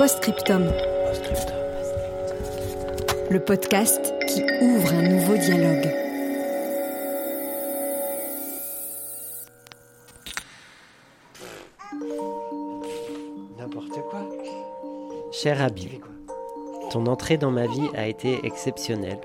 Postscriptum. 0.00 0.64
Le 3.30 3.38
podcast 3.38 4.14
qui 4.26 4.42
ouvre 4.62 4.94
un 4.94 5.02
nouveau 5.02 5.36
dialogue. 5.36 5.94
N'importe 13.58 14.00
quoi. 14.08 14.26
Cher 15.32 15.60
Abby, 15.60 16.00
ton 16.90 17.04
entrée 17.04 17.36
dans 17.36 17.50
ma 17.50 17.66
vie 17.66 17.90
a 17.94 18.06
été 18.06 18.40
exceptionnelle. 18.46 19.20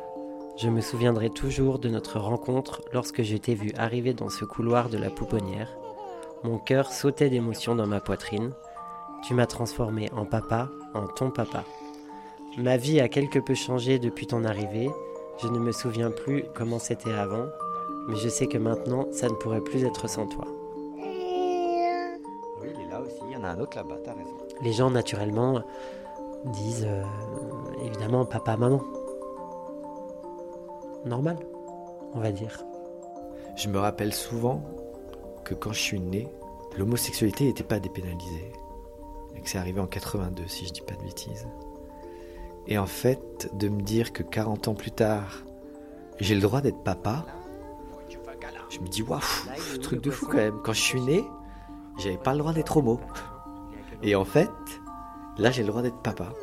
Je 0.57 0.67
me 0.67 0.81
souviendrai 0.81 1.29
toujours 1.29 1.79
de 1.79 1.87
notre 1.87 2.19
rencontre 2.19 2.81
lorsque 2.91 3.21
je 3.21 3.37
t'ai 3.37 3.55
vu 3.55 3.71
arriver 3.77 4.13
dans 4.13 4.27
ce 4.27 4.43
couloir 4.43 4.89
de 4.89 4.97
la 4.97 5.09
pouponnière. 5.09 5.69
Mon 6.43 6.57
cœur 6.57 6.91
sautait 6.91 7.29
d'émotion 7.29 7.75
dans 7.75 7.87
ma 7.87 8.01
poitrine. 8.01 8.51
Tu 9.25 9.33
m'as 9.33 9.47
transformé 9.47 10.11
en 10.11 10.25
papa, 10.25 10.69
en 10.93 11.07
ton 11.07 11.31
papa. 11.31 11.63
Ma 12.59 12.77
vie 12.77 13.01
a 13.01 13.09
quelque 13.09 13.39
peu 13.39 13.55
changé 13.55 13.97
depuis 13.97 14.27
ton 14.27 14.43
arrivée. 14.43 14.87
Je 15.41 15.47
ne 15.47 15.57
me 15.57 15.71
souviens 15.71 16.11
plus 16.11 16.45
comment 16.53 16.77
c'était 16.77 17.11
avant, 17.11 17.47
mais 18.07 18.17
je 18.17 18.29
sais 18.29 18.45
que 18.45 18.59
maintenant, 18.59 19.07
ça 19.11 19.27
ne 19.27 19.33
pourrait 19.33 19.61
plus 19.61 19.83
être 19.83 20.07
sans 20.07 20.27
toi. 20.27 20.45
Oui, 20.95 22.69
il 22.75 22.81
est 22.81 22.89
là 22.89 23.01
aussi. 23.01 23.17
Il 23.27 23.33
y 23.33 23.35
en 23.35 23.43
a 23.43 23.49
un 23.49 23.59
autre 23.59 23.75
là-bas, 23.75 23.97
t'as 24.05 24.13
raison. 24.13 24.37
Les 24.61 24.73
gens, 24.73 24.91
naturellement, 24.91 25.63
disent 26.45 26.87
euh, 26.87 27.03
évidemment 27.83 28.25
papa, 28.25 28.57
maman. 28.57 28.83
Normal, 31.03 31.37
on 32.13 32.19
va 32.19 32.31
dire. 32.31 32.63
Je 33.55 33.69
me 33.69 33.79
rappelle 33.79 34.13
souvent 34.13 34.61
que 35.43 35.55
quand 35.55 35.73
je 35.73 35.81
suis 35.81 35.99
né, 35.99 36.27
l'homosexualité 36.77 37.45
n'était 37.45 37.63
pas 37.63 37.79
dépénalisée. 37.79 38.51
C'est 39.45 39.57
arrivé 39.57 39.79
en 39.79 39.87
82, 39.87 40.47
si 40.47 40.65
je 40.67 40.73
dis 40.73 40.81
pas 40.81 40.95
de 40.95 41.03
bêtises. 41.03 41.47
Et 42.67 42.77
en 42.77 42.87
fait, 42.87 43.49
de 43.53 43.69
me 43.69 43.81
dire 43.81 44.11
que 44.11 44.23
40 44.23 44.67
ans 44.67 44.73
plus 44.73 44.91
tard, 44.91 45.43
j'ai 46.19 46.33
le 46.35 46.41
droit 46.41 46.61
d'être 46.61 46.81
papa, 46.83 47.25
je 48.69 48.79
me 48.79 48.87
dis, 48.87 49.03
waouh, 49.03 49.21
truc 49.81 50.01
de 50.01 50.09
fou 50.11 50.25
quand 50.25 50.37
même. 50.37 50.59
Quand 50.63 50.73
je 50.73 50.81
suis 50.81 51.01
né, 51.01 51.23
j'avais 51.99 52.17
pas 52.17 52.33
le 52.33 52.39
droit 52.39 52.53
d'être 52.53 52.75
homo. 52.77 52.99
Et 54.01 54.15
en 54.15 54.25
fait, 54.25 54.49
là, 55.37 55.51
j'ai 55.51 55.61
le 55.61 55.67
droit 55.69 55.81
d'être 55.83 56.01
papa. 56.01 56.33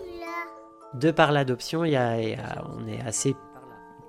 De 0.94 1.10
par 1.10 1.32
l'adoption, 1.32 1.84
y 1.84 1.96
a- 1.96 2.64
on 2.78 2.86
est 2.86 3.00
assez, 3.02 3.34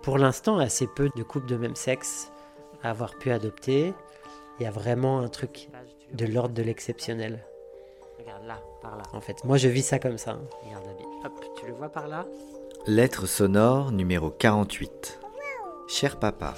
pour 0.04 0.18
l'instant, 0.18 0.60
assez 0.60 0.86
peu 0.88 1.10
de 1.16 1.24
couples 1.24 1.48
de 1.48 1.58
même 1.58 1.76
sexe 1.76 2.32
à 2.84 2.92
avoir 2.92 3.16
pu 3.18 3.32
adopter. 3.32 3.94
Il 4.60 4.64
y 4.64 4.66
a 4.68 4.72
vraiment 4.72 5.20
un 5.20 5.30
truc 5.30 5.70
de 6.14 6.26
l'ordre 6.26 6.54
de 6.54 6.62
l'exceptionnel. 6.62 7.44
Regarde 8.24 8.46
là, 8.46 8.60
par 8.82 8.96
là. 8.98 9.04
En 9.14 9.20
fait, 9.22 9.44
moi 9.44 9.58
je 9.58 9.68
vis 9.68 9.82
ça 9.84 10.00
comme 10.00 10.18
ça. 10.18 10.40
Regarde 10.66 10.86
Abby. 10.90 11.04
Hop, 11.26 11.46
tu 11.60 11.68
le 11.68 11.74
vois 11.74 11.90
par 11.90 12.08
là 12.08 12.26
Lettre 12.88 13.26
sonore 13.28 13.92
numéro 13.92 14.30
48. 14.30 15.20
Cher 15.88 16.18
papa, 16.20 16.54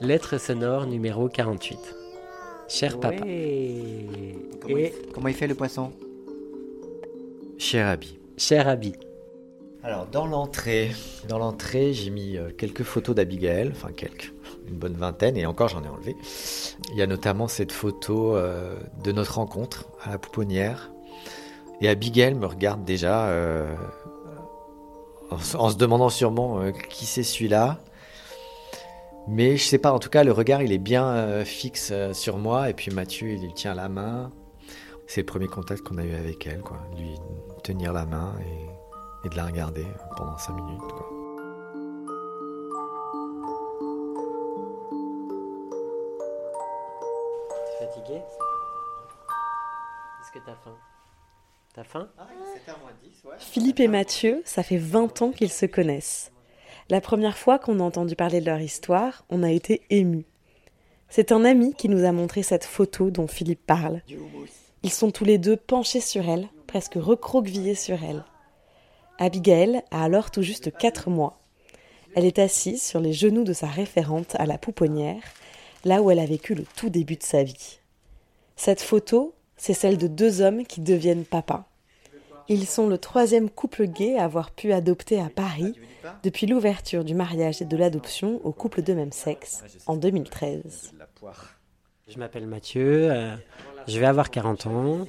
Lettre 0.00 0.38
sonore 0.38 0.86
numéro 0.86 1.28
48. 1.28 1.78
Cher 2.68 2.98
papa. 2.98 3.16
Comment, 3.16 3.30
Et 3.30 4.06
il, 4.68 5.12
comment 5.12 5.28
il 5.28 5.34
fait 5.34 5.46
le 5.46 5.54
poisson? 5.54 5.92
Cher 7.58 7.86
Abby. 7.86 8.18
cher 8.36 8.68
Abby. 8.68 8.92
Alors 9.86 10.06
dans 10.06 10.26
l'entrée, 10.26 10.90
dans 11.28 11.38
l'entrée, 11.38 11.92
j'ai 11.92 12.10
mis 12.10 12.36
euh, 12.36 12.50
quelques 12.50 12.82
photos 12.82 13.14
d'Abigail, 13.14 13.70
enfin 13.70 13.92
quelques, 13.92 14.34
une 14.66 14.74
bonne 14.74 14.94
vingtaine, 14.94 15.36
et 15.36 15.46
encore 15.46 15.68
j'en 15.68 15.84
ai 15.84 15.86
enlevé. 15.86 16.16
Il 16.90 16.96
y 16.96 17.02
a 17.02 17.06
notamment 17.06 17.46
cette 17.46 17.70
photo 17.70 18.34
euh, 18.34 18.74
de 19.04 19.12
notre 19.12 19.36
rencontre 19.36 19.84
à 20.02 20.10
la 20.10 20.18
pouponnière. 20.18 20.90
Et 21.80 21.88
Abigail 21.88 22.34
me 22.34 22.46
regarde 22.46 22.84
déjà 22.84 23.28
euh, 23.28 23.72
en, 25.30 25.38
se- 25.70 25.76
demandant 25.76 26.08
sûrement 26.08 26.72
qui 26.90 27.06
c'est 27.06 27.22
celui-là. 27.22 27.78
Mais 29.28 29.56
je 29.56 29.62
sais 29.62 29.78
pas, 29.78 29.92
en 29.92 30.00
tout 30.00 30.10
cas 30.10 30.24
le 30.24 30.32
regard 30.32 30.62
il 30.62 30.72
est 30.72 30.78
bien 30.78 31.44
fixe 31.44 31.92
sur 32.12 32.38
moi, 32.38 32.70
et 32.70 32.74
puis 32.74 32.90
Mathieu 32.90 33.28
il 33.28 33.40
lui 33.40 33.54
tient 33.54 33.74
la 33.76 33.88
main. 33.88 34.32
C'est 35.06 35.20
le 35.20 35.26
premier 35.26 35.46
contact 35.46 35.82
qu'on 35.82 35.98
a 35.98 36.04
eu 36.04 36.14
avec 36.16 36.44
elle, 36.48 36.58
quoi. 36.58 36.78
Lui 36.98 37.10
tenir 37.62 37.92
la 37.92 38.04
main 38.04 38.34
et 39.26 39.28
de 39.28 39.36
la 39.36 39.46
regarder 39.46 39.86
pendant 40.16 40.38
5 40.38 40.54
minutes. 40.54 40.80
Quoi. 40.80 41.10
T'es 47.66 47.86
fatigué? 47.86 48.22
Est-ce 50.20 50.32
que 50.32 50.38
t'as 50.46 50.54
faim? 50.54 50.76
T'as 51.74 51.84
faim? 51.84 52.08
Philippe 53.38 53.80
et 53.80 53.88
Mathieu, 53.88 54.42
ça 54.44 54.62
fait 54.62 54.78
20 54.78 55.22
ans 55.22 55.32
qu'ils 55.32 55.52
se 55.52 55.66
connaissent. 55.66 56.30
La 56.88 57.00
première 57.00 57.36
fois 57.36 57.58
qu'on 57.58 57.80
a 57.80 57.82
entendu 57.82 58.14
parler 58.14 58.40
de 58.40 58.46
leur 58.46 58.60
histoire, 58.60 59.24
on 59.28 59.42
a 59.42 59.50
été 59.50 59.82
émus. 59.90 60.26
C'est 61.08 61.32
un 61.32 61.44
ami 61.44 61.74
qui 61.74 61.88
nous 61.88 62.04
a 62.04 62.12
montré 62.12 62.44
cette 62.44 62.64
photo 62.64 63.10
dont 63.10 63.26
Philippe 63.26 63.66
parle. 63.66 64.02
Ils 64.84 64.92
sont 64.92 65.10
tous 65.10 65.24
les 65.24 65.38
deux 65.38 65.56
penchés 65.56 66.00
sur 66.00 66.28
elle, 66.28 66.48
presque 66.68 66.94
recroquevillés 66.94 67.74
sur 67.74 68.02
elle. 68.04 68.24
Abigail 69.18 69.82
a 69.90 70.04
alors 70.04 70.30
tout 70.30 70.42
juste 70.42 70.76
4 70.76 71.10
mois. 71.10 71.38
Elle 72.14 72.24
est 72.24 72.38
assise 72.38 72.82
sur 72.82 73.00
les 73.00 73.12
genoux 73.12 73.44
de 73.44 73.52
sa 73.52 73.66
référente 73.66 74.34
à 74.36 74.46
la 74.46 74.58
pouponnière, 74.58 75.22
là 75.84 76.02
où 76.02 76.10
elle 76.10 76.18
a 76.18 76.26
vécu 76.26 76.54
le 76.54 76.64
tout 76.76 76.88
début 76.88 77.16
de 77.16 77.22
sa 77.22 77.42
vie. 77.42 77.78
Cette 78.56 78.80
photo, 78.80 79.34
c'est 79.56 79.74
celle 79.74 79.98
de 79.98 80.06
deux 80.06 80.40
hommes 80.40 80.64
qui 80.64 80.80
deviennent 80.80 81.24
papas. 81.24 81.66
Ils 82.48 82.66
sont 82.66 82.86
le 82.86 82.98
troisième 82.98 83.50
couple 83.50 83.86
gay 83.86 84.16
à 84.16 84.24
avoir 84.24 84.50
pu 84.50 84.72
adopter 84.72 85.20
à 85.20 85.28
Paris 85.28 85.74
depuis 86.22 86.46
l'ouverture 86.46 87.04
du 87.04 87.14
mariage 87.14 87.60
et 87.60 87.64
de 87.64 87.76
l'adoption 87.76 88.40
aux 88.44 88.52
couples 88.52 88.82
de 88.82 88.94
même 88.94 89.12
sexe 89.12 89.64
en 89.86 89.96
2013. 89.96 90.94
Je 92.08 92.18
m'appelle 92.18 92.46
Mathieu, 92.46 93.10
euh, 93.10 93.34
je 93.88 93.98
vais 94.00 94.06
avoir 94.06 94.30
40 94.30 94.66
ans, 94.66 95.06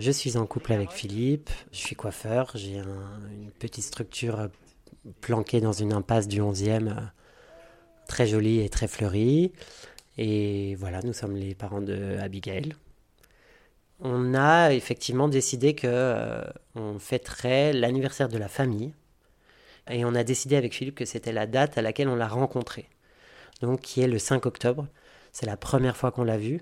je 0.00 0.10
suis 0.10 0.36
en 0.36 0.46
couple 0.46 0.72
avec 0.72 0.90
Philippe, 0.90 1.50
je 1.72 1.78
suis 1.78 1.96
coiffeur, 1.96 2.50
j'ai 2.54 2.78
un- 2.78 3.20
une 3.32 3.50
petite 3.50 3.84
structure 3.84 4.38
euh, 4.40 4.48
planquée 5.20 5.60
dans 5.60 5.72
une 5.72 5.92
impasse 5.92 6.28
du 6.28 6.40
11e, 6.40 6.88
euh, 6.88 7.00
très 8.06 8.26
jolie 8.26 8.60
et 8.60 8.68
très 8.68 8.88
fleurie. 8.88 9.52
Et 10.18 10.74
voilà, 10.76 11.00
nous 11.02 11.12
sommes 11.12 11.36
les 11.36 11.54
parents 11.54 11.80
de 11.80 12.16
Abigail. 12.20 12.74
On 14.00 14.34
a 14.34 14.72
effectivement 14.72 15.28
décidé 15.28 15.74
que 15.74 15.86
euh, 15.88 16.44
on 16.74 16.98
fêterait 16.98 17.72
l'anniversaire 17.72 18.28
de 18.28 18.38
la 18.38 18.48
famille. 18.48 18.92
Et 19.90 20.04
on 20.04 20.14
a 20.14 20.22
décidé 20.22 20.56
avec 20.56 20.74
Philippe 20.74 20.96
que 20.96 21.04
c'était 21.04 21.32
la 21.32 21.46
date 21.46 21.78
à 21.78 21.82
laquelle 21.82 22.08
on 22.08 22.16
l'a 22.16 22.28
rencontré. 22.28 22.88
Donc 23.62 23.80
qui 23.80 24.00
est 24.02 24.06
le 24.08 24.18
5 24.18 24.46
octobre. 24.46 24.86
C'est 25.32 25.46
la 25.46 25.56
première 25.56 25.96
fois 25.96 26.12
qu'on 26.12 26.24
l'a 26.24 26.38
vu. 26.38 26.60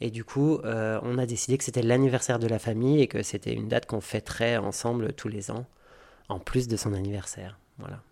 Et 0.00 0.10
du 0.10 0.24
coup, 0.24 0.58
euh, 0.58 1.00
on 1.02 1.18
a 1.18 1.26
décidé 1.26 1.56
que 1.56 1.64
c'était 1.64 1.82
l'anniversaire 1.82 2.38
de 2.38 2.46
la 2.46 2.58
famille 2.58 3.00
et 3.00 3.06
que 3.06 3.22
c'était 3.22 3.54
une 3.54 3.68
date 3.68 3.86
qu'on 3.86 4.02
fêterait 4.02 4.58
ensemble 4.58 5.12
tous 5.14 5.28
les 5.28 5.50
ans, 5.50 5.66
en 6.28 6.38
plus 6.38 6.68
de 6.68 6.76
son 6.76 6.92
anniversaire. 6.92 7.58
Voilà. 7.78 8.02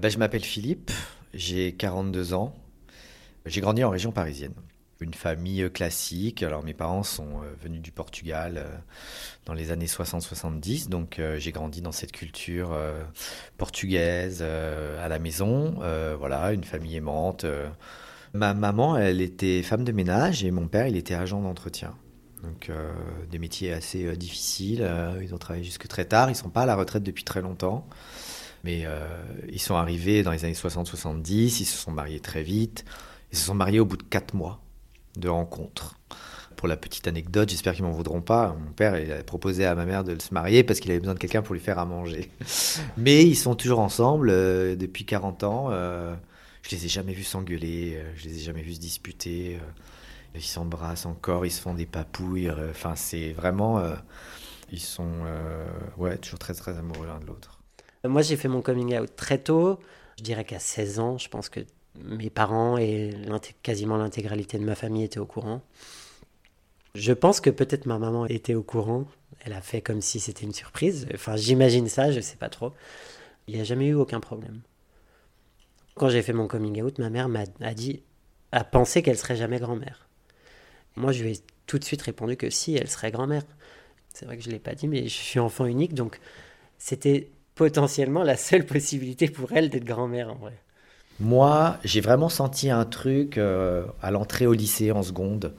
Ben, 0.00 0.08
je 0.08 0.18
m'appelle 0.18 0.44
Philippe, 0.44 0.90
j'ai 1.32 1.74
42 1.74 2.34
ans. 2.34 2.54
J'ai 3.46 3.60
grandi 3.60 3.84
en 3.84 3.90
région 3.90 4.10
parisienne. 4.10 4.54
Une 5.00 5.14
famille 5.14 5.62
euh, 5.62 5.68
classique. 5.68 6.42
Alors 6.42 6.64
mes 6.64 6.74
parents 6.74 7.04
sont 7.04 7.42
euh, 7.42 7.54
venus 7.62 7.80
du 7.80 7.92
Portugal 7.92 8.66
dans 9.44 9.54
les 9.54 9.70
années 9.70 9.86
60-70. 9.86 10.88
Donc 10.88 11.20
j'ai 11.36 11.52
grandi 11.52 11.82
dans 11.82 11.92
cette 11.92 12.12
culture 12.12 12.76
portugaise 13.58 14.42
à 14.42 15.08
la 15.08 15.18
maison. 15.18 15.74
Voilà, 16.18 16.52
une 16.52 16.64
famille 16.64 16.96
aimante. 16.96 17.44
Ma 18.34 18.52
maman, 18.52 18.96
elle 18.96 19.20
était 19.20 19.62
femme 19.62 19.84
de 19.84 19.92
ménage 19.92 20.44
et 20.44 20.50
mon 20.50 20.66
père, 20.66 20.88
il 20.88 20.96
était 20.96 21.14
agent 21.14 21.40
d'entretien. 21.40 21.94
Donc 22.42 22.68
euh, 22.68 22.92
des 23.30 23.38
métiers 23.38 23.72
assez 23.72 24.04
euh, 24.04 24.16
difficiles. 24.16 24.82
Euh, 24.82 25.20
ils 25.22 25.34
ont 25.34 25.38
travaillé 25.38 25.64
jusque 25.64 25.86
très 25.86 26.04
tard. 26.04 26.30
Ils 26.30 26.34
sont 26.34 26.50
pas 26.50 26.62
à 26.62 26.66
la 26.66 26.74
retraite 26.74 27.04
depuis 27.04 27.22
très 27.22 27.40
longtemps. 27.40 27.86
Mais 28.64 28.86
ils 29.50 29.60
sont 29.60 29.74
arrivés 29.74 30.22
dans 30.22 30.30
les 30.30 30.46
années 30.46 30.54
60-70, 30.54 31.28
ils 31.32 31.50
se 31.66 31.76
sont 31.76 31.90
mariés 31.90 32.20
très 32.20 32.42
vite. 32.42 32.86
Ils 33.30 33.36
se 33.36 33.44
sont 33.44 33.54
mariés 33.54 33.78
au 33.78 33.84
bout 33.84 33.98
de 33.98 34.02
quatre 34.02 34.32
mois 34.32 34.62
de 35.18 35.28
rencontre. 35.28 35.96
Pour 36.56 36.66
la 36.66 36.78
petite 36.78 37.06
anecdote, 37.06 37.50
j'espère 37.50 37.74
qu'ils 37.74 37.84
m'en 37.84 37.90
voudront 37.90 38.22
pas. 38.22 38.56
Mon 38.58 38.72
père 38.72 38.98
il 38.98 39.12
a 39.12 39.22
proposé 39.22 39.66
à 39.66 39.74
ma 39.74 39.84
mère 39.84 40.02
de 40.02 40.18
se 40.18 40.32
marier 40.32 40.64
parce 40.64 40.80
qu'il 40.80 40.90
avait 40.92 41.00
besoin 41.00 41.12
de 41.12 41.18
quelqu'un 41.18 41.42
pour 41.42 41.52
lui 41.52 41.60
faire 41.60 41.78
à 41.78 41.84
manger. 41.84 42.30
Mais 42.96 43.22
ils 43.22 43.36
sont 43.36 43.54
toujours 43.54 43.80
ensemble 43.80 44.30
depuis 44.78 45.04
40 45.04 45.44
ans. 45.44 45.70
Je 46.64 46.74
les 46.74 46.86
ai 46.86 46.88
jamais 46.88 47.12
vus 47.12 47.24
s'engueuler, 47.24 47.94
euh, 47.96 48.12
je 48.16 48.24
les 48.28 48.38
ai 48.38 48.40
jamais 48.40 48.62
vus 48.62 48.74
se 48.74 48.80
disputer. 48.80 49.56
euh, 49.56 49.66
ils 50.34 50.42
s'embrassent 50.42 51.06
encore, 51.06 51.46
ils 51.46 51.52
se 51.52 51.60
font 51.60 51.74
des 51.74 51.86
papouilles. 51.86 52.48
euh, 52.48 52.70
Enfin, 52.70 52.96
c'est 52.96 53.32
vraiment. 53.32 53.80
ils 54.72 54.80
sont 54.80 55.10
ouais, 55.96 56.18
toujours 56.18 56.40
très 56.40 56.54
très 56.54 56.76
amoureux 56.76 57.06
l'un 57.06 57.20
de 57.20 57.26
l'autre. 57.26 57.60
Moi, 58.04 58.22
j'ai 58.22 58.36
fait 58.36 58.48
mon 58.48 58.62
coming 58.62 58.98
out 58.98 59.10
très 59.14 59.38
tôt. 59.38 59.78
Je 60.18 60.24
dirais 60.24 60.44
qu'à 60.44 60.58
16 60.58 60.98
ans, 60.98 61.18
je 61.18 61.28
pense 61.28 61.48
que 61.48 61.60
mes 62.02 62.30
parents 62.30 62.76
et 62.76 63.14
quasiment 63.62 63.96
l'intégralité 63.96 64.58
de 64.58 64.64
ma 64.64 64.74
famille 64.74 65.04
étaient 65.04 65.20
au 65.20 65.26
courant. 65.26 65.62
Je 66.94 67.12
pense 67.12 67.40
que 67.40 67.50
peut-être 67.50 67.86
ma 67.86 67.98
maman 67.98 68.26
était 68.26 68.54
au 68.54 68.62
courant. 68.62 69.06
Elle 69.44 69.52
a 69.52 69.60
fait 69.60 69.80
comme 69.80 70.00
si 70.00 70.20
c'était 70.20 70.44
une 70.44 70.52
surprise. 70.54 71.06
Enfin, 71.14 71.36
j'imagine 71.36 71.88
ça, 71.88 72.10
je 72.12 72.20
sais 72.20 72.36
pas 72.36 72.48
trop. 72.48 72.72
Il 73.48 73.54
n'y 73.54 73.60
a 73.60 73.64
jamais 73.64 73.88
eu 73.88 73.94
aucun 73.94 74.20
problème. 74.20 74.60
Quand 75.94 76.08
j'ai 76.08 76.22
fait 76.22 76.32
mon 76.32 76.46
coming 76.46 76.82
out, 76.82 76.98
ma 76.98 77.10
mère 77.10 77.28
m'a 77.28 77.74
dit, 77.74 78.02
a 78.52 78.64
pensé 78.64 79.02
qu'elle 79.02 79.18
serait 79.18 79.36
jamais 79.36 79.58
grand-mère. 79.58 80.08
Moi, 80.96 81.12
je 81.12 81.22
lui 81.22 81.32
ai 81.32 81.40
tout 81.66 81.78
de 81.78 81.84
suite 81.84 82.02
répondu 82.02 82.36
que 82.36 82.50
si, 82.50 82.74
elle 82.74 82.88
serait 82.88 83.10
grand-mère. 83.10 83.42
C'est 84.12 84.26
vrai 84.26 84.36
que 84.36 84.42
je 84.42 84.50
l'ai 84.50 84.58
pas 84.58 84.74
dit, 84.74 84.86
mais 84.86 85.04
je 85.04 85.14
suis 85.14 85.40
enfant 85.40 85.66
unique, 85.66 85.94
donc 85.94 86.20
c'était 86.78 87.30
potentiellement 87.54 88.22
la 88.22 88.36
seule 88.36 88.66
possibilité 88.66 89.28
pour 89.28 89.52
elle 89.52 89.70
d'être 89.70 89.84
grand-mère 89.84 90.30
en 90.30 90.36
vrai. 90.36 90.54
Moi, 91.20 91.78
j'ai 91.84 92.00
vraiment 92.00 92.28
senti 92.28 92.70
un 92.70 92.84
truc 92.84 93.38
euh, 93.38 93.86
à 94.02 94.10
l'entrée 94.10 94.46
au 94.46 94.52
lycée 94.52 94.90
en 94.90 95.02
seconde, 95.02 95.54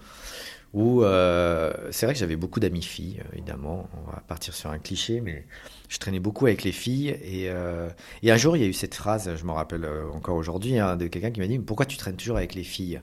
où 0.74 1.04
euh, 1.04 1.74
c'est 1.92 2.06
vrai 2.06 2.14
que 2.14 2.20
j'avais 2.20 2.36
beaucoup 2.36 2.60
d'amis 2.60 2.82
filles, 2.82 3.22
évidemment. 3.34 3.90
On 4.06 4.12
va 4.12 4.22
partir 4.28 4.54
sur 4.54 4.70
un 4.70 4.80
cliché, 4.80 5.22
mais 5.22 5.46
je 5.90 5.98
traînais 5.98 6.20
beaucoup 6.20 6.46
avec 6.46 6.64
les 6.64 6.72
filles. 6.72 7.10
Et, 7.10 7.50
euh, 7.50 7.90
et 8.24 8.32
un 8.32 8.38
jour, 8.38 8.58
il 8.58 8.62
y 8.62 8.66
a 8.66 8.68
eu 8.68 8.74
cette 8.74 8.96
phrase, 8.96 9.36
je 9.36 9.44
m'en 9.46 9.54
rappelle 9.54 9.86
euh, 9.86 10.10
encore 10.14 10.36
aujourd'hui, 10.36 10.80
hein, 10.80 10.96
de 10.96 11.08
quelqu'un 11.08 11.32
qui 11.32 11.40
m'a 11.40 11.48
dit 11.48 11.60
Pourquoi 11.60 11.86
tu 11.86 11.98
traînes 11.98 12.16
toujours 12.16 12.38
avec 12.38 12.56
les 12.56 12.64
filles? 12.64 13.02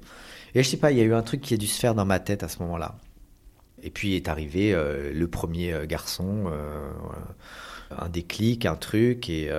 Et 0.55 0.63
je 0.63 0.69
sais 0.69 0.77
pas, 0.77 0.91
il 0.91 0.99
y 0.99 1.01
a 1.01 1.05
eu 1.05 1.15
un 1.15 1.23
truc 1.23 1.41
qui 1.41 1.55
a 1.55 1.57
dû 1.57 1.67
se 1.67 1.79
faire 1.79 1.95
dans 1.95 2.05
ma 2.05 2.19
tête 2.19 2.43
à 2.43 2.49
ce 2.49 2.59
moment-là. 2.61 2.97
Et 3.83 3.91
puis 3.91 4.15
est 4.15 4.29
arrivé 4.29 4.73
euh, 4.73 5.13
le 5.13 5.29
premier 5.29 5.75
garçon, 5.87 6.53
un 7.91 8.09
déclic, 8.09 8.67
un 8.67 8.77
truc, 8.77 9.29
et 9.29 9.51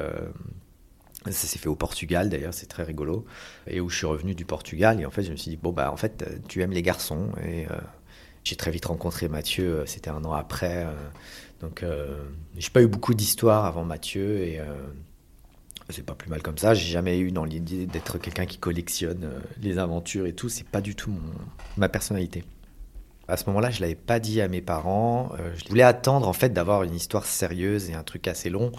ça 1.26 1.32
s'est 1.32 1.58
fait 1.58 1.68
au 1.68 1.76
Portugal 1.76 2.30
d'ailleurs, 2.30 2.54
c'est 2.54 2.68
très 2.68 2.84
rigolo. 2.84 3.26
Et 3.68 3.82
où 3.82 3.90
je 3.90 3.98
suis 3.98 4.06
revenu 4.06 4.36
du 4.36 4.46
Portugal, 4.46 5.02
et 5.02 5.06
en 5.06 5.12
fait 5.12 5.24
je 5.24 5.32
me 5.32 5.36
suis 5.36 5.50
dit, 5.50 5.58
bon 5.58 5.72
bah 5.72 5.92
en 5.92 5.98
fait 5.98 6.24
tu 6.48 6.62
aimes 6.62 6.72
les 6.72 6.84
garçons. 6.84 7.30
Et 7.44 7.66
j'ai 8.44 8.56
très 8.56 8.72
vite 8.72 8.86
rencontré 8.86 9.28
Mathieu, 9.28 9.84
c'était 9.88 10.12
un 10.12 10.24
an 10.24 10.34
après. 10.34 10.86
Donc 11.64 11.82
euh, 11.82 12.18
j'ai 12.58 12.70
pas 12.70 12.82
eu 12.82 12.88
beaucoup 12.88 13.14
d'histoires 13.14 13.66
avant 13.66 13.86
Mathieu, 13.86 14.42
et 14.42 14.60
euh, 14.60 14.66
c'est 15.90 16.06
pas 16.06 16.14
plus 16.14 16.30
mal 16.30 16.42
comme 16.42 16.58
ça. 16.58 16.74
J'ai 16.74 16.92
jamais 16.92 17.18
eu 17.20 17.32
dans 17.32 17.46
l'idée 17.46 17.86
d'être 17.86 18.18
quelqu'un 18.18 18.46
qui 18.46 18.58
collectionne 18.58 19.24
euh, 19.24 19.40
les 19.62 19.78
aventures 19.78 20.26
et 20.26 20.34
tout, 20.34 20.50
c'est 20.50 20.68
pas 20.68 20.82
du 20.82 20.94
tout 20.94 21.10
mon, 21.10 21.22
ma 21.78 21.88
personnalité. 21.88 22.44
À 23.30 23.38
ce 23.38 23.46
moment-là, 23.46 23.72
je 23.72 23.80
l'avais 23.80 23.96
pas 23.96 24.20
dit 24.20 24.42
à 24.42 24.50
mes 24.50 24.60
parents. 24.62 25.32
Je 25.56 25.70
voulais 25.70 25.84
attendre 25.84 26.28
en 26.28 26.34
fait 26.34 26.50
d'avoir 26.50 26.84
une 26.84 26.94
histoire 26.94 27.26
sérieuse 27.26 27.90
et 27.90 27.94
un 27.94 28.04
truc 28.04 28.28
assez 28.28 28.50
long, 28.50 28.74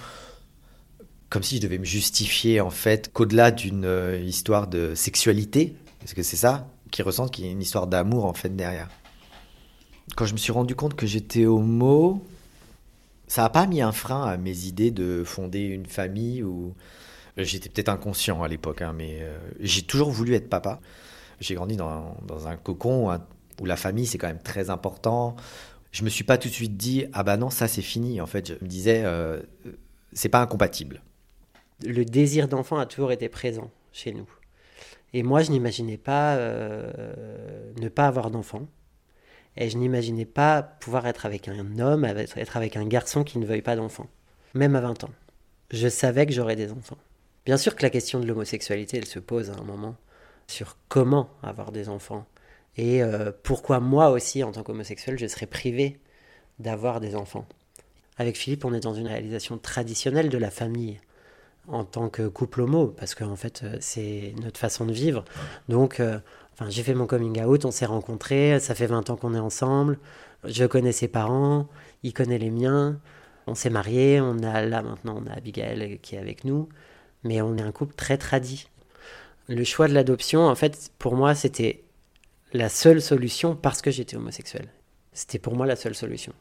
comme 1.30 1.42
si 1.42 1.56
je 1.56 1.62
devais 1.62 1.78
me 1.78 1.86
justifier 1.86 2.60
en 2.60 2.68
fait 2.68 3.10
qu'au-delà 3.10 3.50
d'une 3.50 3.88
histoire 4.22 4.66
de 4.66 4.94
sexualité, 4.94 5.74
parce 6.00 6.12
que 6.12 6.22
c'est 6.22 6.36
ça 6.36 6.68
qui 6.90 7.00
ressent 7.00 7.28
qu'il 7.28 7.46
y 7.46 7.48
a 7.48 7.52
une 7.52 7.62
histoire 7.62 7.86
d'amour 7.86 8.26
en 8.26 8.34
fait 8.34 8.54
derrière. 8.54 8.90
Quand 10.14 10.26
je 10.26 10.34
me 10.34 10.38
suis 10.38 10.52
rendu 10.52 10.74
compte 10.74 10.94
que 10.94 11.06
j'étais 11.06 11.46
homo, 11.46 12.22
ça 13.34 13.42
n'a 13.42 13.50
pas 13.50 13.66
mis 13.66 13.82
un 13.82 13.90
frein 13.90 14.22
à 14.22 14.36
mes 14.36 14.66
idées 14.66 14.92
de 14.92 15.24
fonder 15.24 15.62
une 15.62 15.86
famille 15.86 16.44
ou 16.44 16.72
j'étais 17.36 17.68
peut-être 17.68 17.88
inconscient 17.88 18.40
à 18.44 18.46
l'époque, 18.46 18.80
hein, 18.80 18.94
mais 18.96 19.22
euh, 19.22 19.36
j'ai 19.58 19.82
toujours 19.82 20.12
voulu 20.12 20.34
être 20.34 20.48
papa. 20.48 20.80
J'ai 21.40 21.56
grandi 21.56 21.74
dans, 21.74 22.14
un 22.46 22.56
cocon 22.56 23.18
où 23.60 23.66
la 23.66 23.74
famille 23.74 24.06
c'est 24.06 24.18
quand 24.18 24.28
même 24.28 24.40
très 24.40 24.70
important. 24.70 25.34
Je 25.90 26.04
me 26.04 26.10
suis 26.10 26.22
pas 26.22 26.38
tout 26.38 26.46
de 26.46 26.52
suite 26.52 26.76
dit 26.76 27.06
ah 27.12 27.24
bah 27.24 27.36
non 27.36 27.50
ça 27.50 27.66
c'est 27.66 27.82
fini. 27.82 28.20
En 28.20 28.26
fait, 28.26 28.46
je 28.46 28.64
me 28.64 28.68
disais 28.68 29.02
euh, 29.04 29.42
c'est 30.12 30.28
pas 30.28 30.40
incompatible. 30.40 31.02
Le 31.84 32.04
désir 32.04 32.46
d'enfant 32.46 32.78
a 32.78 32.86
toujours 32.86 33.10
été 33.10 33.28
présent 33.28 33.68
chez 33.90 34.12
nous. 34.12 34.28
Et 35.12 35.24
moi, 35.24 35.42
je 35.42 35.50
n'imaginais 35.50 35.98
pas 35.98 36.36
euh, 36.36 37.72
ne 37.80 37.88
pas 37.88 38.06
avoir 38.06 38.30
d'enfant. 38.30 38.68
Et 39.56 39.70
je 39.70 39.78
n'imaginais 39.78 40.24
pas 40.24 40.62
pouvoir 40.62 41.06
être 41.06 41.26
avec 41.26 41.48
un 41.48 41.78
homme, 41.78 42.04
être 42.04 42.56
avec 42.56 42.76
un 42.76 42.86
garçon 42.86 43.24
qui 43.24 43.38
ne 43.38 43.46
veuille 43.46 43.62
pas 43.62 43.76
d'enfant. 43.76 44.08
Même 44.54 44.76
à 44.76 44.80
20 44.80 45.04
ans. 45.04 45.10
Je 45.70 45.88
savais 45.88 46.26
que 46.26 46.32
j'aurais 46.32 46.56
des 46.56 46.72
enfants. 46.72 46.98
Bien 47.46 47.56
sûr 47.56 47.76
que 47.76 47.82
la 47.82 47.90
question 47.90 48.20
de 48.20 48.26
l'homosexualité, 48.26 48.96
elle 48.96 49.06
se 49.06 49.18
pose 49.18 49.50
à 49.50 49.54
un 49.54 49.64
moment 49.64 49.96
sur 50.46 50.76
comment 50.88 51.30
avoir 51.42 51.72
des 51.72 51.88
enfants. 51.88 52.26
Et 52.76 53.02
euh, 53.02 53.32
pourquoi 53.42 53.80
moi 53.80 54.10
aussi, 54.10 54.42
en 54.42 54.52
tant 54.52 54.62
qu'homosexuel, 54.62 55.18
je 55.18 55.26
serais 55.26 55.46
privé 55.46 56.00
d'avoir 56.58 57.00
des 57.00 57.14
enfants. 57.14 57.46
Avec 58.16 58.36
Philippe, 58.36 58.64
on 58.64 58.74
est 58.74 58.80
dans 58.80 58.94
une 58.94 59.06
réalisation 59.06 59.58
traditionnelle 59.58 60.28
de 60.28 60.38
la 60.38 60.50
famille 60.50 61.00
en 61.68 61.84
tant 61.84 62.08
que 62.08 62.28
couple 62.28 62.62
homo, 62.62 62.88
parce 62.88 63.14
qu'en 63.14 63.36
fait, 63.36 63.62
euh, 63.64 63.76
c'est 63.80 64.34
notre 64.42 64.58
façon 64.58 64.84
de 64.84 64.92
vivre. 64.92 65.24
Donc, 65.68 66.00
euh, 66.00 66.18
enfin, 66.52 66.68
j'ai 66.70 66.82
fait 66.82 66.94
mon 66.94 67.06
coming 67.06 67.42
out, 67.42 67.64
on 67.64 67.70
s'est 67.70 67.86
rencontrés, 67.86 68.60
ça 68.60 68.74
fait 68.74 68.86
20 68.86 69.10
ans 69.10 69.16
qu'on 69.16 69.34
est 69.34 69.38
ensemble, 69.38 69.98
je 70.44 70.64
connais 70.64 70.92
ses 70.92 71.08
parents, 71.08 71.68
il 72.02 72.12
connaît 72.12 72.38
les 72.38 72.50
miens, 72.50 73.00
on 73.46 73.54
s'est 73.54 73.70
mariés, 73.70 74.20
on 74.20 74.42
a 74.42 74.62
là 74.62 74.82
maintenant, 74.82 75.20
on 75.22 75.30
a 75.30 75.34
Abigail 75.34 75.98
qui 76.02 76.16
est 76.16 76.18
avec 76.18 76.44
nous, 76.44 76.68
mais 77.22 77.40
on 77.42 77.56
est 77.56 77.62
un 77.62 77.72
couple 77.72 77.94
très 77.94 78.18
tradit. 78.18 78.68
Le 79.48 79.64
choix 79.64 79.88
de 79.88 79.94
l'adoption, 79.94 80.46
en 80.46 80.54
fait, 80.54 80.90
pour 80.98 81.16
moi, 81.16 81.34
c'était 81.34 81.84
la 82.52 82.68
seule 82.68 83.02
solution 83.02 83.56
parce 83.56 83.82
que 83.82 83.90
j'étais 83.90 84.16
homosexuel. 84.16 84.68
C'était 85.12 85.38
pour 85.38 85.54
moi 85.54 85.66
la 85.66 85.76
seule 85.76 85.94
solution. 85.94 86.32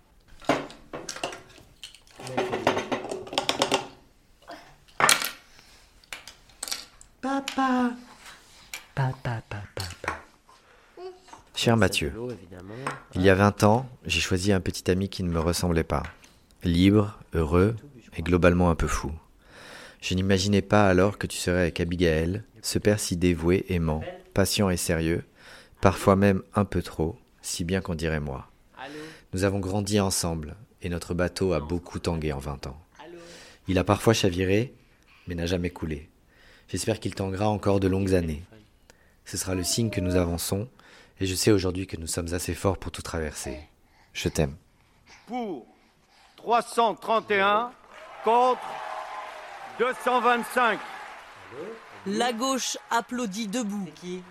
Papa 7.21 7.91
Papa, 8.95 9.41
papa, 9.49 9.63
papa. 9.75 10.23
Cher 11.63 11.77
Mathieu, 11.77 12.11
il 13.15 13.21
y 13.21 13.29
a 13.29 13.35
20 13.35 13.63
ans, 13.63 13.87
j'ai 14.05 14.19
choisi 14.19 14.51
un 14.51 14.59
petit 14.59 14.91
ami 14.91 15.07
qui 15.07 15.23
ne 15.23 15.29
me 15.29 15.39
ressemblait 15.39 15.85
pas. 15.85 16.03
Libre, 16.65 17.17
heureux 17.33 17.77
et 18.17 18.21
globalement 18.21 18.69
un 18.69 18.75
peu 18.75 18.87
fou. 18.87 19.13
Je 20.01 20.13
n'imaginais 20.13 20.61
pas 20.61 20.89
alors 20.89 21.17
que 21.17 21.25
tu 21.25 21.37
serais 21.37 21.61
avec 21.61 21.79
Abigail, 21.79 22.43
ce 22.61 22.79
père 22.79 22.99
si 22.99 23.15
dévoué, 23.15 23.63
aimant, 23.69 24.03
patient 24.33 24.69
et 24.69 24.75
sérieux, 24.75 25.23
parfois 25.79 26.17
même 26.17 26.43
un 26.53 26.65
peu 26.65 26.81
trop, 26.81 27.17
si 27.41 27.63
bien 27.63 27.79
qu'on 27.79 27.95
dirait 27.95 28.19
moi. 28.19 28.51
Nous 29.31 29.45
avons 29.45 29.61
grandi 29.61 30.01
ensemble 30.01 30.57
et 30.81 30.89
notre 30.89 31.13
bateau 31.13 31.53
a 31.53 31.61
beaucoup 31.61 31.99
tangué 31.99 32.33
en 32.33 32.39
20 32.39 32.67
ans. 32.67 32.77
Il 33.69 33.77
a 33.77 33.85
parfois 33.85 34.13
chaviré, 34.13 34.73
mais 35.29 35.35
n'a 35.35 35.45
jamais 35.45 35.69
coulé. 35.69 36.09
J'espère 36.67 36.99
qu'il 36.99 37.15
tanguera 37.15 37.47
encore 37.47 37.79
de 37.79 37.87
longues 37.87 38.15
années. 38.15 38.43
Ce 39.23 39.37
sera 39.37 39.55
le 39.55 39.63
signe 39.63 39.91
que 39.91 40.01
nous 40.01 40.17
avançons, 40.17 40.67
et 41.23 41.25
je 41.25 41.35
sais 41.35 41.51
aujourd'hui 41.51 41.87
que 41.87 41.95
nous 41.95 42.07
sommes 42.07 42.33
assez 42.33 42.53
forts 42.53 42.77
pour 42.77 42.91
tout 42.91 43.01
traverser. 43.01 43.57
Je 44.11 44.27
t'aime. 44.27 44.57
pour 45.25 45.65
331 46.35 47.71
contre 48.25 48.59
225. 49.79 50.79
La 52.07 52.33
gauche 52.33 52.77
applaudit 52.91 53.47
debout. 53.47 53.87
Qui? 53.95 54.21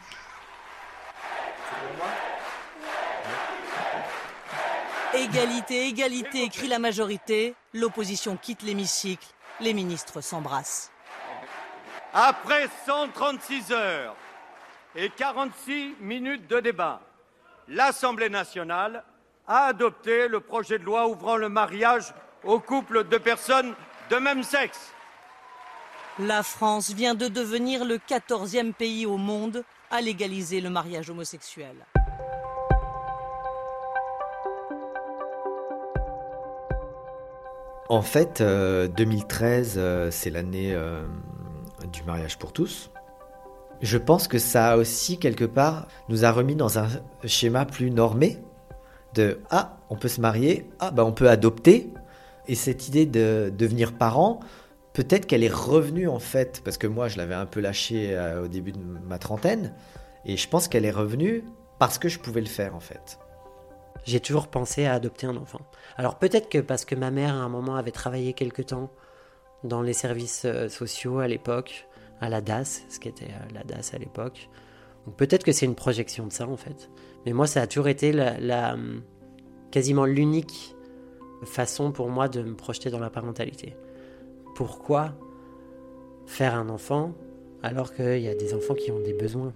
Égalité, 5.14 5.88
égalité, 5.88 6.50
crie 6.50 6.68
la 6.68 6.78
majorité. 6.78 7.54
L'opposition 7.72 8.36
quitte 8.36 8.62
l'hémicycle. 8.62 9.26
Les 9.60 9.72
ministres 9.72 10.20
s'embrassent. 10.20 10.90
Après 12.12 12.68
136 12.84 13.72
heures 13.72 14.14
et 14.94 15.08
46 15.10 15.96
minutes 16.00 16.48
de 16.48 16.60
débat, 16.60 17.00
l'Assemblée 17.68 18.28
nationale 18.28 19.04
a 19.46 19.64
adopté 19.66 20.28
le 20.28 20.40
projet 20.40 20.78
de 20.78 20.84
loi 20.84 21.08
ouvrant 21.08 21.36
le 21.36 21.48
mariage 21.48 22.12
aux 22.44 22.60
couples 22.60 23.08
de 23.08 23.18
personnes 23.18 23.74
de 24.10 24.16
même 24.16 24.42
sexe. 24.42 24.92
La 26.18 26.42
France 26.42 26.90
vient 26.90 27.14
de 27.14 27.28
devenir 27.28 27.84
le 27.84 27.96
14e 27.96 28.74
pays 28.74 29.06
au 29.06 29.16
monde 29.16 29.64
à 29.90 30.00
légaliser 30.00 30.60
le 30.60 30.68
mariage 30.68 31.08
homosexuel. 31.08 31.74
En 37.88 38.02
fait, 38.02 38.42
2013, 38.42 40.10
c'est 40.10 40.30
l'année 40.30 40.76
du 41.92 42.02
mariage 42.04 42.38
pour 42.38 42.52
tous. 42.52 42.90
Je 43.82 43.98
pense 43.98 44.28
que 44.28 44.38
ça 44.38 44.76
aussi, 44.76 45.18
quelque 45.18 45.44
part, 45.44 45.88
nous 46.08 46.24
a 46.24 46.30
remis 46.30 46.54
dans 46.54 46.78
un 46.78 46.88
schéma 47.24 47.66
plus 47.66 47.90
normé 47.90 48.38
de 49.14 49.40
Ah, 49.50 49.76
on 49.90 49.96
peut 49.96 50.08
se 50.08 50.20
marier, 50.20 50.70
ah, 50.78 50.90
bah, 50.90 51.04
on 51.04 51.12
peut 51.12 51.28
adopter. 51.28 51.92
Et 52.48 52.54
cette 52.54 52.88
idée 52.88 53.06
de 53.06 53.52
devenir 53.56 53.92
parent, 53.92 54.40
peut-être 54.92 55.26
qu'elle 55.26 55.44
est 55.44 55.52
revenue 55.52 56.08
en 56.08 56.18
fait, 56.18 56.62
parce 56.64 56.78
que 56.78 56.86
moi 56.86 57.08
je 57.08 57.16
l'avais 57.16 57.34
un 57.34 57.46
peu 57.46 57.60
lâchée 57.60 58.18
au 58.42 58.48
début 58.48 58.72
de 58.72 58.78
ma 58.78 59.18
trentaine, 59.18 59.74
et 60.24 60.36
je 60.36 60.48
pense 60.48 60.66
qu'elle 60.66 60.84
est 60.84 60.90
revenue 60.90 61.44
parce 61.78 61.98
que 61.98 62.08
je 62.08 62.18
pouvais 62.18 62.40
le 62.40 62.48
faire 62.48 62.74
en 62.74 62.80
fait. 62.80 63.18
J'ai 64.04 64.20
toujours 64.20 64.48
pensé 64.48 64.86
à 64.86 64.94
adopter 64.94 65.26
un 65.26 65.36
enfant. 65.36 65.60
Alors 65.96 66.18
peut-être 66.18 66.48
que 66.48 66.58
parce 66.58 66.84
que 66.84 66.94
ma 66.94 67.10
mère 67.10 67.34
à 67.34 67.38
un 67.38 67.48
moment 67.48 67.76
avait 67.76 67.92
travaillé 67.92 68.32
quelque 68.32 68.62
temps 68.62 68.90
dans 69.62 69.82
les 69.82 69.92
services 69.92 70.42
euh, 70.44 70.68
sociaux 70.68 71.20
à 71.20 71.28
l'époque, 71.28 71.86
à 72.22 72.28
la 72.28 72.40
DAS, 72.40 72.84
ce 72.88 72.98
qui 73.00 73.08
était 73.08 73.26
euh, 73.26 73.52
la 73.52 73.64
DAS 73.64 73.92
à 73.92 73.98
l'époque. 73.98 74.48
Donc 75.04 75.16
peut-être 75.16 75.44
que 75.44 75.52
c'est 75.52 75.66
une 75.66 75.74
projection 75.74 76.26
de 76.26 76.32
ça 76.32 76.48
en 76.48 76.56
fait. 76.56 76.88
Mais 77.26 77.32
moi 77.32 77.46
ça 77.46 77.60
a 77.60 77.66
toujours 77.66 77.88
été 77.88 78.12
la, 78.12 78.74
hum, 78.74 79.02
quasiment 79.70 80.06
l'unique 80.06 80.74
façon 81.44 81.90
pour 81.90 82.08
moi 82.08 82.28
de 82.28 82.40
me 82.42 82.54
projeter 82.54 82.90
dans 82.90 83.00
la 83.00 83.10
parentalité. 83.10 83.76
Pourquoi 84.54 85.14
faire 86.26 86.54
un 86.54 86.68
enfant 86.68 87.12
alors 87.64 87.92
qu'il 87.92 88.20
y 88.20 88.28
a 88.28 88.34
des 88.36 88.54
enfants 88.54 88.74
qui 88.74 88.92
ont 88.92 89.00
des 89.00 89.12
besoins 89.12 89.52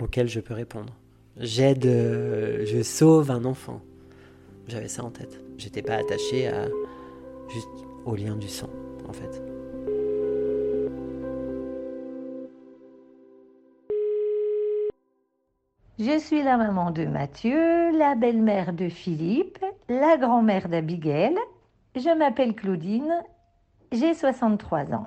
auxquels 0.00 0.28
je 0.28 0.38
peux 0.38 0.54
répondre? 0.54 0.94
J'aide, 1.36 1.86
euh, 1.86 2.64
je 2.64 2.82
sauve 2.84 3.32
un 3.32 3.44
enfant. 3.44 3.82
J'avais 4.68 4.88
ça 4.88 5.02
en 5.02 5.10
tête. 5.10 5.40
J'étais 5.58 5.82
pas 5.82 5.96
attaché 5.96 6.46
à 6.46 6.68
juste 7.48 7.68
au 8.04 8.14
lien 8.14 8.36
du 8.36 8.48
sang, 8.48 8.70
en 9.08 9.12
fait. 9.12 9.53
Je 16.00 16.18
suis 16.18 16.42
la 16.42 16.56
maman 16.56 16.90
de 16.90 17.04
Mathieu, 17.04 17.96
la 17.96 18.16
belle-mère 18.16 18.72
de 18.72 18.88
Philippe, 18.88 19.64
la 19.88 20.16
grand-mère 20.16 20.68
d'Abigail. 20.68 21.36
Je 21.94 22.18
m'appelle 22.18 22.56
Claudine, 22.56 23.22
j'ai 23.92 24.12
63 24.12 24.92
ans. 24.92 25.06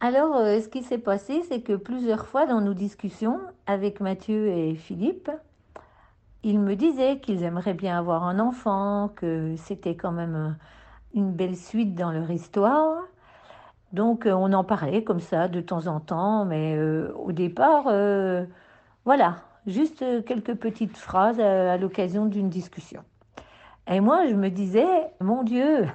Alors, 0.00 0.36
euh, 0.36 0.60
ce 0.60 0.68
qui 0.68 0.82
s'est 0.82 0.98
passé, 0.98 1.42
c'est 1.48 1.62
que 1.62 1.72
plusieurs 1.72 2.26
fois 2.26 2.44
dans 2.44 2.60
nos 2.60 2.74
discussions 2.74 3.40
avec 3.64 4.00
Mathieu 4.00 4.48
et 4.48 4.74
Philippe, 4.74 5.30
ils 6.42 6.60
me 6.60 6.76
disaient 6.76 7.18
qu'ils 7.18 7.44
aimeraient 7.44 7.72
bien 7.72 7.98
avoir 7.98 8.24
un 8.24 8.38
enfant, 8.38 9.10
que 9.16 9.54
c'était 9.56 9.96
quand 9.96 10.12
même 10.12 10.34
euh, 10.34 10.50
une 11.14 11.32
belle 11.32 11.56
suite 11.56 11.94
dans 11.94 12.12
leur 12.12 12.30
histoire. 12.30 13.04
Donc, 13.94 14.26
euh, 14.26 14.32
on 14.32 14.52
en 14.52 14.64
parlait 14.64 15.02
comme 15.02 15.20
ça 15.20 15.48
de 15.48 15.62
temps 15.62 15.86
en 15.86 15.98
temps, 15.98 16.44
mais 16.44 16.78
au 17.14 17.32
départ, 17.32 17.86
voilà, 19.04 19.36
juste 19.66 20.04
quelques 20.24 20.54
petites 20.54 20.96
phrases 20.96 21.40
à 21.40 21.76
l'occasion 21.76 22.26
d'une 22.26 22.48
discussion. 22.48 23.02
Et 23.90 24.00
moi, 24.00 24.26
je 24.28 24.34
me 24.34 24.48
disais, 24.48 24.86
mon 25.20 25.42
Dieu, 25.42 25.86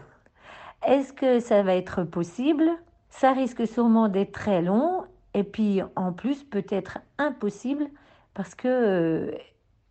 est-ce 0.86 1.14
que 1.14 1.40
ça 1.40 1.64
va 1.64 1.76
être 1.76 2.04
possible? 2.04 2.70
Ça 3.10 3.32
risque 3.32 3.66
sûrement 3.66 4.10
d'être 4.10 4.34
très 4.34 4.62
long 4.62 5.06
et 5.34 5.44
puis 5.44 5.82
en 5.96 6.14
plus 6.14 6.44
peut-être 6.44 7.00
impossible 7.18 7.88
parce 8.34 8.56
que 8.56 8.68
euh, 8.68 9.32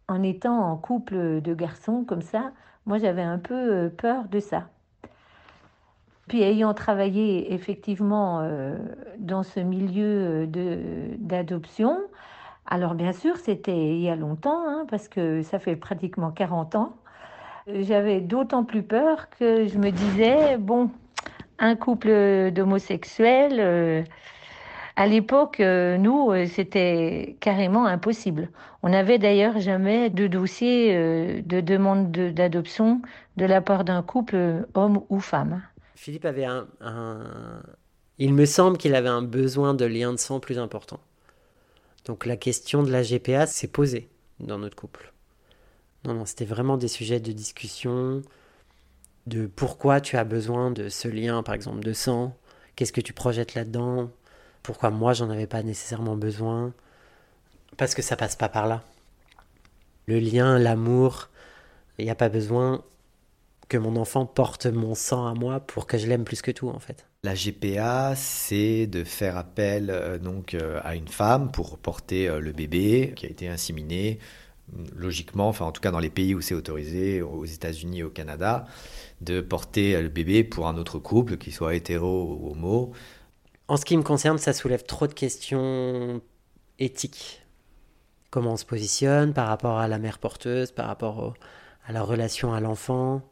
en 0.08 0.22
étant 0.22 0.58
en 0.70 0.76
couple 0.76 1.40
de 1.40 1.54
garçons 1.54 2.04
comme 2.04 2.22
ça, 2.22 2.52
moi 2.84 2.98
j'avais 2.98 3.22
un 3.22 3.38
peu 3.38 3.54
euh, 3.54 3.88
peur 3.88 4.28
de 4.28 4.40
ça. 4.40 4.68
Puis 6.28 6.42
ayant 6.42 6.74
travaillé 6.74 7.52
effectivement 7.54 8.40
euh, 8.40 8.76
dans 9.18 9.42
ce 9.42 9.60
milieu 9.60 10.46
d'adoption, 11.18 11.98
alors 12.66 12.94
bien 12.94 13.12
sûr 13.12 13.36
c'était 13.36 13.76
il 13.76 14.00
y 14.00 14.08
a 14.08 14.16
longtemps, 14.16 14.68
hein, 14.68 14.86
parce 14.90 15.08
que 15.08 15.42
ça 15.42 15.58
fait 15.58 15.76
pratiquement 15.76 16.30
40 16.30 16.74
ans, 16.74 16.96
j'avais 17.66 18.20
d'autant 18.20 18.64
plus 18.64 18.82
peur 18.82 19.28
que 19.30 19.66
je 19.66 19.78
me 19.78 19.90
disais, 19.90 20.56
bon, 20.56 20.90
un 21.58 21.74
couple 21.76 22.50
d'homosexuels. 22.52 23.58
Euh, 23.58 24.02
à 24.94 25.06
l'époque, 25.06 25.60
euh, 25.60 25.98
nous, 25.98 26.30
euh, 26.30 26.46
c'était 26.46 27.36
carrément 27.40 27.86
impossible. 27.86 28.50
On 28.82 28.90
n'avait 28.90 29.18
d'ailleurs 29.18 29.58
jamais 29.58 30.10
de 30.10 30.26
dossier 30.26 30.94
de 31.42 31.60
demande 31.60 32.12
d'adoption 32.12 33.02
de, 33.36 33.44
la 33.44 33.60
part 33.60 33.84
d'un 33.84 34.02
couple 34.02 34.66
homme 34.74 35.02
ou 35.08 35.18
femme. 35.18 35.62
Philippe 35.96 36.24
avait 36.24 36.44
un, 36.44 36.66
Il 38.18 38.32
me 38.32 38.44
semble 38.46 38.78
qu'il 38.78 38.94
avait 38.94 39.08
un 39.08 39.22
besoin 39.22 39.74
de 39.74 39.84
lien 39.84 40.12
de 40.12 40.18
sang 40.18 40.38
plus 40.38 40.58
important. 40.58 41.00
Donc 42.06 42.24
la 42.24 42.36
question 42.36 42.82
de 42.82 42.90
la 42.90 43.02
GPA 43.02 43.46
s'est 43.46 43.68
posée 43.68 44.08
dans 44.40 44.58
notre 44.58 44.76
couple. 44.76 45.12
Non, 46.04 46.14
non, 46.14 46.24
c'était 46.24 46.44
vraiment 46.44 46.76
des 46.76 46.88
sujets 46.88 47.18
de 47.18 47.32
discussion, 47.32 48.22
de 49.26 49.46
pourquoi 49.46 50.00
tu 50.00 50.16
as 50.16 50.24
besoin 50.24 50.70
de 50.70 50.88
ce 50.88 51.08
lien, 51.08 51.42
par 51.42 51.54
exemple, 51.54 51.80
de 51.80 51.92
sang, 51.92 52.36
qu'est-ce 52.76 52.92
que 52.92 53.00
tu 53.00 53.12
projettes 53.12 53.54
là-dedans, 53.54 54.10
pourquoi 54.62 54.90
moi 54.90 55.14
j'en 55.14 55.30
avais 55.30 55.48
pas 55.48 55.64
nécessairement 55.64 56.16
besoin, 56.16 56.72
parce 57.76 57.94
que 57.94 58.02
ça 58.02 58.16
passe 58.16 58.36
pas 58.36 58.48
par 58.48 58.68
là. 58.68 58.84
Le 60.06 60.20
lien, 60.20 60.60
l'amour, 60.60 61.28
il 61.98 62.04
n'y 62.04 62.10
a 62.10 62.14
pas 62.14 62.28
besoin 62.28 62.84
que 63.68 63.76
mon 63.76 63.96
enfant 63.96 64.26
porte 64.26 64.66
mon 64.66 64.94
sang 64.94 65.26
à 65.26 65.34
moi 65.34 65.60
pour 65.60 65.86
que 65.86 65.98
je 65.98 66.06
l'aime 66.06 66.24
plus 66.24 66.42
que 66.42 66.50
tout 66.50 66.68
en 66.68 66.78
fait. 66.78 67.06
La 67.22 67.34
GPA, 67.34 68.14
c'est 68.14 68.86
de 68.86 69.02
faire 69.02 69.36
appel 69.36 69.90
euh, 69.90 70.18
donc 70.18 70.54
euh, 70.54 70.80
à 70.84 70.94
une 70.94 71.08
femme 71.08 71.50
pour 71.50 71.78
porter 71.78 72.28
euh, 72.28 72.38
le 72.38 72.52
bébé 72.52 73.12
qui 73.16 73.26
a 73.26 73.28
été 73.28 73.48
inséminé 73.48 74.18
logiquement, 74.96 75.48
enfin 75.48 75.64
en 75.64 75.72
tout 75.72 75.80
cas 75.80 75.92
dans 75.92 76.00
les 76.00 76.10
pays 76.10 76.34
où 76.34 76.40
c'est 76.40 76.54
autorisé, 76.54 77.22
aux 77.22 77.44
États-Unis 77.44 78.00
et 78.00 78.02
au 78.02 78.10
Canada, 78.10 78.64
de 79.20 79.40
porter 79.40 80.00
le 80.02 80.08
bébé 80.08 80.42
pour 80.42 80.66
un 80.66 80.76
autre 80.76 80.98
couple, 80.98 81.36
qu'il 81.36 81.52
soit 81.52 81.76
hétéro 81.76 82.36
ou 82.40 82.50
homo. 82.50 82.92
En 83.68 83.76
ce 83.76 83.84
qui 83.84 83.96
me 83.96 84.02
concerne, 84.02 84.38
ça 84.38 84.52
soulève 84.52 84.82
trop 84.84 85.06
de 85.06 85.12
questions 85.12 86.20
éthiques. 86.80 87.46
Comment 88.30 88.54
on 88.54 88.56
se 88.56 88.64
positionne 88.64 89.32
par 89.34 89.46
rapport 89.46 89.78
à 89.78 89.86
la 89.86 89.98
mère 89.98 90.18
porteuse, 90.18 90.72
par 90.72 90.86
rapport 90.86 91.34
à 91.86 91.92
la 91.92 92.02
relation 92.02 92.52
à 92.52 92.58
l'enfant? 92.58 93.22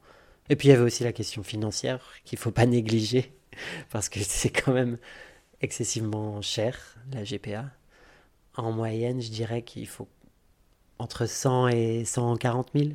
Et 0.49 0.57
puis 0.57 0.69
il 0.69 0.71
y 0.71 0.75
avait 0.75 0.83
aussi 0.83 1.05
la 1.05 1.13
question 1.13 1.43
financière 1.43 2.13
qu'il 2.25 2.39
ne 2.39 2.43
faut 2.43 2.51
pas 2.51 2.67
négliger, 2.67 3.33
parce 3.91 4.09
que 4.09 4.21
c'est 4.21 4.51
quand 4.51 4.73
même 4.73 4.99
excessivement 5.61 6.43
cher, 6.43 6.97
la 7.13 7.25
GPA. 7.25 7.71
En 8.57 8.73
moyenne, 8.73 9.21
je 9.21 9.31
dirais 9.31 9.63
qu'il 9.63 9.89
faut 9.89 10.09
entre 10.99 11.27
100 11.27 11.69
et 11.69 12.05
140 12.05 12.71
000, 12.75 12.91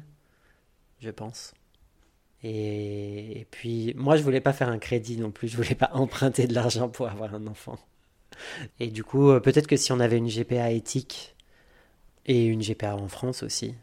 je 1.00 1.10
pense. 1.10 1.54
Et, 2.44 3.48
puis, 3.52 3.94
moi, 3.98 4.16
je 4.16 4.24
voulais 4.24 4.42
pas 4.42 4.54
faire 4.54 4.70
un 4.70 4.80
crédit 4.80 5.18
non 5.18 5.32
plus. 5.32 5.50
Je 5.50 5.58
voulais 5.58 5.76
pas 5.76 5.90
emprunter 5.94 6.48
de 6.48 6.54
l'argent 6.54 6.90
pour 6.90 7.10
avoir 7.10 7.34
un 7.36 7.48
enfant. 7.48 7.78
Et 8.80 8.88
du 8.88 9.04
coup, 9.04 9.30
euh, 9.32 9.40
peut-être 9.40 9.68
que 9.68 9.76
si 9.76 9.92
on 9.92 10.00
avait 10.00 10.18
une 10.18 10.30
GPA 10.30 10.72
éthique 10.72 11.36
et 12.26 12.46
une 12.46 12.62
GPA 12.62 12.96
en 12.96 13.08
France 13.10 13.44
aussi, 13.44 13.76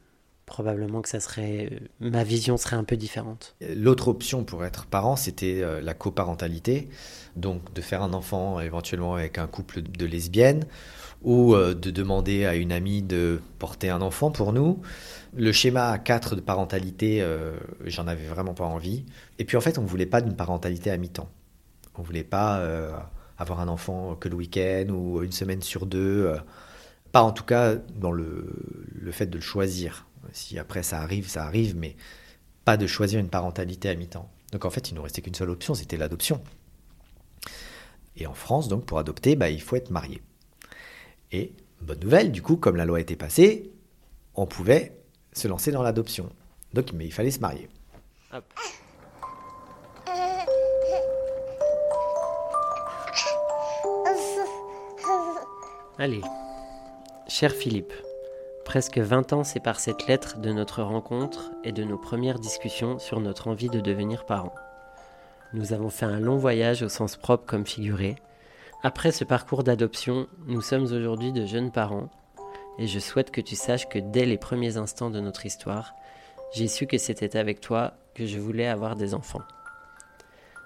probablement 0.47 1.03
que 1.03 1.09
ça 1.09 1.21
serait, 1.21 1.69
euh, 1.73 1.79
ma 2.00 2.25
vision 2.25 2.57
serait 2.57 2.76
un 2.76 2.85
peu 2.85 2.97
différente. 2.97 3.57
L'autre 3.75 4.09
option 4.09 4.45
pour 4.45 4.65
être 4.65 4.87
parent, 4.87 5.17
c'était 5.17 5.61
euh, 5.62 5.81
la 5.81 5.95
coparentalité, 5.95 6.88
donc 7.37 7.73
de 7.75 7.81
faire 7.83 8.03
un 8.03 8.12
enfant 8.12 8.61
éventuellement 8.61 9.15
avec 9.15 9.38
un 9.38 9.47
couple 9.47 9.83
de 9.83 10.07
lesbiennes 10.07 10.65
ou 11.23 11.57
de 11.57 11.91
demander 11.91 12.45
à 12.45 12.55
une 12.55 12.71
amie 12.71 13.03
de 13.03 13.41
porter 13.59 13.88
un 13.88 14.03
enfant 14.03 14.31
pour 14.31 14.53
nous. 14.53 14.81
Le 15.38 15.53
schéma 15.53 15.99
4 15.99 16.35
de 16.35 16.41
parentalité, 16.41 17.21
euh, 17.21 17.59
j'en 17.85 18.07
avais 18.07 18.26
vraiment 18.26 18.55
pas 18.55 18.65
envie. 18.65 19.05
Et 19.38 19.45
puis 19.45 19.59
en 19.59 19.61
fait, 19.61 19.76
on 19.76 19.85
voulait 19.85 20.07
pas 20.07 20.23
d'une 20.23 20.35
parentalité 20.35 20.91
à 20.91 20.97
mi-temps. 20.97 21.29
On 21.97 22.03
voulait 22.03 22.25
pas 22.25 22.59
euh, 22.61 22.91
avoir 23.37 23.61
un 23.61 23.69
enfant 23.69 24.17
que 24.17 24.31
le 24.31 24.35
week-end 24.35 24.87
ou 24.88 25.23
une 25.23 25.33
semaine 25.33 25.61
sur 25.61 25.85
deux. 25.85 26.25
Euh, 26.26 26.38
pas 27.12 27.21
en 27.21 27.33
tout 27.33 27.45
cas 27.45 27.75
dans 27.75 28.12
le, 28.12 28.47
fait 29.11 29.26
de 29.26 29.37
le 29.37 29.43
choisir. 29.43 30.07
Si 30.33 30.59
après 30.59 30.83
ça 30.83 31.00
arrive, 31.00 31.28
ça 31.28 31.45
arrive, 31.45 31.76
mais 31.76 31.97
pas 32.64 32.76
de 32.76 32.87
choisir 32.87 33.21
une 33.21 33.28
parentalité 33.28 33.88
à 33.88 33.95
mi-temps. 33.95 34.30
Donc 34.52 34.64
en 34.64 34.71
fait, 34.71 34.90
il 34.90 34.95
nous 34.95 35.02
restait 35.02 35.23
qu'une 35.23 35.35
seule 35.35 35.50
option, 35.50 35.75
c'était 35.75 35.97
l'adoption. 35.97 36.42
Et 38.16 38.26
en 38.26 38.35
France, 38.35 38.68
donc 38.68 38.85
pour 38.87 38.99
adopter, 38.99 39.37
bah, 39.37 39.50
il 39.50 39.61
faut 39.61 39.76
être 39.76 39.90
marié. 39.90 40.23
Et 41.33 41.52
bonne 41.80 42.00
nouvelle, 42.00 42.33
du 42.33 42.42
coup, 42.42 42.56
comme 42.56 42.76
la 42.76 42.85
loi 42.85 43.00
était 43.00 43.16
passée, 43.16 43.71
on 44.35 44.47
pouvait 44.47 44.97
se 45.33 45.49
lancer 45.49 45.71
dans 45.71 45.83
l'adoption. 45.83 46.30
Donc, 46.73 46.92
mais 46.92 47.06
il 47.06 47.12
fallait 47.12 47.30
se 47.30 47.40
marier. 47.40 47.68
Allez, 55.99 56.21
cher 57.26 57.52
Philippe, 57.52 57.92
Presque 58.66 58.99
20 58.99 59.32
ans 59.32 59.44
séparent 59.44 59.78
cette 59.78 60.08
lettre 60.08 60.38
de 60.38 60.50
notre 60.50 60.82
rencontre 60.82 61.52
et 61.62 61.70
de 61.70 61.85
nos 61.85 61.96
premières 61.96 62.40
discussions 62.40 62.99
sur 62.99 63.20
notre 63.20 63.46
envie 63.46 63.70
de 63.70 63.78
devenir 63.78 64.26
parents. 64.26 64.54
Nous 65.54 65.73
avons 65.73 65.88
fait 65.88 66.04
un 66.04 66.18
long 66.18 66.37
voyage 66.37 66.82
au 66.82 66.88
sens 66.88 67.16
propre 67.16 67.46
comme 67.46 67.64
figuré. 67.64 68.16
Après 68.82 69.12
ce 69.12 69.23
parcours 69.23 69.62
d'adoption, 69.62 70.26
nous 70.49 70.61
sommes 70.61 70.82
aujourd'hui 70.82 71.32
de 71.32 71.46
jeunes 71.46 71.70
parents 71.70 72.11
et 72.78 72.88
je 72.88 72.99
souhaite 72.99 73.30
que 73.30 73.40
tu 73.40 73.54
saches 73.54 73.88
que 73.88 74.00
dès 74.00 74.26
les 74.26 74.37
premiers 74.37 74.76
instants 74.76 75.11
de 75.11 75.20
notre 75.20 75.46
histoire, 75.46 75.94
j'ai 76.52 76.66
su 76.66 76.88
que 76.88 76.99
c'était 76.99 77.38
avec 77.38 77.61
toi 77.61 77.92
que 78.14 78.26
je 78.26 78.40
voulais 78.40 78.66
avoir 78.66 78.96
des 78.96 79.14
enfants. 79.14 79.42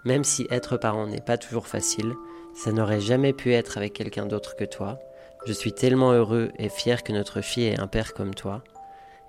Même 0.07 0.25
si 0.25 0.47
être 0.51 0.79
parent 0.79 1.07
n'est 1.07 1.21
pas 1.21 1.37
toujours 1.37 1.67
facile, 1.67 2.15
ça 2.55 2.73
n'aurait 2.73 3.01
jamais 3.01 3.35
pu 3.35 3.53
être 3.53 3.77
avec 3.77 3.93
quelqu'un 3.93 4.25
d'autre 4.25 4.57
que 4.57 4.65
toi. 4.65 4.99
Je 5.47 5.55
suis 5.55 5.73
tellement 5.73 6.13
heureux 6.13 6.53
et 6.59 6.69
fier 6.69 7.03
que 7.03 7.13
notre 7.13 7.41
fille 7.41 7.65
ait 7.65 7.81
un 7.81 7.87
père 7.87 8.13
comme 8.13 8.35
toi 8.35 8.63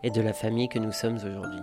et 0.03 0.11
de 0.11 0.21
la 0.21 0.33
famille 0.33 0.67
que 0.67 0.77
nous 0.77 0.91
sommes 0.91 1.15
aujourd'hui. 1.15 1.61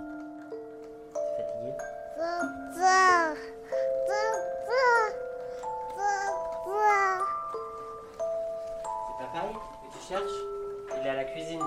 C'est 9.07 9.19
papaye 9.19 9.53
que 9.53 9.99
tu 9.99 10.03
cherches 10.09 10.39
Il 10.99 11.07
est 11.07 11.11
à 11.11 11.15
la 11.15 11.25
cuisine. 11.25 11.61
Ah 11.61 11.65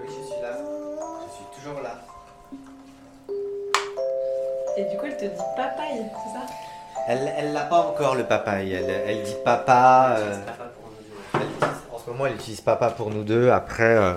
oui, 0.00 0.06
je 0.06 0.22
suis 0.32 0.40
là. 0.40 0.56
Je 1.26 1.32
suis 1.34 1.46
toujours 1.60 1.80
là. 1.82 1.94
Et 4.76 4.84
du 4.84 4.96
coup, 4.96 5.06
elle 5.06 5.16
te 5.16 5.24
dit 5.24 5.42
papaye, 5.56 6.06
c'est 6.24 6.32
ça? 6.38 6.46
Elle, 7.06 7.32
elle 7.36 7.52
l'a 7.52 7.62
pas 7.64 7.80
encore 7.80 8.14
le 8.14 8.24
papaye. 8.24 8.72
Elle, 8.72 8.90
elle 9.06 9.22
dit 9.22 9.34
papa. 9.44 10.16
euh, 10.18 10.34
elle 11.34 11.40
utilise- 11.42 11.74
en 11.92 11.98
ce 11.98 12.10
moment, 12.10 12.26
elle 12.26 12.34
utilise 12.34 12.60
papa 12.60 12.90
pour 12.90 13.10
nous 13.10 13.24
deux. 13.24 13.50
Après, 13.50 13.96
euh, 13.96 14.14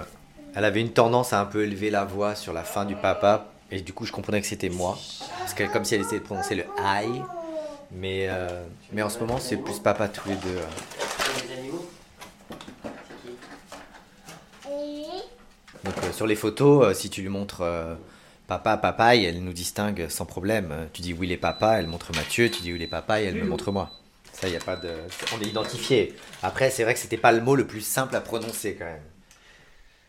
elle 0.56 0.64
avait 0.66 0.82
une 0.82 0.94
tendance 0.94 1.34
à 1.34 1.40
un 1.42 1.46
peu 1.46 1.64
élever 1.64 1.90
la 1.90 2.06
voix 2.06 2.36
sur 2.36 2.54
la 2.54 2.64
fin 2.64 2.86
du 2.86 2.96
papa. 2.96 3.46
Et 3.72 3.82
du 3.82 3.92
coup, 3.94 4.06
je 4.06 4.12
comprenais 4.14 4.40
que 4.40 4.48
c'était 4.48 4.70
moi. 4.70 4.98
Parce 5.40 5.54
que 5.54 5.64
comme 5.66 5.84
si 5.84 5.96
elle 5.96 6.02
essayait 6.02 6.20
de 6.20 6.26
prononcer 6.26 6.56
le 6.56 6.64
aïe. 6.86 7.22
Mais, 7.92 8.28
euh, 8.30 8.64
mais 8.94 9.02
en 9.02 9.10
ce 9.10 9.20
moment, 9.20 9.38
c'est 9.40 9.58
plus 9.58 9.80
papa 9.80 10.08
tous 10.08 10.28
les 10.30 10.36
deux. 10.36 10.58
euh. 10.58 10.66
Donc 15.84 15.94
euh, 16.04 16.12
sur 16.12 16.28
les 16.28 16.36
photos, 16.36 16.86
euh, 16.88 16.94
si 16.94 17.10
tu 17.10 17.22
lui 17.22 17.30
montres 17.30 17.62
euh, 17.62 17.96
papa, 18.48 18.78
papaye, 18.78 19.26
elle 19.26 19.44
nous 19.44 19.54
distingue 19.54 20.08
sans 20.10 20.26
problème. 20.26 20.90
Tu 20.94 21.02
dis 21.02 21.14
oui 21.14 21.28
les 21.28 21.38
papas, 21.38 21.80
elle 21.80 21.88
montre 21.88 22.14
Mathieu. 22.16 22.50
Tu 22.50 22.62
dis 22.62 22.74
oui 22.74 22.80
les 22.80 22.88
papaye, 22.88 23.26
elle 23.26 23.36
me 23.36 23.46
montre 23.46 23.72
moi. 23.72 23.92
Ça, 24.32 24.48
il 24.48 24.54
y 24.54 24.58
a 24.58 24.60
pas 24.60 24.76
de. 24.76 24.92
On 25.36 25.42
est 25.42 25.48
identifié. 25.48 26.16
Après, 26.44 26.70
c'est 26.70 26.84
vrai 26.84 26.94
que 26.94 27.00
c'était 27.00 27.18
pas 27.18 27.32
le 27.32 27.42
mot 27.42 27.56
le 27.56 27.66
plus 27.66 27.82
simple 27.82 28.16
à 28.16 28.22
prononcer 28.22 28.76
quand 28.76 28.86
même. 28.86 29.02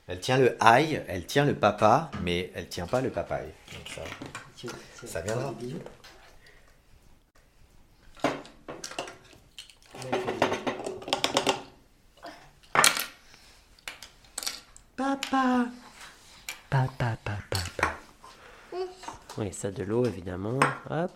Elle 0.06 0.20
tient 0.20 0.38
le 0.38 0.56
aïe, 0.60 1.02
elle 1.08 1.26
tient 1.26 1.44
le 1.44 1.54
papa, 1.54 2.10
mais 2.22 2.50
elle 2.54 2.68
tient 2.68 2.86
pas 2.86 3.00
le 3.00 3.10
papaye. 3.10 3.48
Donc 3.72 3.88
ça, 3.94 5.06
ça 5.06 5.20
viendra. 5.20 5.54
Papa 14.96 15.26
Papa, 15.30 15.66
papa, 16.70 16.88
papa. 16.98 17.17
Oui, 19.38 19.48
ça 19.52 19.70
de 19.70 19.84
l'eau 19.84 20.04
évidemment. 20.04 20.58
Hop. 20.90 21.10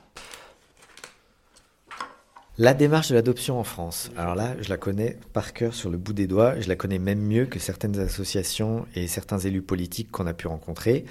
La 2.59 2.75
démarche 2.75 3.09
de 3.09 3.15
l'adoption 3.15 3.59
en 3.59 3.65
France. 3.65 4.13
Alors 4.17 4.35
là, 4.35 4.55
je 4.61 4.69
la 4.69 4.77
connais 4.77 5.19
par 5.33 5.55
cœur 5.55 5.75
sur 5.75 5.91
le 5.91 5.99
bout 5.99 6.13
des 6.13 6.27
doigts. 6.27 6.61
Je 6.61 6.69
la 6.69 6.77
connais 6.77 6.99
même 6.99 7.21
mieux 7.21 7.47
que 7.47 7.59
certaines 7.59 7.99
associations 7.99 8.87
et 8.95 9.09
certains 9.09 9.39
élus 9.39 9.63
politiques 9.63 10.11
qu'on 10.11 10.27
a 10.27 10.35
pu 10.35 10.47
rencontrer. 10.47 11.05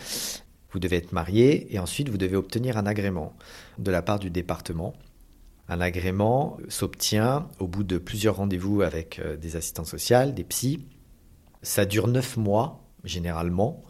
Vous 0.71 0.79
devez 0.79 0.97
être 0.97 1.11
marié 1.11 1.73
et 1.73 1.79
ensuite 1.79 2.09
vous 2.09 2.17
devez 2.17 2.35
obtenir 2.35 2.77
un 2.77 2.85
agrément 2.85 3.33
de 3.77 3.91
la 3.91 4.01
part 4.01 4.19
du 4.19 4.29
département. 4.29 4.93
Un 5.67 5.81
agrément 5.81 6.57
s'obtient 6.69 7.49
au 7.59 7.67
bout 7.67 7.83
de 7.83 7.97
plusieurs 7.97 8.37
rendez-vous 8.37 8.83
avec 8.83 9.19
euh, 9.19 9.35
des 9.35 9.55
assistantes 9.55 9.87
sociales, 9.87 10.33
des 10.33 10.43
psys. 10.43 10.85
Ça 11.61 11.85
dure 11.85 12.07
neuf 12.07 12.37
mois, 12.37 12.83
généralement. 13.03 13.83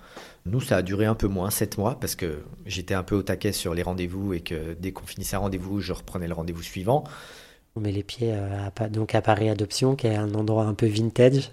Nous, 0.46 0.60
ça 0.62 0.78
a 0.78 0.82
duré 0.82 1.06
un 1.06 1.14
peu 1.14 1.28
moins, 1.28 1.52
sept 1.52 1.78
mois, 1.78 2.00
parce 2.00 2.16
que 2.16 2.44
j'étais 2.66 2.96
un 2.96 3.04
peu 3.04 3.16
au 3.16 3.22
taquet 3.22 3.52
sur 3.52 3.74
les 3.76 3.84
rendez-vous 3.84 4.34
et 4.34 4.42
que 4.42 4.74
dès 4.74 4.92
qu'on 4.92 5.06
finissait 5.06 5.36
un 5.36 5.40
rendez-vous, 5.40 5.82
je 5.82 5.94
reprenais 5.94 6.28
le 6.28 6.34
rendez-vous 6.34 6.64
suivant. 6.64 7.04
On 7.76 7.80
met 7.82 7.92
les 7.92 8.04
pieds 8.04 8.34
euh, 8.34 8.68
à, 8.76 8.90
donc 8.90 9.14
à 9.14 9.22
Paris 9.22 9.50
Adoption, 9.50 9.96
qui 9.96 10.08
est 10.08 10.16
un 10.16 10.34
endroit 10.34 10.66
un 10.66 10.74
peu 10.74 10.88
vintage. 10.88 11.52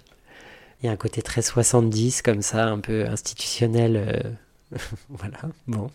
Il 0.81 0.87
y 0.87 0.89
a 0.89 0.91
un 0.91 0.97
côté 0.97 1.21
très 1.21 1.41
70, 1.41 2.21
comme 2.23 2.41
ça, 2.41 2.67
un 2.67 2.79
peu 2.79 3.05
institutionnel. 3.05 3.95
euh, 3.95 4.77
voilà, 5.09 5.39
bon. 5.67 5.89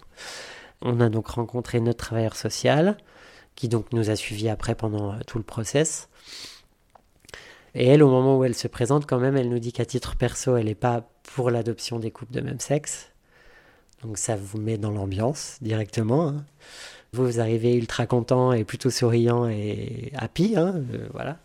On 0.81 1.01
a 1.01 1.09
donc 1.09 1.29
rencontré 1.29 1.81
notre 1.81 2.05
travailleur 2.05 2.37
social, 2.37 2.97
qui 3.57 3.69
donc 3.69 3.93
nous 3.93 4.11
a 4.11 4.17
suivis 4.17 4.49
après 4.49 4.75
pendant 4.75 5.15
euh, 5.15 5.19
tout 5.27 5.39
le 5.39 5.45
process. 5.45 6.09
Et 7.75 7.87
elle, 7.89 8.03
au 8.05 8.09
moment 8.09 8.39
où 8.39 8.45
elle 8.45 8.55
se 8.55 8.69
présente, 8.69 9.05
quand 9.07 9.19
même, 9.19 9.37
elle 9.37 9.49
nous 9.49 9.59
dit 9.59 9.73
qu'à 9.73 9.85
titre 9.85 10.17
perso, 10.17 10.57
elle 10.57 10.67
n'est 10.67 10.75
pas 10.77 11.09
pour 11.35 11.51
l'adoption 11.51 11.99
des 11.99 12.13
couples 12.13 12.33
de 12.33 12.41
même 12.41 12.61
sexe. 12.61 13.11
Donc 14.03 14.19
ça 14.19 14.37
vous 14.37 14.59
met 14.59 14.79
dans 14.79 14.93
l'ambiance 14.93 15.59
directement. 15.61 16.29
hein. 16.29 16.45
Vous, 17.13 17.27
vous 17.27 17.41
arrivez 17.41 17.75
ultra 17.75 18.07
content 18.07 18.53
et 18.53 18.63
plutôt 18.63 18.91
souriant 18.91 19.49
et 19.49 20.13
happy, 20.15 20.55
hein, 20.57 20.75
euh, 20.93 21.09
voilà. 21.13 21.39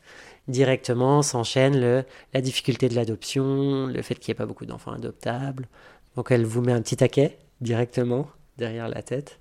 Directement 0.47 1.23
s'enchaîne 1.23 2.05
la 2.33 2.41
difficulté 2.41 2.87
de 2.87 2.95
l'adoption, 2.95 3.87
le 3.87 4.01
fait 4.03 4.15
qu'il 4.15 4.31
n'y 4.31 4.35
ait 4.35 4.37
pas 4.37 4.45
beaucoup 4.45 4.67
d'enfants 4.67 4.91
adoptables. 4.91 5.67
Donc 6.15 6.31
elle 6.31 6.45
vous 6.45 6.61
met 6.61 6.71
un 6.71 6.81
petit 6.81 6.97
taquet 6.97 7.39
directement 7.61 8.27
derrière 8.57 8.89
la 8.89 9.01
tête 9.01 9.39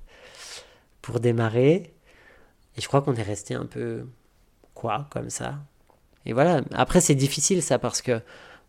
pour 1.02 1.20
démarrer. 1.20 1.92
Et 2.76 2.80
je 2.80 2.88
crois 2.88 3.02
qu'on 3.02 3.14
est 3.14 3.22
resté 3.22 3.54
un 3.54 3.66
peu 3.66 4.06
quoi 4.72 5.08
comme 5.11 5.28
ça. 5.28 5.58
Et 6.24 6.32
voilà. 6.32 6.62
Après 6.72 7.02
c'est 7.02 7.14
difficile 7.14 7.62
ça 7.62 7.78
parce 7.78 8.00
que 8.00 8.20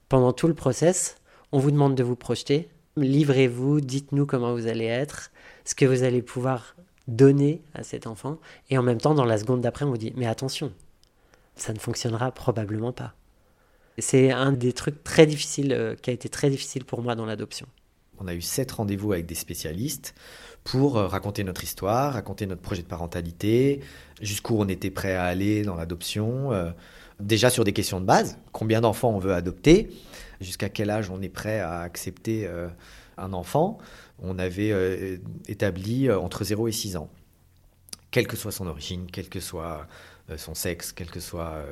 pendant 0.09 0.33
tout 0.33 0.47
le 0.47 0.55
process, 0.55 1.18
on 1.51 1.59
vous 1.59 1.71
demande 1.71 1.95
de 1.95 2.03
vous 2.03 2.15
projeter. 2.15 2.69
Livrez-vous, 2.97 3.81
dites-nous 3.81 4.25
comment 4.25 4.53
vous 4.53 4.67
allez 4.67 4.85
être, 4.85 5.31
ce 5.65 5.75
que 5.75 5.85
vous 5.85 6.03
allez 6.03 6.21
pouvoir 6.21 6.75
donner 7.07 7.61
à 7.73 7.83
cet 7.83 8.07
enfant. 8.07 8.37
Et 8.69 8.77
en 8.77 8.83
même 8.83 8.99
temps, 8.99 9.13
dans 9.13 9.25
la 9.25 9.37
seconde 9.37 9.61
d'après, 9.61 9.85
on 9.85 9.89
vous 9.89 9.97
dit, 9.97 10.13
mais 10.15 10.27
attention, 10.27 10.71
ça 11.55 11.73
ne 11.73 11.79
fonctionnera 11.79 12.31
probablement 12.31 12.91
pas. 12.91 13.13
C'est 13.97 14.31
un 14.31 14.51
des 14.51 14.73
trucs 14.73 15.03
très 15.03 15.25
difficiles, 15.25 15.73
euh, 15.73 15.95
qui 15.95 16.09
a 16.09 16.13
été 16.13 16.29
très 16.29 16.49
difficile 16.49 16.85
pour 16.85 17.01
moi 17.01 17.15
dans 17.15 17.25
l'adoption. 17.25 17.67
On 18.19 18.27
a 18.27 18.33
eu 18.33 18.41
sept 18.41 18.71
rendez-vous 18.71 19.13
avec 19.13 19.25
des 19.25 19.35
spécialistes 19.35 20.13
pour 20.63 20.97
euh, 20.97 21.07
raconter 21.07 21.43
notre 21.43 21.63
histoire, 21.63 22.13
raconter 22.13 22.45
notre 22.45 22.61
projet 22.61 22.81
de 22.81 22.87
parentalité, 22.87 23.81
jusqu'où 24.21 24.55
on 24.57 24.67
était 24.67 24.91
prêt 24.91 25.15
à 25.15 25.23
aller 25.23 25.63
dans 25.63 25.75
l'adoption. 25.75 26.51
euh, 26.51 26.71
déjà 27.19 27.49
sur 27.49 27.63
des 27.63 27.73
questions 27.73 27.99
de 27.99 28.05
base, 28.05 28.37
combien 28.51 28.81
d'enfants 28.81 29.09
on 29.09 29.19
veut 29.19 29.33
adopter, 29.33 29.89
jusqu'à 30.39 30.69
quel 30.69 30.89
âge 30.89 31.09
on 31.09 31.21
est 31.21 31.29
prêt 31.29 31.59
à 31.59 31.81
accepter 31.81 32.47
euh, 32.47 32.67
un 33.17 33.33
enfant? 33.33 33.77
On 34.19 34.39
avait 34.39 34.71
euh, 34.71 35.17
établi 35.47 36.07
euh, 36.07 36.19
entre 36.19 36.43
0 36.43 36.67
et 36.67 36.71
6 36.71 36.97
ans. 36.97 37.09
Quelle 38.11 38.27
que 38.27 38.37
soit 38.37 38.51
son 38.51 38.67
origine, 38.67 39.07
quel 39.11 39.29
que 39.29 39.39
soit 39.39 39.87
son 40.35 40.55
sexe, 40.55 40.91
quel 40.91 41.11
que 41.11 41.19
soit... 41.19 41.63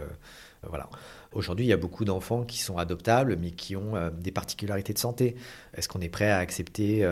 voilà. 0.62 0.88
Aujourd'hui, 1.32 1.65
il 1.65 1.69
y 1.69 1.73
a 1.73 1.77
beaucoup 1.77 2.06
d'enfants 2.06 2.43
qui 2.43 2.60
sont 2.60 2.77
adoptables, 2.77 3.38
mais 3.38 3.49
qui 3.49 3.75
ont 3.75 4.12
des 4.12 4.32
particularités 4.32 4.93
de 4.93 4.99
santé. 4.99 5.36
Est-ce 5.73 5.89
qu'on 5.89 5.99
est 5.99 6.10
prêt 6.10 6.30
à 6.30 6.38
accepter 6.38 7.08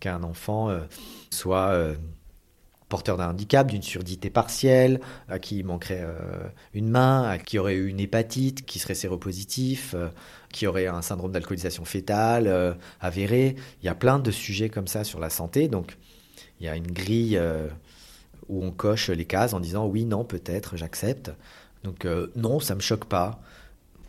qu'un 0.00 0.24
enfant 0.24 0.76
soit 1.30 1.94
porteur 2.94 3.16
d'un 3.16 3.30
handicap, 3.30 3.66
d'une 3.66 3.82
surdité 3.82 4.30
partielle, 4.30 5.00
à 5.28 5.40
qui 5.40 5.64
manquerait 5.64 6.04
euh, 6.04 6.46
une 6.74 6.88
main, 6.88 7.24
à 7.24 7.38
qui 7.38 7.58
aurait 7.58 7.74
eu 7.74 7.88
une 7.88 7.98
hépatite, 7.98 8.64
qui 8.66 8.78
serait 8.78 8.94
séropositif, 8.94 9.96
euh, 9.96 10.10
qui 10.52 10.68
aurait 10.68 10.86
un 10.86 11.02
syndrome 11.02 11.32
d'alcoolisation 11.32 11.84
fétale 11.84 12.46
euh, 12.46 12.72
avéré 13.00 13.56
Il 13.82 13.86
y 13.86 13.88
a 13.88 13.96
plein 13.96 14.20
de 14.20 14.30
sujets 14.30 14.68
comme 14.68 14.86
ça 14.86 15.02
sur 15.02 15.18
la 15.18 15.28
santé. 15.28 15.66
Donc, 15.66 15.96
il 16.60 16.66
y 16.66 16.68
a 16.68 16.76
une 16.76 16.86
grille 16.86 17.36
où 18.48 18.64
on 18.64 18.70
coche 18.70 19.10
les 19.10 19.24
cases 19.24 19.54
en 19.54 19.58
disant 19.58 19.88
oui, 19.88 20.04
non, 20.04 20.22
peut-être, 20.24 20.76
j'accepte. 20.76 21.32
Donc, 21.82 22.06
non, 22.36 22.60
ça 22.60 22.76
me 22.76 22.80
choque 22.80 23.06
pas. 23.06 23.40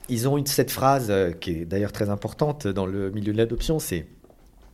Ils 0.10 0.28
ont 0.28 0.46
cette 0.46 0.70
phrase 0.70 1.12
qui 1.42 1.52
est 1.54 1.66
d'ailleurs 1.66 1.92
très 1.92 2.12
importante 2.12 2.68
dans 2.68 2.86
le 2.86 3.10
milieu 3.10 3.34
de 3.34 3.38
l'adoption, 3.40 3.80
c'est 3.80 4.06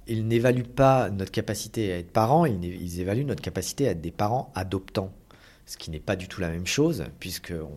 ils 0.07 0.27
n'évaluent 0.27 0.63
pas 0.63 1.09
notre 1.09 1.31
capacité 1.31 1.93
à 1.93 1.97
être 1.97 2.11
parents, 2.11 2.45
ils, 2.45 2.99
évaluent 2.99 3.25
notre 3.25 3.41
capacité 3.41 3.87
à 3.87 3.91
être 3.91 4.01
des 4.01 4.11
parents 4.11 4.51
adoptants. 4.55 5.13
Ce 5.65 5.77
qui 5.77 5.91
n'est 5.91 5.99
pas 5.99 6.15
du 6.15 6.27
tout 6.27 6.41
la 6.41 6.49
même 6.49 6.67
chose, 6.67 7.05
puisqu'on 7.19 7.71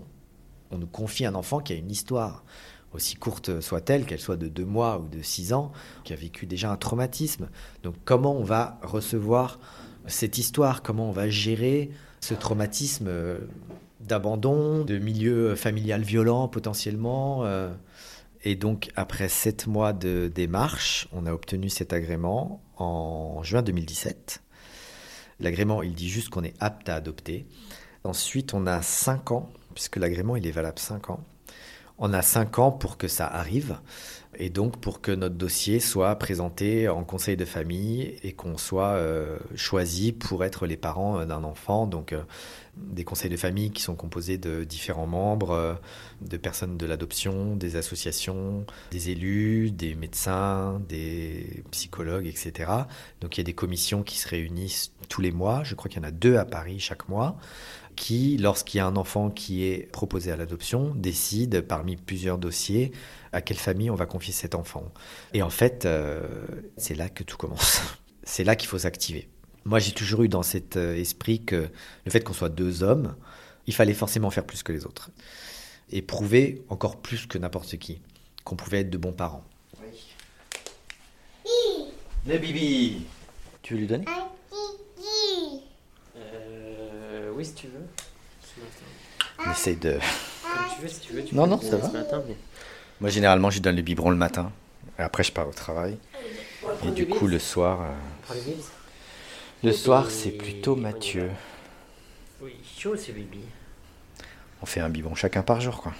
on 0.70 0.78
nous 0.78 0.86
confie 0.86 1.26
un 1.26 1.34
enfant 1.34 1.60
qui 1.60 1.72
a 1.72 1.76
une 1.76 1.90
histoire, 1.90 2.44
aussi 2.92 3.16
courte 3.16 3.60
soit-elle, 3.60 4.06
qu'elle 4.06 4.20
soit 4.20 4.36
de 4.36 4.48
deux 4.48 4.64
mois 4.64 4.98
ou 4.98 5.08
de 5.08 5.22
six 5.22 5.52
ans, 5.52 5.72
qui 6.02 6.12
a 6.12 6.16
vécu 6.16 6.46
déjà 6.46 6.70
un 6.70 6.76
traumatisme. 6.76 7.48
Donc 7.82 7.94
comment 8.04 8.34
on 8.34 8.44
va 8.44 8.78
recevoir 8.82 9.58
cette 10.06 10.38
histoire, 10.38 10.82
comment 10.82 11.08
on 11.08 11.12
va 11.12 11.28
gérer 11.28 11.90
ce 12.20 12.34
traumatisme 12.34 13.06
euh, 13.08 13.38
d'abandon, 14.00 14.84
de 14.84 14.98
milieu 14.98 15.54
familial 15.54 16.02
violent 16.02 16.48
potentiellement. 16.48 17.44
Et 18.44 18.56
donc, 18.56 18.90
après 18.94 19.28
sept 19.28 19.66
mois 19.66 19.94
de 19.94 20.30
démarche, 20.32 21.08
on 21.12 21.24
a 21.24 21.32
obtenu 21.32 21.70
cet 21.70 21.94
agrément 21.94 22.62
en 22.76 23.42
juin 23.42 23.62
2017. 23.62 24.42
L'agrément, 25.40 25.82
il 25.82 25.94
dit 25.94 26.10
juste 26.10 26.28
qu'on 26.28 26.44
est 26.44 26.54
apte 26.60 26.90
à 26.90 26.96
adopter. 26.96 27.46
Ensuite, 28.04 28.52
on 28.52 28.66
a 28.66 28.82
cinq 28.82 29.32
ans, 29.32 29.50
puisque 29.74 29.96
l'agrément, 29.96 30.36
il 30.36 30.46
est 30.46 30.50
valable 30.52 30.78
cinq 30.78 31.08
ans. 31.08 31.24
On 31.96 32.12
a 32.12 32.20
cinq 32.20 32.58
ans 32.58 32.70
pour 32.70 32.98
que 32.98 33.08
ça 33.08 33.26
arrive, 33.26 33.78
et 34.36 34.50
donc 34.50 34.78
pour 34.78 35.00
que 35.00 35.12
notre 35.12 35.36
dossier 35.36 35.80
soit 35.80 36.14
présenté 36.16 36.88
en 36.88 37.04
conseil 37.04 37.36
de 37.36 37.44
famille 37.44 38.18
et 38.22 38.32
qu'on 38.32 38.58
soit 38.58 38.94
euh, 38.94 39.38
choisi 39.54 40.12
pour 40.12 40.44
être 40.44 40.66
les 40.66 40.76
parents 40.76 41.20
euh, 41.20 41.24
d'un 41.24 41.44
enfant. 41.44 41.86
Donc, 41.86 42.12
euh, 42.12 42.22
des 42.76 43.04
conseils 43.04 43.30
de 43.30 43.36
famille 43.36 43.70
qui 43.70 43.82
sont 43.82 43.94
composés 43.94 44.38
de 44.38 44.64
différents 44.64 45.06
membres, 45.06 45.50
euh, 45.50 45.74
de 46.20 46.36
personnes 46.36 46.76
de 46.76 46.86
l'adoption, 46.86 47.56
des 47.56 47.76
associations, 47.76 48.66
des 48.90 49.10
élus, 49.10 49.70
des 49.70 49.94
médecins, 49.94 50.80
des 50.88 51.64
psychologues, 51.70 52.26
etc. 52.26 52.70
Donc 53.20 53.36
il 53.36 53.40
y 53.40 53.42
a 53.42 53.44
des 53.44 53.54
commissions 53.54 54.02
qui 54.02 54.18
se 54.18 54.28
réunissent 54.28 54.92
tous 55.08 55.20
les 55.20 55.30
mois. 55.30 55.62
Je 55.64 55.74
crois 55.74 55.88
qu'il 55.88 56.02
y 56.02 56.04
en 56.04 56.08
a 56.08 56.12
deux 56.12 56.36
à 56.36 56.44
Paris 56.44 56.80
chaque 56.80 57.08
mois 57.08 57.36
qui, 57.96 58.36
lorsqu'il 58.38 58.78
y 58.78 58.80
a 58.80 58.86
un 58.86 58.96
enfant 58.96 59.30
qui 59.30 59.64
est 59.64 59.90
proposé 59.90 60.32
à 60.32 60.36
l'adoption, 60.36 60.94
décide 60.96 61.60
parmi 61.62 61.96
plusieurs 61.96 62.38
dossiers 62.38 62.92
à 63.32 63.40
quelle 63.40 63.56
famille 63.56 63.90
on 63.90 63.94
va 63.94 64.06
confier 64.06 64.32
cet 64.32 64.54
enfant. 64.54 64.92
Et 65.32 65.42
en 65.42 65.50
fait, 65.50 65.84
euh, 65.84 66.26
c'est 66.76 66.94
là 66.94 67.08
que 67.08 67.22
tout 67.22 67.36
commence. 67.36 67.80
C'est 68.26 68.42
là 68.42 68.56
qu'il 68.56 68.70
faut 68.70 68.78
s'activer. 68.78 69.28
Moi, 69.64 69.78
j'ai 69.78 69.92
toujours 69.92 70.22
eu 70.22 70.28
dans 70.28 70.42
cet 70.42 70.76
euh, 70.76 70.94
esprit 70.96 71.42
que 71.42 71.68
le 72.04 72.10
fait 72.10 72.20
qu'on 72.20 72.34
soit 72.34 72.50
deux 72.50 72.82
hommes, 72.82 73.14
il 73.66 73.74
fallait 73.74 73.94
forcément 73.94 74.30
faire 74.30 74.44
plus 74.44 74.62
que 74.62 74.72
les 74.72 74.84
autres. 74.84 75.10
Et 75.90 76.02
prouver 76.02 76.62
encore 76.68 76.96
plus 77.00 77.26
que 77.26 77.38
n'importe 77.38 77.76
qui 77.78 78.00
qu'on 78.44 78.56
pouvait 78.56 78.80
être 78.80 78.90
de 78.90 78.98
bons 78.98 79.12
parents. 79.12 79.44
Le 82.26 82.38
bibi 82.38 83.04
Tu 83.62 83.74
veux 83.74 83.80
lui 83.80 83.86
donner? 83.86 84.04
Euh, 86.16 87.30
oui, 87.34 87.44
si 87.44 87.54
tu 87.54 87.66
veux. 87.68 87.86
On 89.46 89.50
essaye 89.50 89.76
de... 89.76 89.92
Comme 89.92 90.74
tu 90.76 90.82
veux, 90.82 90.88
si 90.88 91.00
tu 91.00 91.12
veux. 91.14 91.24
Tu 91.24 91.34
Non, 91.34 91.44
peux 91.44 91.50
non, 91.50 91.60
ça 91.60 91.76
va. 91.76 91.88
ce 91.88 91.92
matin, 91.92 92.22
mais- 92.26 92.36
Moi, 93.00 93.10
généralement, 93.10 93.50
je 93.50 93.56
lui 93.56 93.60
donne 93.62 93.76
le 93.76 93.82
biberon 93.82 94.10
le 94.10 94.16
matin. 94.16 94.52
Et 94.98 95.02
après, 95.02 95.22
je 95.24 95.32
pars 95.32 95.48
au 95.48 95.52
travail. 95.52 95.96
Et 96.86 96.90
du 96.90 97.06
coup, 97.08 97.26
le 97.26 97.38
soir... 97.38 97.82
euh. 97.82 98.34
Le 99.64 99.72
soir, 99.72 100.10
c'est 100.10 100.32
plutôt 100.32 100.76
Mathieu. 100.76 101.30
Oui, 102.42 102.54
chaud 102.76 102.96
ce 102.96 103.12
bibi. 103.12 103.40
On 104.60 104.66
fait 104.66 104.80
un 104.80 104.90
biberon 104.90 105.14
chacun 105.14 105.40
par 105.40 105.62
jour, 105.62 105.80
quoi. 105.80 105.94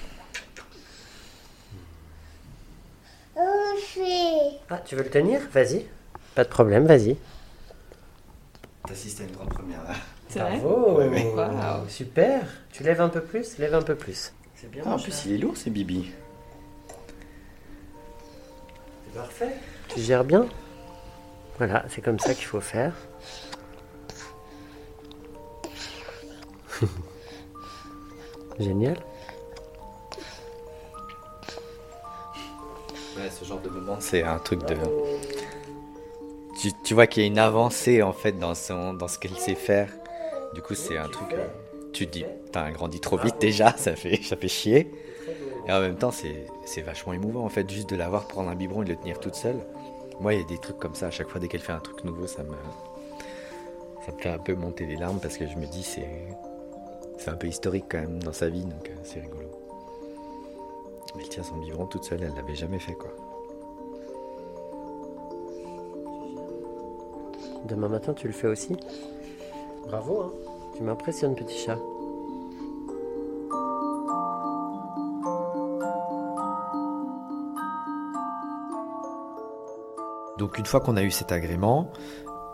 Ah, 4.69 4.79
tu 4.85 4.97
veux 4.97 5.03
le 5.03 5.09
tenir? 5.09 5.41
Vas-y. 5.51 5.87
Pas 6.35 6.45
de 6.45 6.51
problème, 6.51 6.85
vas-y. 6.85 7.17
T'assistes 8.87 9.23
à 9.23 9.25
une 9.25 9.31
grande 9.31 9.49
première, 9.49 9.83
là. 9.85 9.95
C'est 10.29 10.41
vrai? 10.41 10.59
Bravo 10.59 10.99
Ouais, 10.99 11.09
ouais. 11.09 11.33
Waouh, 11.35 11.89
Super 11.89 12.47
Tu 12.71 12.83
lèves 12.83 13.01
un 13.01 13.09
peu 13.09 13.23
plus 13.23 13.57
Lève 13.57 13.75
un 13.75 13.83
peu 13.83 13.95
plus. 13.95 14.35
C'est 14.57 14.71
bien. 14.71 14.83
Ah, 14.85 14.91
en 14.91 14.99
plus, 14.99 15.25
il 15.25 15.33
est 15.33 15.39
lourd, 15.39 15.57
c'est 15.57 15.71
Bibi. 15.71 16.11
C'est 19.07 19.15
parfait. 19.19 19.55
Tu 19.89 20.01
gères 20.01 20.25
bien? 20.25 20.47
Voilà, 21.57 21.87
c'est 21.89 22.03
comme 22.03 22.19
ça 22.19 22.35
qu'il 22.35 22.45
faut 22.47 22.61
faire. 22.61 22.93
Génial. 28.59 28.97
Ouais, 33.17 33.31
ce 33.31 33.45
genre 33.45 33.61
de 33.61 33.69
moment, 33.69 33.97
c'est 34.01 34.23
un 34.23 34.39
truc 34.39 34.65
de... 34.67 34.77
Tu, 36.61 36.73
tu 36.85 36.95
vois 36.95 37.07
qu'il 37.07 37.23
y 37.23 37.27
a 37.27 37.29
une 37.29 37.39
avancée, 37.39 38.03
en 38.03 38.13
fait, 38.13 38.33
dans, 38.33 38.55
son, 38.55 38.95
dans 38.95 39.09
ce 39.09 39.19
qu'elle 39.19 39.37
sait 39.37 39.55
faire. 39.55 39.89
Du 40.55 40.63
coup, 40.63 40.75
c'est 40.75 40.97
un 40.97 41.09
truc... 41.09 41.33
euh, 41.33 41.47
tu 41.93 42.07
te 42.07 42.13
dis, 42.13 42.25
t'as 42.53 42.71
grandi 42.71 43.01
trop 43.01 43.17
vite 43.17 43.37
déjà, 43.41 43.73
ça 43.77 43.95
fait, 43.97 44.23
ça 44.23 44.37
fait 44.37 44.49
chier. 44.49 44.91
Et 45.67 45.73
en 45.73 45.81
même 45.81 45.97
temps, 45.97 46.11
c'est 46.11 46.47
c'est 46.67 46.83
vachement 46.83 47.13
émouvant, 47.13 47.45
en 47.45 47.49
fait, 47.49 47.69
juste 47.71 47.89
de 47.89 47.97
la 47.97 48.09
voir 48.09 48.27
prendre 48.27 48.51
un 48.51 48.55
biberon 48.55 48.83
et 48.83 48.85
de 48.85 48.91
le 48.91 48.97
tenir 48.97 49.21
toute 49.21 49.35
seule. 49.35 49.59
Moi, 50.21 50.35
il 50.35 50.41
y 50.41 50.43
a 50.43 50.47
des 50.47 50.59
trucs 50.59 50.79
comme 50.79 50.95
ça, 50.95 51.07
à 51.07 51.11
chaque 51.11 51.29
fois, 51.29 51.41
dès 51.41 51.49
qu'elle 51.49 51.61
fait 51.61 51.73
un 51.73 51.81
truc 51.81 52.05
nouveau, 52.05 52.27
ça 52.27 52.43
me... 52.43 52.55
Ça 54.07 54.13
me 54.13 54.19
fait 54.19 54.29
un 54.29 54.39
peu 54.39 54.55
monter 54.55 54.85
les 54.85 54.97
larmes 54.97 55.19
parce 55.21 55.39
que 55.39 55.47
je 55.47 55.57
me 55.57 55.67
dis, 55.67 55.83
c'est... 55.83 56.09
C'est 57.17 57.31
un 57.31 57.37
peu 57.37 57.47
historique 57.47 57.87
quand 57.89 58.01
même 58.01 58.23
dans 58.23 58.33
sa 58.33 58.49
vie, 58.49 58.65
donc 58.65 58.91
euh, 58.91 58.95
c'est 59.03 59.21
rigolo. 59.21 59.49
Mais 61.17 61.23
elle 61.23 61.29
tient 61.29 61.43
son 61.43 61.57
biberon 61.57 61.87
toute 61.87 62.05
seule, 62.05 62.23
elle 62.23 62.35
l'avait 62.35 62.55
jamais 62.55 62.79
fait, 62.79 62.95
quoi. 62.95 63.11
Demain 67.67 67.89
matin, 67.89 68.13
tu 68.13 68.27
le 68.27 68.33
fais 68.33 68.49
aussi? 68.49 68.77
Bravo, 69.87 70.21
hein 70.21 70.33
Tu 70.77 70.83
m'impressionnes, 70.83 71.35
petit 71.35 71.57
chat. 71.57 71.79
Donc 80.37 80.59
une 80.59 80.67
fois 80.67 80.81
qu'on 80.81 80.97
a 80.97 81.03
eu 81.03 81.11
cet 81.11 81.33
agrément, 81.33 81.91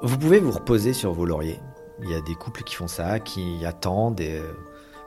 vous 0.03 0.17
pouvez 0.17 0.39
vous 0.39 0.53
reposer 0.53 0.93
sur 0.93 1.13
vos 1.13 1.25
lauriers. 1.25 1.59
Il 2.03 2.11
y 2.11 2.15
a 2.15 2.21
des 2.21 2.35
couples 2.35 2.63
qui 2.63 2.75
font 2.75 2.89
ça, 2.89 3.21
qui 3.21 3.65
attendent 3.65 4.21
euh, 4.21 4.53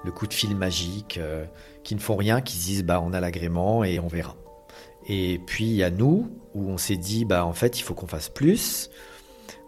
le 0.04 0.12
coup 0.12 0.28
de 0.28 0.34
fil 0.34 0.56
magique, 0.56 1.18
euh, 1.18 1.46
qui 1.84 1.96
ne 1.96 2.00
font 2.00 2.16
rien, 2.16 2.42
qui 2.42 2.58
se 2.58 2.66
disent 2.66 2.84
bah 2.84 3.02
on 3.04 3.14
a 3.14 3.20
l'agrément 3.20 3.84
et 3.84 4.00
on 4.00 4.08
verra. 4.08 4.36
Et 5.08 5.40
puis 5.46 5.66
il 5.66 5.76
y 5.76 5.84
a 5.84 5.90
nous 5.90 6.30
où 6.54 6.70
on 6.70 6.78
s'est 6.78 6.98
dit 6.98 7.26
bah 7.26 7.46
en 7.46 7.54
fait 7.54 7.80
il 7.80 7.84
faut 7.84 7.94
qu'on 7.94 8.08
fasse 8.08 8.30
plus. 8.30 8.90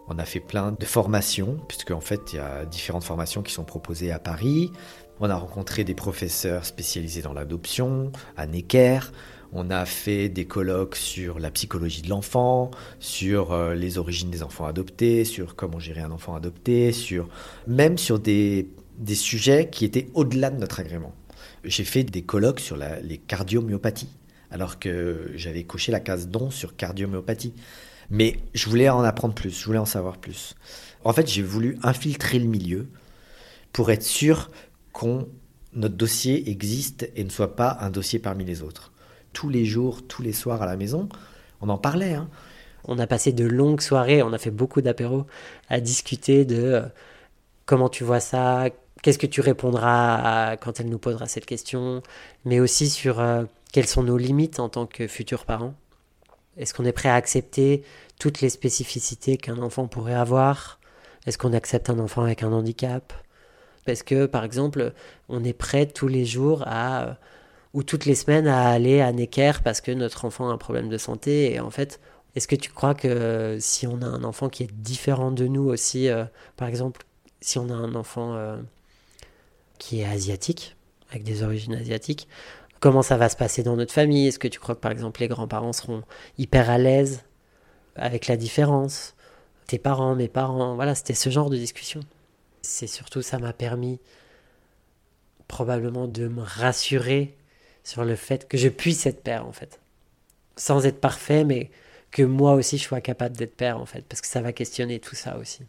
On 0.08 0.18
a 0.18 0.24
fait 0.24 0.40
plein 0.40 0.72
de 0.72 0.84
formations 0.84 1.58
puisque 1.68 1.90
en 1.90 2.00
fait 2.00 2.32
il 2.32 2.36
y 2.36 2.38
a 2.38 2.64
différentes 2.64 3.04
formations 3.04 3.42
qui 3.42 3.52
sont 3.52 3.64
proposées 3.64 4.12
à 4.12 4.18
Paris. 4.18 4.70
On 5.18 5.30
a 5.30 5.36
rencontré 5.36 5.82
des 5.82 5.94
professeurs 5.94 6.64
spécialisés 6.64 7.22
dans 7.22 7.32
l'adoption 7.32 8.12
à 8.36 8.46
Necker. 8.46 9.00
On 9.52 9.70
a 9.70 9.86
fait 9.86 10.28
des 10.28 10.44
colloques 10.44 10.96
sur 10.96 11.38
la 11.38 11.50
psychologie 11.50 12.02
de 12.02 12.08
l'enfant, 12.08 12.70
sur 12.98 13.52
euh, 13.52 13.74
les 13.74 13.98
origines 13.98 14.30
des 14.30 14.42
enfants 14.42 14.66
adoptés, 14.66 15.24
sur 15.24 15.56
comment 15.56 15.78
gérer 15.78 16.00
un 16.00 16.10
enfant 16.10 16.34
adopté, 16.34 16.92
sur 16.92 17.28
même 17.66 17.98
sur 17.98 18.18
des, 18.18 18.68
des 18.98 19.14
sujets 19.14 19.68
qui 19.70 19.84
étaient 19.84 20.08
au-delà 20.14 20.50
de 20.50 20.58
notre 20.58 20.80
agrément. 20.80 21.14
J'ai 21.64 21.84
fait 21.84 22.04
des 22.04 22.22
colloques 22.22 22.60
sur 22.60 22.76
les 22.76 23.18
cardiomyopathies, 23.18 24.10
alors 24.50 24.78
que 24.78 25.30
j'avais 25.34 25.64
coché 25.64 25.92
la 25.92 26.00
case 26.00 26.28
don 26.28 26.50
sur 26.50 26.76
cardiomyopathie. 26.76 27.54
Mais 28.10 28.36
je 28.54 28.68
voulais 28.68 28.88
en 28.88 29.02
apprendre 29.02 29.34
plus, 29.34 29.50
je 29.50 29.64
voulais 29.64 29.78
en 29.78 29.86
savoir 29.86 30.18
plus. 30.18 30.54
En 31.02 31.12
fait, 31.12 31.28
j'ai 31.28 31.42
voulu 31.42 31.76
infiltrer 31.82 32.38
le 32.38 32.46
milieu 32.46 32.88
pour 33.72 33.90
être 33.90 34.04
sûr 34.04 34.50
qu'on 34.92 35.28
notre 35.72 35.96
dossier 35.96 36.48
existe 36.50 37.10
et 37.16 37.24
ne 37.24 37.28
soit 37.28 37.54
pas 37.54 37.76
un 37.80 37.90
dossier 37.90 38.18
parmi 38.18 38.44
les 38.44 38.62
autres. 38.62 38.92
Tous 39.36 39.50
les 39.50 39.66
jours, 39.66 40.00
tous 40.08 40.22
les 40.22 40.32
soirs 40.32 40.62
à 40.62 40.66
la 40.66 40.78
maison, 40.78 41.10
on 41.60 41.68
en 41.68 41.76
parlait. 41.76 42.14
Hein. 42.14 42.30
On 42.84 42.98
a 42.98 43.06
passé 43.06 43.32
de 43.32 43.44
longues 43.44 43.82
soirées, 43.82 44.22
on 44.22 44.32
a 44.32 44.38
fait 44.38 44.50
beaucoup 44.50 44.80
d'apéros 44.80 45.26
à 45.68 45.78
discuter 45.78 46.46
de 46.46 46.56
euh, 46.56 46.82
comment 47.66 47.90
tu 47.90 48.02
vois 48.02 48.20
ça, 48.20 48.70
qu'est-ce 49.02 49.18
que 49.18 49.26
tu 49.26 49.42
répondras 49.42 50.56
quand 50.56 50.80
elle 50.80 50.88
nous 50.88 50.98
posera 50.98 51.26
cette 51.26 51.44
question, 51.44 52.02
mais 52.46 52.60
aussi 52.60 52.88
sur 52.88 53.20
euh, 53.20 53.44
quelles 53.74 53.86
sont 53.86 54.04
nos 54.04 54.16
limites 54.16 54.58
en 54.58 54.70
tant 54.70 54.86
que 54.86 55.06
futurs 55.06 55.44
parents. 55.44 55.74
Est-ce 56.56 56.72
qu'on 56.72 56.86
est 56.86 56.92
prêt 56.92 57.10
à 57.10 57.14
accepter 57.16 57.82
toutes 58.18 58.40
les 58.40 58.48
spécificités 58.48 59.36
qu'un 59.36 59.58
enfant 59.58 59.86
pourrait 59.86 60.14
avoir? 60.14 60.80
Est-ce 61.26 61.36
qu'on 61.36 61.52
accepte 61.52 61.90
un 61.90 61.98
enfant 61.98 62.22
avec 62.22 62.42
un 62.42 62.52
handicap? 62.52 63.12
Est-ce 63.86 64.02
que, 64.02 64.24
par 64.24 64.44
exemple, 64.44 64.94
on 65.28 65.44
est 65.44 65.52
prêt 65.52 65.84
tous 65.84 66.08
les 66.08 66.24
jours 66.24 66.64
à, 66.66 67.02
euh, 67.02 67.12
ou 67.76 67.82
toutes 67.82 68.06
les 68.06 68.14
semaines 68.14 68.48
à 68.48 68.70
aller 68.70 69.02
à 69.02 69.12
Necker 69.12 69.52
parce 69.62 69.82
que 69.82 69.92
notre 69.92 70.24
enfant 70.24 70.48
a 70.48 70.52
un 70.54 70.56
problème 70.56 70.88
de 70.88 70.96
santé 70.96 71.52
et 71.52 71.60
en 71.60 71.68
fait, 71.68 72.00
est-ce 72.34 72.48
que 72.48 72.56
tu 72.56 72.70
crois 72.70 72.94
que 72.94 73.06
euh, 73.06 73.60
si 73.60 73.86
on 73.86 74.00
a 74.00 74.06
un 74.06 74.24
enfant 74.24 74.48
qui 74.48 74.62
est 74.62 74.72
différent 74.72 75.30
de 75.30 75.46
nous 75.46 75.68
aussi, 75.68 76.08
euh, 76.08 76.24
par 76.56 76.68
exemple, 76.68 77.04
si 77.42 77.58
on 77.58 77.68
a 77.68 77.74
un 77.74 77.94
enfant 77.94 78.34
euh, 78.34 78.56
qui 79.78 80.00
est 80.00 80.06
asiatique, 80.06 80.74
avec 81.10 81.22
des 81.22 81.42
origines 81.42 81.74
asiatiques, 81.74 82.28
comment 82.80 83.02
ça 83.02 83.18
va 83.18 83.28
se 83.28 83.36
passer 83.36 83.62
dans 83.62 83.76
notre 83.76 83.92
famille? 83.92 84.26
Est-ce 84.26 84.38
que 84.38 84.48
tu 84.48 84.58
crois 84.58 84.74
que 84.74 84.80
par 84.80 84.90
exemple 84.90 85.20
les 85.20 85.28
grands-parents 85.28 85.74
seront 85.74 86.02
hyper 86.38 86.70
à 86.70 86.78
l'aise 86.78 87.24
avec 87.94 88.26
la 88.26 88.38
différence? 88.38 89.14
Tes 89.66 89.78
parents, 89.78 90.14
mes 90.14 90.28
parents, 90.28 90.76
voilà, 90.76 90.94
c'était 90.94 91.12
ce 91.12 91.28
genre 91.28 91.50
de 91.50 91.58
discussion. 91.58 92.00
C'est 92.62 92.86
surtout 92.86 93.20
ça 93.20 93.38
m'a 93.38 93.52
permis 93.52 94.00
probablement 95.46 96.08
de 96.08 96.26
me 96.26 96.40
rassurer 96.40 97.36
sur 97.86 98.04
le 98.04 98.16
fait 98.16 98.48
que 98.48 98.58
je 98.58 98.68
puisse 98.68 99.06
être 99.06 99.22
père 99.22 99.46
en 99.46 99.52
fait. 99.52 99.80
Sans 100.56 100.86
être 100.86 101.00
parfait, 101.00 101.44
mais 101.44 101.70
que 102.10 102.22
moi 102.24 102.54
aussi 102.54 102.78
je 102.78 102.84
sois 102.84 103.00
capable 103.00 103.36
d'être 103.36 103.56
père 103.56 103.78
en 103.78 103.86
fait, 103.86 104.04
parce 104.08 104.20
que 104.20 104.26
ça 104.26 104.42
va 104.42 104.52
questionner 104.52 104.98
tout 104.98 105.14
ça 105.14 105.38
aussi. 105.38 105.62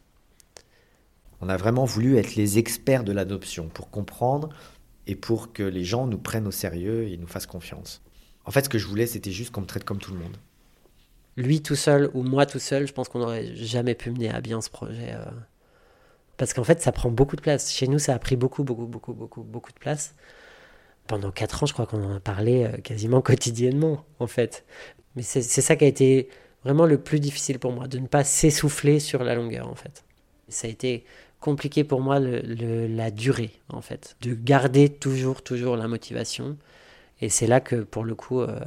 On 1.41 1.49
a 1.49 1.57
vraiment 1.57 1.85
voulu 1.85 2.17
être 2.17 2.35
les 2.35 2.57
experts 2.57 3.03
de 3.03 3.11
l'adoption 3.11 3.69
pour 3.69 3.91
comprendre 3.91 4.49
et 5.05 5.15
pour 5.15 5.53
que 5.53 5.61
les 5.61 5.83
gens 5.83 6.07
nous 6.07 6.17
prennent 6.17 6.47
au 6.47 6.51
sérieux 6.51 7.07
et 7.07 7.17
nous 7.17 7.27
fassent 7.27 7.45
confiance. 7.45 8.01
En 8.45 8.51
fait, 8.51 8.65
ce 8.65 8.69
que 8.69 8.79
je 8.79 8.87
voulais, 8.87 9.05
c'était 9.05 9.31
juste 9.31 9.51
qu'on 9.51 9.61
me 9.61 9.67
traite 9.67 9.83
comme 9.83 9.99
tout 9.99 10.13
le 10.13 10.19
monde. 10.19 10.37
Lui 11.37 11.61
tout 11.61 11.75
seul 11.75 12.09
ou 12.13 12.23
moi 12.23 12.45
tout 12.45 12.59
seul, 12.59 12.87
je 12.87 12.93
pense 12.93 13.09
qu'on 13.09 13.19
n'aurait 13.19 13.55
jamais 13.55 13.95
pu 13.95 14.11
mener 14.11 14.29
à 14.29 14.41
bien 14.41 14.59
ce 14.59 14.69
projet. 14.69 15.13
euh, 15.13 15.25
Parce 16.37 16.53
qu'en 16.53 16.63
fait, 16.63 16.81
ça 16.81 16.91
prend 16.91 17.09
beaucoup 17.09 17.35
de 17.35 17.41
place. 17.41 17.71
Chez 17.71 17.87
nous, 17.87 17.99
ça 17.99 18.13
a 18.13 18.19
pris 18.19 18.35
beaucoup, 18.35 18.63
beaucoup, 18.63 18.85
beaucoup, 18.85 19.13
beaucoup, 19.13 19.43
beaucoup 19.43 19.71
de 19.71 19.79
place. 19.79 20.13
Pendant 21.07 21.31
quatre 21.31 21.63
ans, 21.63 21.65
je 21.65 21.73
crois 21.73 21.85
qu'on 21.85 22.03
en 22.03 22.15
a 22.15 22.19
parlé 22.19 22.63
euh, 22.63 22.77
quasiment 22.77 23.21
quotidiennement, 23.21 24.05
en 24.19 24.27
fait. 24.27 24.65
Mais 25.15 25.23
c'est 25.23 25.41
ça 25.41 25.75
qui 25.75 25.83
a 25.83 25.87
été 25.87 26.29
vraiment 26.63 26.85
le 26.85 26.99
plus 26.99 27.19
difficile 27.19 27.59
pour 27.59 27.71
moi, 27.71 27.87
de 27.87 27.97
ne 27.97 28.07
pas 28.07 28.23
s'essouffler 28.23 28.99
sur 28.99 29.23
la 29.23 29.35
longueur, 29.35 29.67
en 29.67 29.75
fait. 29.75 30.03
Ça 30.47 30.67
a 30.67 30.69
été 30.69 31.05
compliqué 31.39 31.83
pour 31.83 32.01
moi 32.01 32.19
la 32.19 33.11
durée, 33.11 33.51
en 33.69 33.81
fait, 33.81 34.15
de 34.21 34.33
garder 34.33 34.89
toujours, 34.89 35.41
toujours 35.41 35.75
la 35.75 35.87
motivation. 35.87 36.57
Et 37.19 37.29
c'est 37.29 37.47
là 37.47 37.59
que, 37.61 37.77
pour 37.77 38.03
le 38.03 38.13
coup, 38.13 38.41
euh, 38.41 38.59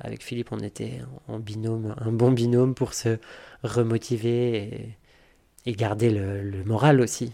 avec 0.00 0.22
Philippe, 0.22 0.52
on 0.52 0.58
était 0.58 1.00
en 1.26 1.38
binôme, 1.38 1.94
un 1.98 2.12
bon 2.12 2.32
binôme 2.32 2.74
pour 2.74 2.92
se 2.92 3.18
remotiver 3.62 4.96
et, 5.64 5.72
garder 5.72 6.10
le 6.10 6.64
moral 6.64 7.00
aussi, 7.00 7.32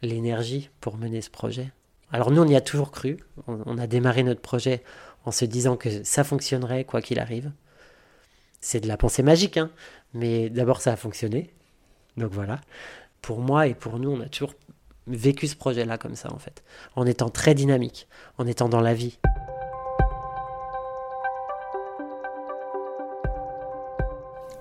l'énergie 0.00 0.70
pour 0.80 0.96
mener 0.96 1.20
ce 1.20 1.30
projet. 1.30 1.70
Alors 2.12 2.30
nous, 2.30 2.42
on 2.42 2.48
y 2.48 2.56
a 2.56 2.60
toujours 2.60 2.90
cru. 2.90 3.18
On, 3.46 3.78
a 3.78 3.86
démarré 3.86 4.22
notre 4.22 4.40
projet 4.40 4.82
en 5.24 5.30
se 5.30 5.44
disant 5.44 5.76
que 5.76 6.04
ça 6.04 6.24
fonctionnerait 6.24 6.84
quoi 6.84 7.02
qu'il 7.02 7.18
arrive. 7.18 7.50
C'est 8.60 8.80
de 8.80 8.88
la 8.88 8.96
pensée 8.96 9.22
magique, 9.22 9.56
hein. 9.56 9.70
mais 10.12 10.48
d'abord 10.48 10.80
ça 10.80 10.92
a 10.92 10.96
fonctionné. 10.96 11.52
Donc 12.16 12.32
voilà. 12.32 12.60
Pour 13.20 13.40
moi 13.40 13.66
et 13.66 13.74
pour 13.74 13.98
nous, 13.98 14.10
on 14.10 14.20
a 14.20 14.28
toujours 14.28 14.54
vécu 15.06 15.46
ce 15.46 15.56
projet-là 15.56 15.98
comme 15.98 16.14
ça, 16.14 16.32
en 16.32 16.38
fait, 16.38 16.62
en 16.96 17.06
étant 17.06 17.28
très 17.28 17.54
dynamique, 17.54 18.08
en 18.38 18.46
étant 18.46 18.68
dans 18.68 18.80
la 18.80 18.94
vie. 18.94 19.18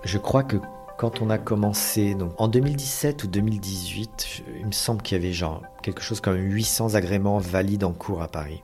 Je 0.04 0.18
crois 0.18 0.44
que 0.44 0.58
quand 0.98 1.22
on 1.22 1.30
a 1.30 1.38
commencé, 1.38 2.16
en 2.38 2.48
2017 2.48 3.24
ou 3.24 3.28
2018, 3.28 4.26
je- 4.28 4.60
il 4.60 4.66
me 4.68 4.72
semble 4.72 5.02
qu'il 5.02 5.18
y 5.18 5.22
avait 5.22 5.34
genre 5.34 5.62
quelque 5.82 6.02
chose 6.02 6.22
comme 6.22 6.38
800 6.38 6.96
agréments 6.96 7.40
valides 7.40 7.84
en 7.84 7.94
cours 7.94 8.22
à 8.22 8.28
Paris. 8.28 8.62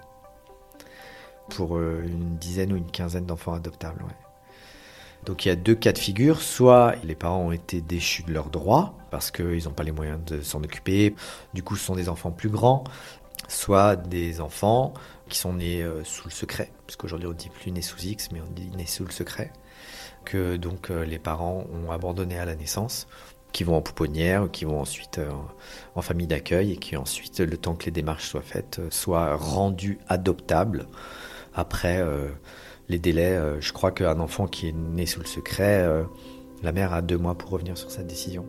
Pour 1.49 1.77
euh, 1.77 2.03
une 2.05 2.37
dizaine 2.37 2.71
ou 2.73 2.75
une 2.75 2.91
quinzaine 2.91 3.25
d'enfants 3.25 3.53
adoptables. 3.53 4.03
Donc 5.25 5.43
il 5.45 5.49
y 5.49 5.51
a 5.51 5.55
deux 5.55 5.75
cas 5.75 5.91
de 5.91 5.97
figure, 5.97 6.41
soit 6.41 6.95
les 7.03 7.15
parents 7.15 7.47
ont 7.47 7.51
été 7.51 7.81
déchus 7.81 8.23
de 8.23 8.31
leurs 8.31 8.49
droits 8.49 8.93
parce 9.11 9.31
qu'ils 9.31 9.65
n'ont 9.65 9.71
pas 9.73 9.83
les 9.83 9.91
moyens 9.91 10.23
de 10.25 10.41
s'en 10.41 10.63
occuper, 10.63 11.15
du 11.53 11.61
coup 11.63 11.75
ce 11.75 11.83
sont 11.85 11.95
des 11.95 12.07
enfants 12.07 12.31
plus 12.31 12.47
grands, 12.49 12.83
soit 13.49 13.95
des 13.97 14.39
enfants 14.39 14.93
qui 15.27 15.37
sont 15.37 15.53
nés 15.53 15.81
euh, 15.83 16.03
sous 16.05 16.25
le 16.27 16.31
secret, 16.31 16.71
parce 16.87 16.95
qu'aujourd'hui 16.95 17.27
on 17.27 17.33
dit 17.33 17.49
plus 17.49 17.71
nés 17.71 17.81
sous 17.81 17.99
X, 17.99 18.29
mais 18.31 18.39
on 18.39 18.49
dit 18.53 18.69
nés 18.77 18.85
sous 18.85 19.03
le 19.03 19.11
secret 19.11 19.51
que 20.25 20.55
donc 20.55 20.91
euh, 20.91 21.03
les 21.05 21.19
parents 21.19 21.65
ont 21.73 21.91
abandonné 21.91 22.37
à 22.37 22.45
la 22.45 22.55
naissance, 22.55 23.07
qui 23.51 23.63
vont 23.63 23.75
en 23.75 23.81
pouponnière, 23.81 24.49
qui 24.51 24.65
vont 24.65 24.79
ensuite 24.79 25.17
euh, 25.17 25.29
en 25.95 26.01
famille 26.01 26.27
d'accueil 26.27 26.73
et 26.73 26.77
qui 26.77 26.95
ensuite, 26.97 27.39
le 27.39 27.57
temps 27.57 27.75
que 27.75 27.85
les 27.85 27.91
démarches 27.91 28.29
soient 28.29 28.41
faites, 28.41 28.79
euh, 28.79 28.87
soient 28.91 29.35
rendus 29.35 29.99
adoptables. 30.07 30.87
Après 31.55 32.01
les 32.87 32.99
délais, 32.99 33.37
je 33.59 33.73
crois 33.73 33.91
qu'un 33.91 34.19
enfant 34.19 34.47
qui 34.47 34.69
est 34.69 34.71
né 34.71 35.07
sous 35.07 35.19
le 35.19 35.25
secret, 35.25 35.85
la 36.61 36.71
mère 36.71 36.93
a 36.93 37.01
deux 37.01 37.17
mois 37.17 37.35
pour 37.35 37.49
revenir 37.49 37.77
sur 37.77 37.89
sa 37.89 38.03
décision. 38.03 38.47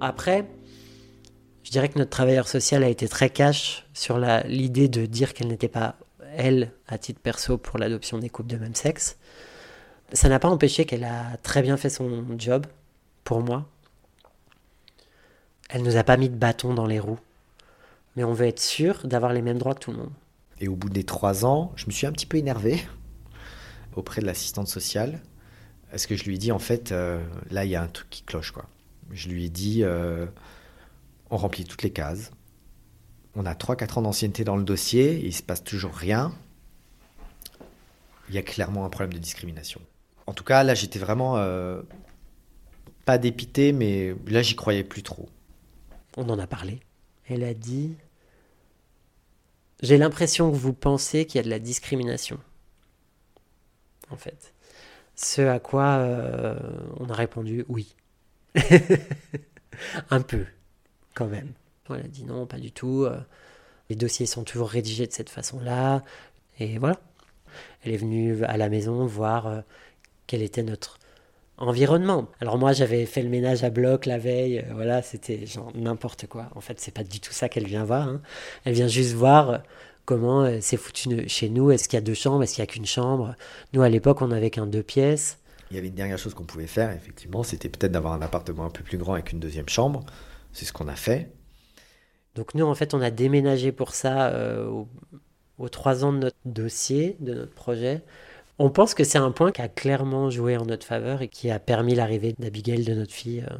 Après, 0.00 0.46
je 1.62 1.70
dirais 1.70 1.88
que 1.88 1.98
notre 1.98 2.10
travailleur 2.10 2.46
social 2.46 2.84
a 2.84 2.88
été 2.88 3.08
très 3.08 3.28
cash 3.28 3.86
sur 3.94 4.18
l'idée 4.46 4.88
de 4.88 5.06
dire 5.06 5.34
qu'elle 5.34 5.48
n'était 5.48 5.68
pas, 5.68 5.96
elle, 6.36 6.72
à 6.86 6.98
titre 6.98 7.20
perso, 7.20 7.58
pour 7.58 7.78
l'adoption 7.78 8.18
des 8.18 8.28
couples 8.28 8.50
de 8.50 8.56
même 8.56 8.74
sexe. 8.74 9.16
Ça 10.12 10.28
n'a 10.28 10.38
pas 10.38 10.48
empêché 10.48 10.84
qu'elle 10.84 11.04
a 11.04 11.36
très 11.42 11.62
bien 11.62 11.76
fait 11.76 11.90
son 11.90 12.24
job, 12.38 12.66
pour 13.24 13.42
moi. 13.42 13.68
Elle 15.68 15.82
nous 15.82 15.96
a 15.96 16.04
pas 16.04 16.16
mis 16.16 16.28
de 16.28 16.36
bâton 16.36 16.74
dans 16.74 16.86
les 16.86 17.00
roues. 17.00 17.18
Mais 18.14 18.24
on 18.24 18.32
veut 18.32 18.46
être 18.46 18.60
sûr 18.60 19.06
d'avoir 19.06 19.32
les 19.32 19.42
mêmes 19.42 19.58
droits 19.58 19.74
que 19.74 19.80
tout 19.80 19.90
le 19.90 19.98
monde. 19.98 20.12
Et 20.60 20.68
au 20.68 20.76
bout 20.76 20.88
des 20.88 21.04
trois 21.04 21.44
ans, 21.44 21.72
je 21.76 21.86
me 21.86 21.90
suis 21.90 22.06
un 22.06 22.12
petit 22.12 22.26
peu 22.26 22.38
énervé 22.38 22.80
auprès 23.96 24.20
de 24.20 24.26
l'assistante 24.26 24.68
sociale. 24.68 25.20
Parce 25.90 26.06
que 26.06 26.16
je 26.16 26.24
lui 26.24 26.36
ai 26.36 26.38
dit, 26.38 26.52
en 26.52 26.58
fait, 26.58 26.92
euh, 26.92 27.22
là, 27.50 27.64
il 27.64 27.70
y 27.70 27.76
a 27.76 27.82
un 27.82 27.88
truc 27.88 28.08
qui 28.10 28.22
cloche, 28.22 28.52
quoi. 28.52 28.66
Je 29.12 29.28
lui 29.28 29.44
ai 29.44 29.48
dit, 29.48 29.82
euh, 29.82 30.26
on 31.30 31.36
remplit 31.36 31.64
toutes 31.64 31.82
les 31.82 31.90
cases. 31.90 32.30
On 33.36 33.44
a 33.44 33.52
3-4 33.52 33.98
ans 33.98 34.02
d'ancienneté 34.02 34.44
dans 34.44 34.56
le 34.56 34.64
dossier, 34.64 35.22
il 35.22 35.34
se 35.34 35.42
passe 35.42 35.62
toujours 35.62 35.92
rien. 35.92 36.34
Il 38.30 38.34
y 38.34 38.38
a 38.38 38.42
clairement 38.42 38.86
un 38.86 38.88
problème 38.88 39.12
de 39.12 39.18
discrimination. 39.18 39.82
En 40.26 40.32
tout 40.32 40.42
cas, 40.42 40.64
là, 40.64 40.74
j'étais 40.74 40.98
vraiment 40.98 41.36
euh, 41.36 41.82
pas 43.04 43.18
dépité, 43.18 43.72
mais 43.72 44.14
là, 44.26 44.40
j'y 44.40 44.56
croyais 44.56 44.82
plus 44.82 45.02
trop. 45.02 45.28
On 46.16 46.28
en 46.30 46.38
a 46.38 46.46
parlé. 46.46 46.80
Elle 47.28 47.44
a 47.44 47.52
dit 47.52 47.94
J'ai 49.82 49.98
l'impression 49.98 50.50
que 50.50 50.56
vous 50.56 50.72
pensez 50.72 51.26
qu'il 51.26 51.36
y 51.36 51.40
a 51.40 51.44
de 51.44 51.50
la 51.50 51.58
discrimination. 51.58 52.40
En 54.10 54.16
fait. 54.16 54.54
Ce 55.14 55.42
à 55.42 55.60
quoi 55.60 55.96
euh, 55.98 56.58
on 56.98 57.10
a 57.10 57.14
répondu 57.14 57.66
oui. 57.68 57.94
Un 60.10 60.22
peu, 60.22 60.46
quand 61.14 61.26
même. 61.26 61.52
Elle 61.94 62.06
a 62.06 62.08
dit 62.08 62.24
non, 62.24 62.46
pas 62.46 62.58
du 62.58 62.72
tout. 62.72 63.04
euh, 63.04 63.18
Les 63.90 63.96
dossiers 63.96 64.26
sont 64.26 64.44
toujours 64.44 64.68
rédigés 64.68 65.06
de 65.06 65.12
cette 65.12 65.30
façon-là. 65.30 66.02
Et 66.58 66.78
voilà. 66.78 66.96
Elle 67.84 67.92
est 67.94 67.98
venue 67.98 68.44
à 68.44 68.56
la 68.56 68.68
maison 68.68 69.06
voir 69.06 69.46
euh, 69.46 69.60
quel 70.26 70.42
était 70.42 70.62
notre 70.62 70.98
environnement. 71.58 72.28
Alors 72.40 72.58
moi 72.58 72.72
j'avais 72.72 73.06
fait 73.06 73.22
le 73.22 73.28
ménage 73.30 73.64
à 73.64 73.70
bloc 73.70 74.04
la 74.06 74.18
veille, 74.18 74.58
euh, 74.58 74.74
voilà, 74.74 75.00
c'était 75.02 75.46
genre 75.46 75.70
n'importe 75.74 76.26
quoi. 76.26 76.48
En 76.54 76.60
fait, 76.60 76.78
c'est 76.80 76.92
pas 76.92 77.04
du 77.04 77.20
tout 77.20 77.32
ça 77.32 77.48
qu'elle 77.48 77.66
vient 77.66 77.84
voir. 77.84 78.08
hein. 78.08 78.20
Elle 78.64 78.74
vient 78.74 78.88
juste 78.88 79.12
voir 79.14 79.62
comment 80.04 80.60
c'est 80.60 80.76
foutu 80.76 81.28
chez 81.28 81.48
nous. 81.48 81.70
Est-ce 81.70 81.88
qu'il 81.88 81.96
y 81.96 82.02
a 82.02 82.02
deux 82.02 82.14
chambres? 82.14 82.42
Est-ce 82.42 82.54
qu'il 82.56 82.62
y 82.62 82.64
a 82.64 82.66
qu'une 82.66 82.86
chambre? 82.86 83.34
Nous 83.72 83.82
à 83.82 83.88
l'époque 83.88 84.20
on 84.22 84.28
n'avait 84.28 84.50
qu'un 84.50 84.66
deux 84.66 84.82
pièces. 84.82 85.38
Il 85.70 85.76
y 85.76 85.78
avait 85.78 85.88
une 85.88 85.94
dernière 85.94 86.18
chose 86.18 86.34
qu'on 86.34 86.44
pouvait 86.44 86.66
faire, 86.68 86.92
effectivement, 86.92 87.42
c'était 87.42 87.68
peut-être 87.68 87.90
d'avoir 87.90 88.12
un 88.12 88.22
appartement 88.22 88.66
un 88.66 88.70
peu 88.70 88.84
plus 88.84 88.98
grand 88.98 89.14
avec 89.14 89.32
une 89.32 89.40
deuxième 89.40 89.68
chambre. 89.68 90.04
C'est 90.52 90.64
ce 90.64 90.72
qu'on 90.72 90.86
a 90.88 90.94
fait. 90.94 91.28
Donc 92.36 92.54
nous 92.54 92.64
en 92.66 92.74
fait 92.74 92.94
on 92.94 93.00
a 93.00 93.10
déménagé 93.10 93.72
pour 93.72 93.94
ça 93.94 94.28
euh, 94.28 94.66
au- 94.68 94.88
aux 95.58 95.68
trois 95.68 96.04
ans 96.04 96.12
de 96.12 96.18
notre 96.18 96.36
dossier, 96.44 97.16
de 97.20 97.34
notre 97.34 97.52
projet. 97.54 98.02
On 98.58 98.70
pense 98.70 98.94
que 98.94 99.04
c'est 99.04 99.18
un 99.18 99.30
point 99.30 99.52
qui 99.52 99.62
a 99.62 99.68
clairement 99.68 100.30
joué 100.30 100.56
en 100.56 100.64
notre 100.66 100.86
faveur 100.86 101.22
et 101.22 101.28
qui 101.28 101.50
a 101.50 101.58
permis 101.58 101.94
l'arrivée 101.94 102.34
d'Abigail, 102.38 102.84
de 102.84 102.94
notre 102.94 103.12
fille, 103.12 103.44
euh, 103.50 103.54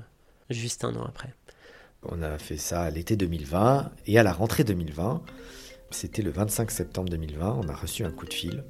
juste 0.51 0.85
un 0.85 0.95
an 0.95 1.05
après. 1.07 1.33
On 2.09 2.23
a 2.23 2.39
fait 2.39 2.57
ça 2.59 2.83
à 2.83 2.91
l'été 2.91 3.17
2020 3.17 3.91
et 4.07 4.19
à 4.19 4.23
la 4.23 4.33
rentrée 4.33 4.63
2020, 4.65 5.23
c'était 5.91 6.23
le 6.23 6.31
25 6.31 6.71
septembre 6.71 7.09
2020, 7.11 7.59
on 7.65 7.69
a 7.69 7.75
reçu 7.75 8.05
un 8.05 8.11
coup 8.11 8.27
de 8.27 8.33
fil. 8.35 8.65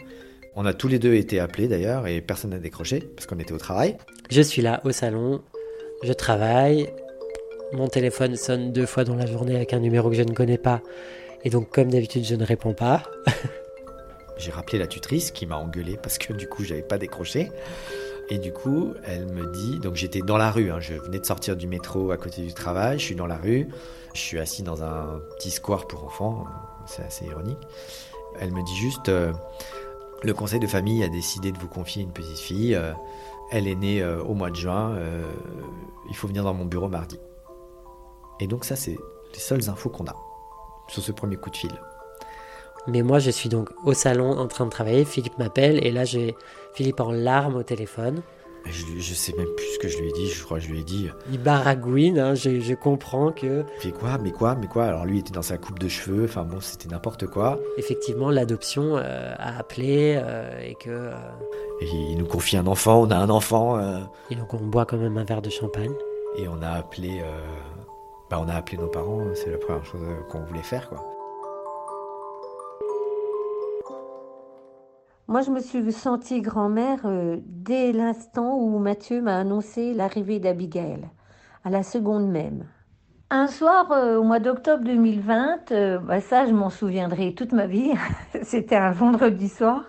On 0.55 0.65
a 0.65 0.73
tous 0.73 0.89
les 0.89 0.99
deux 0.99 1.15
été 1.15 1.39
appelés 1.39 1.69
d'ailleurs 1.69 2.07
et 2.07 2.21
personne 2.23 2.51
n'a 2.51 2.59
décroché 2.59 3.01
parce 3.01 3.27
qu'on 3.27 3.39
était 3.39 3.53
au 3.53 3.59
travail. 3.59 3.97
Je 4.31 4.41
suis 4.41 4.63
là 4.63 4.81
au 4.85 4.91
salon, 4.93 5.43
je 6.03 6.13
travaille, 6.13 6.89
mon 7.73 7.89
téléphone 7.89 8.37
sonne 8.37 8.73
deux 8.73 8.87
fois 8.87 9.05
dans 9.05 9.15
la 9.15 9.27
journée 9.27 9.57
avec 9.57 9.73
un 9.73 9.81
numéro 9.81 10.11
que 10.11 10.17
je 10.17 10.23
ne 10.23 10.33
connais 10.33 10.59
pas, 10.59 10.83
et 11.45 11.51
donc 11.51 11.71
comme 11.71 11.91
d'habitude 11.91 12.25
je 12.25 12.35
ne 12.35 12.45
réponds 12.45 12.75
pas. 12.75 13.03
J'ai 14.39 14.51
rappelé 14.51 14.79
la 14.79 14.87
tutrice 14.87 15.31
qui 15.31 15.47
m'a 15.47 15.57
engueulé 15.57 15.99
parce 16.03 16.19
que 16.19 16.33
du 16.33 16.49
coup 16.49 16.65
j'avais 16.65 16.83
pas 16.83 16.99
décroché. 16.99 17.51
Et 18.29 18.39
du 18.39 18.53
coup, 18.53 18.93
elle 19.05 19.27
me 19.27 19.47
dit, 19.53 19.79
donc 19.79 19.95
j'étais 19.95 20.21
dans 20.21 20.37
la 20.37 20.51
rue, 20.51 20.71
hein, 20.73 20.81
je 20.81 20.95
venais 20.95 21.21
de 21.21 21.27
sortir 21.27 21.57
du 21.57 21.69
métro 21.69 22.11
à 22.11 22.17
côté 22.17 22.43
du 22.43 22.53
travail, 22.53 22.99
je 22.99 23.05
suis 23.05 23.15
dans 23.15 23.29
la 23.29 23.37
rue, 23.37 23.69
je 24.15 24.21
suis 24.21 24.41
assis 24.41 24.65
dans 24.65 24.83
un 24.83 25.21
petit 25.37 25.53
square 25.53 25.87
pour 25.87 26.05
enfants, 26.05 26.45
c'est 26.87 27.03
assez 27.03 27.25
ironique. 27.27 27.59
Elle 28.41 28.53
me 28.53 28.65
dit 28.65 28.75
juste, 28.75 29.09
euh, 29.11 29.33
le 30.25 30.35
conseil 30.35 30.59
de 30.59 30.67
famille 30.67 31.05
a 31.05 31.09
décidé 31.09 31.53
de 31.53 31.59
vous 31.59 31.69
confier 31.69 32.03
une 32.03 32.13
petite 32.13 32.39
fille, 32.39 32.75
euh, 32.75 32.93
elle 33.53 33.69
est 33.69 33.77
née 33.77 34.03
euh, 34.03 34.21
au 34.25 34.35
mois 34.35 34.51
de 34.51 34.57
juin, 34.57 34.99
il 36.09 36.17
faut 36.17 36.27
venir 36.27 36.43
dans 36.43 36.55
mon 36.55 36.65
bureau 36.65 36.89
mardi. 36.89 37.21
Et 38.41 38.47
donc 38.47 38.65
ça, 38.65 38.77
c'est 38.77 38.97
les 39.33 39.39
seules 39.39 39.69
infos 39.71 39.89
qu'on 39.91 40.07
a 40.07 40.15
sur 40.89 41.03
ce 41.03 41.13
premier 41.13 41.37
coup 41.37 41.51
de 41.51 41.57
fil. 41.57 41.73
Mais 42.89 43.03
moi 43.03 43.19
je 43.19 43.31
suis 43.31 43.49
donc 43.49 43.71
au 43.85 43.95
salon 43.95 44.39
en 44.39 44.47
train 44.47 44.65
de 44.65 44.71
travailler, 44.71 45.05
Philippe 45.05 45.39
m'appelle, 45.39 45.85
et 45.85 45.91
là 45.91 46.05
j'ai 46.05 46.37
Philippe 46.75 47.01
en 47.01 47.11
larmes 47.11 47.57
au 47.57 47.63
téléphone. 47.65 48.23
Je, 48.65 48.85
je 48.99 49.15
sais 49.15 49.33
même 49.37 49.49
plus 49.57 49.67
ce 49.75 49.79
que 49.81 49.89
je 49.89 49.99
lui 49.99 50.09
ai 50.09 50.13
dit, 50.13 50.29
je 50.29 50.43
crois 50.45 50.59
que 50.59 50.65
je 50.65 50.71
lui 50.71 50.81
ai 50.81 50.85
dit, 50.85 51.09
Il 51.33 51.39
baragouine, 51.41 52.19
hein, 52.19 52.35
je, 52.35 52.61
je 52.61 52.75
comprends 52.75 53.31
que 53.33 53.65
fait 53.81 53.91
quoi 53.93 54.19
Mais 54.19 54.31
quoi 54.33 54.55
Mais 54.57 54.67
quoi? 54.69 54.85
Alors 54.85 55.05
lui 55.05 55.19
était 55.21 55.33
dans 55.33 55.43
sa 55.43 55.57
coupe 55.59 55.79
de 55.81 55.89
cheveux, 55.89 56.25
enfin 56.25 56.43
bon, 56.45 56.61
c'était 56.61 56.89
n'importe 56.89 57.27
quoi. 57.27 57.59
effectivement 57.77 58.31
l'adoption 58.31 58.97
euh, 58.97 59.35
a 59.39 59.59
appelé 59.59 60.17
euh, 60.21 60.61
et 60.61 60.75
que... 60.77 60.91
euh, 60.91 61.15
Et 61.81 61.87
il 61.87 62.19
nous 62.19 62.27
confie 62.27 62.57
un 62.57 62.67
enfant, 62.69 63.01
on 63.03 63.11
a 63.11 63.17
un 63.17 63.31
enfant, 63.31 63.81
et 64.31 64.35
donc 64.37 64.55
on 64.55 64.59
boit 64.59 64.85
quand 64.87 64.97
même 64.99 65.17
un 65.19 65.25
verre 65.25 65.43
de 65.43 65.51
champagne. 65.51 65.93
et 66.37 66.47
on 66.49 66.61
a 66.63 66.71
appelé 66.71 67.23
bah, 68.31 68.41
on 68.41 68.49
a 68.49 68.55
appelé 68.55 68.79
nos 68.79 68.89
parents, 68.89 69.23
c'est 69.35 69.51
la 69.51 69.59
première 69.59 69.85
chose 69.85 70.03
qu'on 70.29 70.41
voulait 70.41 70.63
faire, 70.63 70.89
quoi. 70.89 71.17
Moi, 75.29 75.43
je 75.43 75.51
me 75.51 75.59
suis 75.59 75.91
sentie 75.91 76.41
grand-mère 76.41 77.01
euh, 77.05 77.39
dès 77.43 77.91
l'instant 77.91 78.57
où 78.59 78.79
Mathieu 78.79 79.21
m'a 79.21 79.39
annoncé 79.39 79.93
l'arrivée 79.93 80.39
d'Abigail, 80.39 81.09
à 81.65 81.71
la 81.71 81.83
seconde 81.83 82.31
même. 82.31 82.67
Un 83.31 83.49
soir, 83.49 83.91
euh, 83.91 84.19
au 84.19 84.23
mois 84.23 84.39
d'octobre 84.39 84.85
2020, 84.85 85.73
euh, 85.73 85.99
bah, 85.99 86.21
ça, 86.21 86.47
je 86.47 86.53
m'en 86.53 86.71
souviendrai 86.71 87.35
toute 87.35 87.51
ma 87.51 87.67
vie. 87.67 87.93
C'était 88.45 88.77
un 88.77 88.93
vendredi 88.93 89.49
soir. 89.49 89.83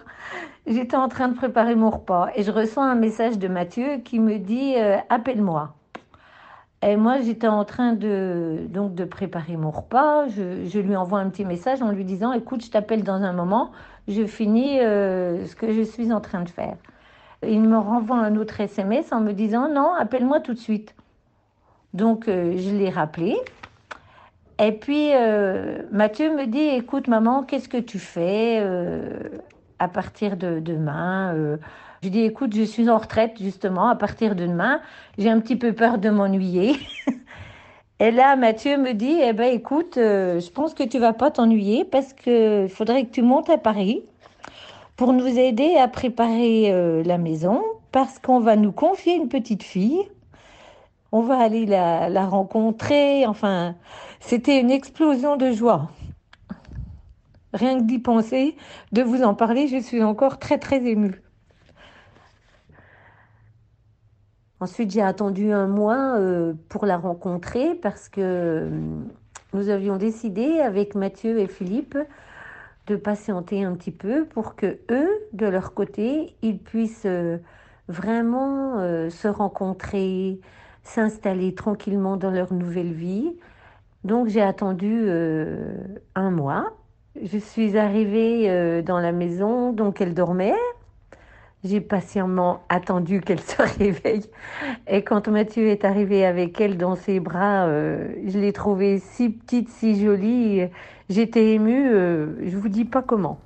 J'étais 0.66 0.98
en 0.98 1.08
train 1.08 1.28
de 1.28 1.36
préparer 1.36 1.76
mon 1.76 1.92
repas 1.92 2.30
et 2.36 2.42
je 2.42 2.52
reçois 2.52 2.86
un 2.86 2.96
message 2.96 3.38
de 3.38 3.48
Mathieu 3.48 3.98
qui 4.04 4.20
me 4.20 4.40
dit 4.40 4.76
appelle-moi. 5.08 5.76
Et 6.84 6.96
moi, 6.96 7.22
j'étais 7.22 7.48
en 7.48 7.66
train 7.66 7.94
de, 7.94 8.68
donc, 8.70 8.94
de 8.94 9.04
préparer 9.04 9.58
mon 9.58 9.72
repas. 9.72 10.28
Je, 10.28 10.80
lui 10.80 10.96
envoie 10.96 11.20
un 11.20 11.30
petit 11.30 11.46
message 11.46 11.82
en 11.82 11.92
lui 11.92 12.04
disant 12.04 12.34
Écoute, 12.34 12.64
je 12.64 12.70
t'appelle 12.70 13.04
dans 13.04 13.24
un 13.24 13.34
moment, 13.34 13.72
je 14.08 14.26
finis 14.26 14.80
euh, 14.80 15.46
ce 15.48 15.56
que 15.56 15.74
je 15.74 15.82
suis 15.82 16.14
en 16.14 16.22
train 16.22 16.44
de 16.44 16.50
faire. 16.50 16.76
Il 17.46 17.62
me 17.62 17.78
renvoie 17.78 18.18
un 18.18 18.36
autre 18.36 18.62
SMS 18.62 19.12
en 19.12 19.22
me 19.22 19.34
disant 19.34 19.70
Non, 19.70 19.94
appelle-moi 19.94 20.40
tout 20.40 20.54
de 20.54 20.60
suite. 20.60 20.94
Donc, 21.94 22.28
euh, 22.28 22.54
je 22.58 22.76
l'ai 22.76 22.92
rappelé. 22.92 23.38
Et 24.60 24.72
puis, 24.72 25.12
euh, 25.16 25.82
Mathieu 25.92 26.36
me 26.36 26.46
dit 26.46 26.60
Écoute, 26.60 27.08
maman, 27.08 27.42
qu'est-ce 27.42 27.70
que 27.70 27.78
tu 27.78 27.98
fais 27.98 28.64
à 29.80 29.88
partir 29.88 30.38
de 30.38 30.60
demain 30.60 31.58
je 32.04 32.10
dis, 32.10 32.22
écoute, 32.22 32.56
je 32.56 32.64
suis 32.64 32.90
en 32.90 32.98
retraite 32.98 33.38
justement 33.42 33.88
à 33.88 33.96
partir 33.96 34.36
de 34.36 34.46
demain. 34.46 34.82
J'ai 35.18 35.30
un 35.30 35.40
petit 35.40 35.56
peu 35.56 35.74
peur 35.74 35.98
de 35.98 36.10
m'ennuyer. 36.10 36.76
Et 38.00 38.12
là, 38.12 38.36
Mathieu 38.36 38.78
me 38.78 38.94
dit, 38.94 39.18
eh 39.20 39.34
ben, 39.34 39.52
écoute, 39.52 39.98
euh, 39.98 40.40
je 40.40 40.52
pense 40.52 40.76
que 40.76 40.84
tu 40.84 41.00
vas 41.00 41.14
pas 41.14 41.32
t'ennuyer 41.32 41.84
parce 41.84 42.14
qu'il 42.14 42.70
faudrait 42.70 43.06
que 43.06 43.12
tu 43.12 43.24
montes 43.24 43.50
à 43.50 43.58
Paris 43.58 44.04
pour 44.96 45.14
nous 45.14 45.26
aider 45.26 45.76
à 45.78 45.88
préparer 45.88 46.72
euh, 46.72 47.02
la 47.04 47.18
maison 47.18 47.64
parce 47.92 48.20
qu'on 48.20 48.40
va 48.40 48.56
nous 48.56 48.72
confier 48.72 49.16
une 49.16 49.30
petite 49.30 49.64
fille. 49.64 50.08
On 51.12 51.22
va 51.22 51.40
aller 51.40 51.66
la, 51.66 52.10
la 52.10 52.28
rencontrer. 52.28 53.26
Enfin, 53.26 53.76
c'était 54.20 54.60
une 54.60 54.70
explosion 54.70 55.36
de 55.36 55.52
joie. 55.52 55.90
Rien 57.54 57.80
que 57.80 57.84
d'y 57.84 57.98
penser, 57.98 58.56
de 58.92 59.02
vous 59.02 59.24
en 59.24 59.34
parler, 59.34 59.68
je 59.68 59.78
suis 59.78 60.04
encore 60.04 60.38
très, 60.38 60.60
très 60.60 60.86
émue. 60.86 61.24
Ensuite, 64.60 64.90
j'ai 64.90 65.04
attendu 65.04 65.52
un 65.52 65.68
mois 65.68 66.18
euh, 66.18 66.54
pour 66.70 66.88
la 66.88 66.98
rencontrer 66.98 67.76
parce 67.76 68.10
que 68.10 68.22
euh, 68.22 68.70
nous 69.54 69.70
avions 69.70 69.98
décidé 69.98 70.60
avec 70.60 70.96
Mathieu 70.96 71.40
et 71.40 71.48
Philippe 71.48 71.98
de 72.88 72.96
patienter 72.96 73.64
un 73.64 73.76
petit 73.76 73.92
peu 73.92 74.26
pour 74.26 74.56
que 74.56 74.80
eux, 74.90 75.10
de 75.34 75.46
leur 75.46 75.76
côté, 75.76 76.36
ils 76.42 76.58
puissent 76.58 77.06
euh, 77.06 77.38
vraiment 77.88 78.80
se 79.10 79.30
rencontrer, 79.30 80.42
s'installer 80.84 81.54
tranquillement 81.56 82.18
dans 82.18 82.32
leur 82.32 82.52
nouvelle 82.52 82.92
vie. 82.92 83.38
Donc 84.04 84.28
j'ai 84.28 84.42
attendu 84.42 85.10
un 86.16 86.32
mois. 86.32 86.74
Je 87.22 87.38
suis 87.38 87.78
arrivée 87.78 88.84
dans 88.84 89.00
la 89.00 89.14
maison, 89.14 89.72
donc 89.72 90.02
elle 90.02 90.14
dormait. 90.14 90.54
J'ai 91.68 91.82
patiemment 91.82 92.62
attendu 92.70 93.20
qu'elle 93.20 93.42
se 93.42 93.62
réveille. 93.80 94.24
Et 94.88 95.02
quand 95.02 95.28
Mathieu 95.28 95.68
est 95.68 95.84
arrivé 95.84 96.26
avec 96.26 96.62
elle 96.62 96.78
dans 96.78 96.96
ses 96.96 97.20
bras, 97.20 97.66
euh, 97.66 98.08
je 98.26 98.40
l'ai 98.40 98.54
trouvée 98.54 99.00
si 99.00 99.30
petite, 99.30 99.70
si 99.70 100.02
jolie. 100.02 100.62
J'étais 101.10 101.54
émue, 101.54 101.90
euh, 101.92 102.28
je 102.46 102.56
vous 102.56 102.70
dis 102.70 102.86
pas 102.86 103.02
comment. 103.02 103.40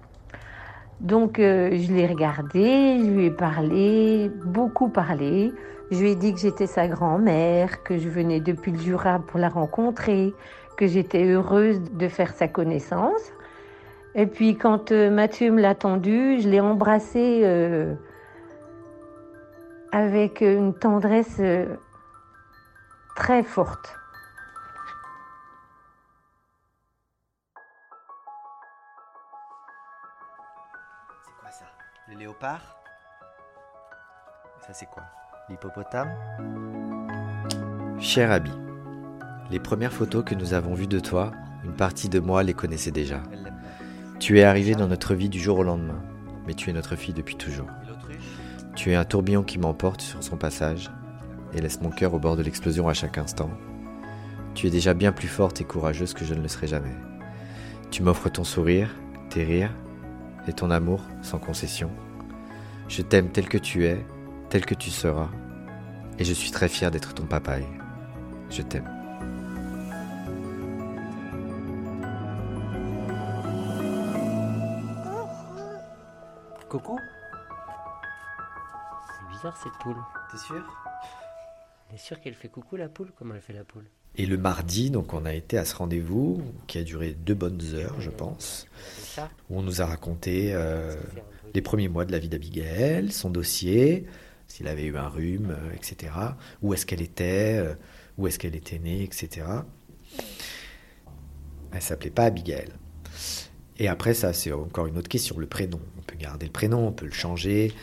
Donc 0.99 1.39
euh, 1.39 1.71
je 1.73 1.91
l'ai 1.91 2.05
regardée, 2.05 2.99
je 2.99 3.09
lui 3.09 3.25
ai 3.25 3.31
parlé, 3.31 4.29
beaucoup 4.45 4.89
parlé. 4.89 5.51
Je 5.89 5.99
lui 5.99 6.11
ai 6.11 6.15
dit 6.15 6.31
que 6.33 6.39
j'étais 6.39 6.67
sa 6.67 6.87
grand-mère, 6.87 7.81
que 7.81 7.97
je 7.97 8.07
venais 8.07 8.39
depuis 8.39 8.71
le 8.71 8.77
Jura 8.77 9.19
pour 9.19 9.39
la 9.39 9.49
rencontrer, 9.49 10.31
que 10.77 10.85
j'étais 10.85 11.25
heureuse 11.25 11.81
de 11.91 12.07
faire 12.07 12.33
sa 12.33 12.47
connaissance. 12.47 13.33
Et 14.13 14.27
puis 14.27 14.57
quand 14.57 14.91
Mathieu 14.91 15.51
me 15.51 15.59
l'a 15.61 15.73
tendu, 15.73 16.39
je 16.39 16.47
l'ai 16.47 16.59
embrassé 16.59 17.43
avec 19.91 20.41
une 20.41 20.73
tendresse 20.73 21.37
euh, 21.39 21.75
très 23.15 23.43
forte. 23.43 23.97
C'est 31.25 31.31
quoi 31.41 31.51
ça? 31.51 31.65
Le 32.09 32.17
léopard? 32.17 32.77
Ça 34.65 34.73
c'est 34.73 34.85
quoi? 34.85 35.03
L'hippopotame? 35.49 36.11
Cher 37.99 38.31
Abby, 38.31 38.51
les 39.49 39.59
premières 39.59 39.93
photos 39.93 40.23
que 40.23 40.33
nous 40.35 40.53
avons 40.53 40.73
vues 40.73 40.87
de 40.87 40.99
toi, 40.99 41.31
une 41.63 41.75
partie 41.75 42.09
de 42.09 42.19
moi 42.19 42.41
les 42.43 42.53
connaissait 42.53 42.91
déjà. 42.91 43.21
Tu 44.19 44.39
es 44.39 44.43
arrivée 44.43 44.75
dans 44.75 44.87
notre 44.87 45.13
vie 45.13 45.29
du 45.29 45.39
jour 45.39 45.59
au 45.59 45.63
lendemain, 45.63 46.01
mais 46.47 46.53
tu 46.53 46.69
es 46.69 46.73
notre 46.73 46.95
fille 46.95 47.13
depuis 47.13 47.35
toujours. 47.35 47.67
Tu 48.75 48.91
es 48.91 48.95
un 48.95 49.03
tourbillon 49.03 49.43
qui 49.43 49.59
m'emporte 49.59 50.01
sur 50.01 50.23
son 50.23 50.37
passage 50.37 50.89
et 51.53 51.61
laisse 51.61 51.81
mon 51.81 51.89
cœur 51.89 52.13
au 52.13 52.19
bord 52.19 52.37
de 52.37 52.43
l'explosion 52.43 52.87
à 52.87 52.93
chaque 52.93 53.17
instant. 53.17 53.49
Tu 54.55 54.67
es 54.67 54.69
déjà 54.69 54.93
bien 54.93 55.11
plus 55.11 55.27
forte 55.27 55.61
et 55.61 55.65
courageuse 55.65 56.13
que 56.13 56.25
je 56.25 56.33
ne 56.33 56.41
le 56.41 56.47
serai 56.47 56.67
jamais. 56.67 56.95
Tu 57.89 58.03
m'offres 58.03 58.29
ton 58.29 58.43
sourire, 58.43 58.89
tes 59.29 59.43
rires 59.43 59.73
et 60.47 60.53
ton 60.53 60.71
amour 60.71 61.01
sans 61.21 61.39
concession. 61.39 61.91
Je 62.87 63.01
t'aime 63.01 63.29
tel 63.29 63.47
que 63.47 63.57
tu 63.57 63.85
es, 63.85 64.05
tel 64.49 64.65
que 64.65 64.75
tu 64.75 64.89
seras, 64.89 65.29
et 66.19 66.23
je 66.23 66.33
suis 66.33 66.51
très 66.51 66.67
fier 66.67 66.91
d'être 66.91 67.13
ton 67.13 67.25
papaye. 67.25 67.67
Je 68.49 68.61
t'aime. 68.61 68.89
Coucou 76.69 76.97
cette 79.63 79.73
poule. 79.81 79.97
T'es 80.31 80.37
sûr? 80.37 80.63
T'es 81.89 81.97
sûr 81.97 82.19
qu'elle 82.21 82.35
fait 82.35 82.49
coucou 82.49 82.75
la 82.75 82.89
poule? 82.89 83.11
Comment 83.17 83.35
elle 83.35 83.41
fait 83.41 83.53
la 83.53 83.63
poule? 83.63 83.85
Et 84.15 84.25
le 84.25 84.37
mardi, 84.37 84.91
donc 84.91 85.13
on 85.13 85.25
a 85.25 85.33
été 85.33 85.57
à 85.57 85.65
ce 85.65 85.75
rendez-vous 85.75 86.43
qui 86.67 86.77
a 86.77 86.83
duré 86.83 87.13
deux 87.13 87.33
bonnes 87.33 87.61
heures, 87.73 87.99
je 87.99 88.09
pense, 88.09 88.67
où 89.49 89.57
on 89.57 89.61
nous 89.61 89.81
a 89.81 89.85
raconté 89.85 90.53
euh, 90.53 90.95
les 91.53 91.61
premiers 91.61 91.87
mois 91.87 92.03
de 92.05 92.11
la 92.11 92.19
vie 92.19 92.27
d'Abigail, 92.27 93.11
son 93.11 93.29
dossier, 93.29 94.05
s'il 94.47 94.67
avait 94.67 94.83
eu 94.83 94.97
un 94.97 95.07
rhume, 95.07 95.51
euh, 95.51 95.73
etc. 95.73 96.11
Où 96.61 96.73
est-ce 96.73 96.85
qu'elle 96.85 97.01
était, 97.01 97.57
euh, 97.57 97.73
où 98.17 98.27
est-ce 98.27 98.37
qu'elle 98.37 98.55
était 98.55 98.79
née, 98.79 99.03
etc. 99.03 99.47
Elle 101.71 101.81
s'appelait 101.81 102.09
pas 102.09 102.25
Abigail. 102.25 102.67
Et 103.77 103.87
après, 103.87 104.13
ça, 104.13 104.33
c'est 104.33 104.51
encore 104.51 104.87
une 104.87 104.97
autre 104.97 105.09
question, 105.09 105.39
le 105.39 105.47
prénom. 105.47 105.79
On 105.97 106.01
peut 106.01 106.17
garder 106.17 106.45
le 106.45 106.51
prénom, 106.51 106.85
on 106.85 106.91
peut 106.91 107.05
le 107.05 107.13
changer. 107.13 107.73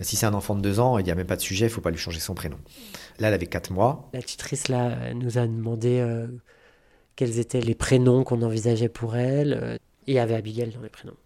Si 0.00 0.16
c'est 0.16 0.26
un 0.26 0.34
enfant 0.34 0.54
de 0.54 0.60
deux 0.60 0.80
ans, 0.80 0.98
il 0.98 1.04
n'y 1.04 1.10
a 1.10 1.14
même 1.14 1.26
pas 1.26 1.36
de 1.36 1.40
sujet, 1.40 1.66
il 1.66 1.68
ne 1.68 1.74
faut 1.74 1.80
pas 1.80 1.90
lui 1.90 1.98
changer 1.98 2.20
son 2.20 2.34
prénom. 2.34 2.58
Là, 3.18 3.28
elle 3.28 3.34
avait 3.34 3.46
quatre 3.46 3.70
mois. 3.70 4.08
La 4.12 4.22
tutrice 4.22 4.68
là, 4.68 5.14
nous 5.14 5.38
a 5.38 5.46
demandé 5.46 6.00
euh, 6.00 6.26
quels 7.16 7.38
étaient 7.38 7.60
les 7.60 7.74
prénoms 7.74 8.24
qu'on 8.24 8.42
envisageait 8.42 8.88
pour 8.88 9.16
elle. 9.16 9.52
Euh, 9.62 9.74
et 10.06 10.12
il 10.12 10.14
y 10.14 10.18
avait 10.18 10.34
Abigail 10.34 10.70
dans 10.70 10.82
les 10.82 10.88
prénoms. 10.88 11.16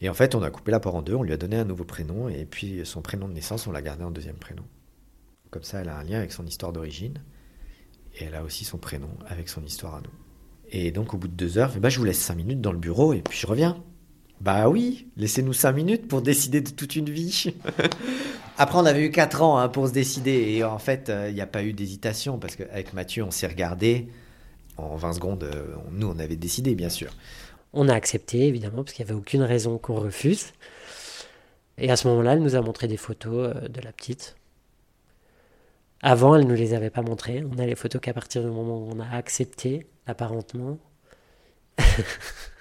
Et 0.00 0.08
en 0.08 0.14
fait, 0.14 0.34
on 0.34 0.42
a 0.42 0.50
coupé 0.50 0.72
la 0.72 0.80
part 0.80 0.94
en 0.94 1.02
deux, 1.02 1.14
on 1.14 1.22
lui 1.22 1.32
a 1.32 1.36
donné 1.36 1.56
un 1.56 1.64
nouveau 1.64 1.84
prénom, 1.84 2.28
et 2.28 2.44
puis 2.44 2.80
son 2.84 3.02
prénom 3.02 3.28
de 3.28 3.34
naissance, 3.34 3.66
on 3.66 3.72
l'a 3.72 3.82
gardé 3.82 4.02
en 4.02 4.10
deuxième 4.10 4.36
prénom. 4.36 4.64
Comme 5.50 5.62
ça, 5.62 5.80
elle 5.80 5.88
a 5.88 5.96
un 5.96 6.02
lien 6.02 6.18
avec 6.18 6.32
son 6.32 6.44
histoire 6.44 6.72
d'origine, 6.72 7.22
et 8.18 8.24
elle 8.24 8.34
a 8.34 8.42
aussi 8.42 8.64
son 8.64 8.78
prénom 8.78 9.10
avec 9.26 9.48
son 9.48 9.62
histoire 9.62 9.94
à 9.96 10.00
nous. 10.00 10.10
Et 10.70 10.90
donc, 10.90 11.14
au 11.14 11.18
bout 11.18 11.28
de 11.28 11.34
deux 11.34 11.58
heures, 11.58 11.72
bah, 11.78 11.88
je 11.88 11.98
vous 11.98 12.04
laisse 12.04 12.18
cinq 12.18 12.34
minutes 12.36 12.60
dans 12.60 12.72
le 12.72 12.78
bureau, 12.78 13.12
et 13.12 13.22
puis 13.22 13.38
je 13.38 13.46
reviens. 13.46 13.82
Bah 14.42 14.68
oui, 14.68 15.06
laissez-nous 15.16 15.52
cinq 15.52 15.70
minutes 15.70 16.08
pour 16.08 16.20
décider 16.20 16.60
de 16.60 16.70
toute 16.70 16.96
une 16.96 17.08
vie. 17.08 17.54
Après, 18.58 18.76
on 18.76 18.84
avait 18.86 19.04
eu 19.04 19.12
quatre 19.12 19.40
ans 19.40 19.56
hein, 19.56 19.68
pour 19.68 19.86
se 19.86 19.92
décider. 19.92 20.32
Et 20.32 20.64
en 20.64 20.80
fait, 20.80 21.10
euh, 21.10 21.28
il 21.28 21.34
n'y 21.36 21.40
a 21.40 21.46
pas 21.46 21.62
eu 21.62 21.72
d'hésitation 21.72 22.38
parce 22.40 22.56
qu'avec 22.56 22.92
Mathieu, 22.92 23.22
on 23.22 23.30
s'est 23.30 23.46
regardé. 23.46 24.08
En 24.78 24.96
20 24.96 25.12
secondes, 25.12 25.44
euh, 25.44 25.76
nous, 25.92 26.08
on 26.08 26.18
avait 26.18 26.34
décidé, 26.34 26.74
bien 26.74 26.88
sûr. 26.88 27.12
On 27.72 27.88
a 27.88 27.94
accepté, 27.94 28.48
évidemment, 28.48 28.82
parce 28.82 28.94
qu'il 28.94 29.04
n'y 29.04 29.12
avait 29.12 29.20
aucune 29.20 29.42
raison 29.42 29.78
qu'on 29.78 29.94
refuse. 29.94 30.46
Et 31.78 31.88
à 31.88 31.94
ce 31.94 32.08
moment-là, 32.08 32.32
elle 32.32 32.42
nous 32.42 32.56
a 32.56 32.60
montré 32.62 32.88
des 32.88 32.96
photos 32.96 33.54
euh, 33.54 33.68
de 33.68 33.80
la 33.80 33.92
petite. 33.92 34.34
Avant, 36.02 36.34
elle 36.34 36.46
ne 36.46 36.48
nous 36.48 36.56
les 36.56 36.74
avait 36.74 36.90
pas 36.90 37.02
montrées. 37.02 37.44
On 37.48 37.60
a 37.60 37.66
les 37.66 37.76
photos 37.76 38.00
qu'à 38.00 38.12
partir 38.12 38.42
du 38.42 38.48
moment 38.48 38.78
où 38.78 38.90
on 38.92 38.98
a 38.98 39.08
accepté 39.08 39.86
l'apparentement. 40.08 40.78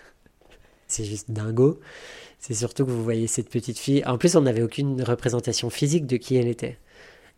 c'est 0.91 1.03
juste 1.03 1.31
dingo. 1.31 1.79
C'est 2.39 2.53
surtout 2.53 2.85
que 2.85 2.91
vous 2.91 3.03
voyez 3.03 3.27
cette 3.27 3.49
petite 3.49 3.77
fille. 3.77 4.03
En 4.05 4.17
plus, 4.17 4.35
on 4.35 4.41
n'avait 4.41 4.63
aucune 4.63 5.01
représentation 5.03 5.69
physique 5.69 6.07
de 6.07 6.17
qui 6.17 6.35
elle 6.35 6.47
était. 6.47 6.77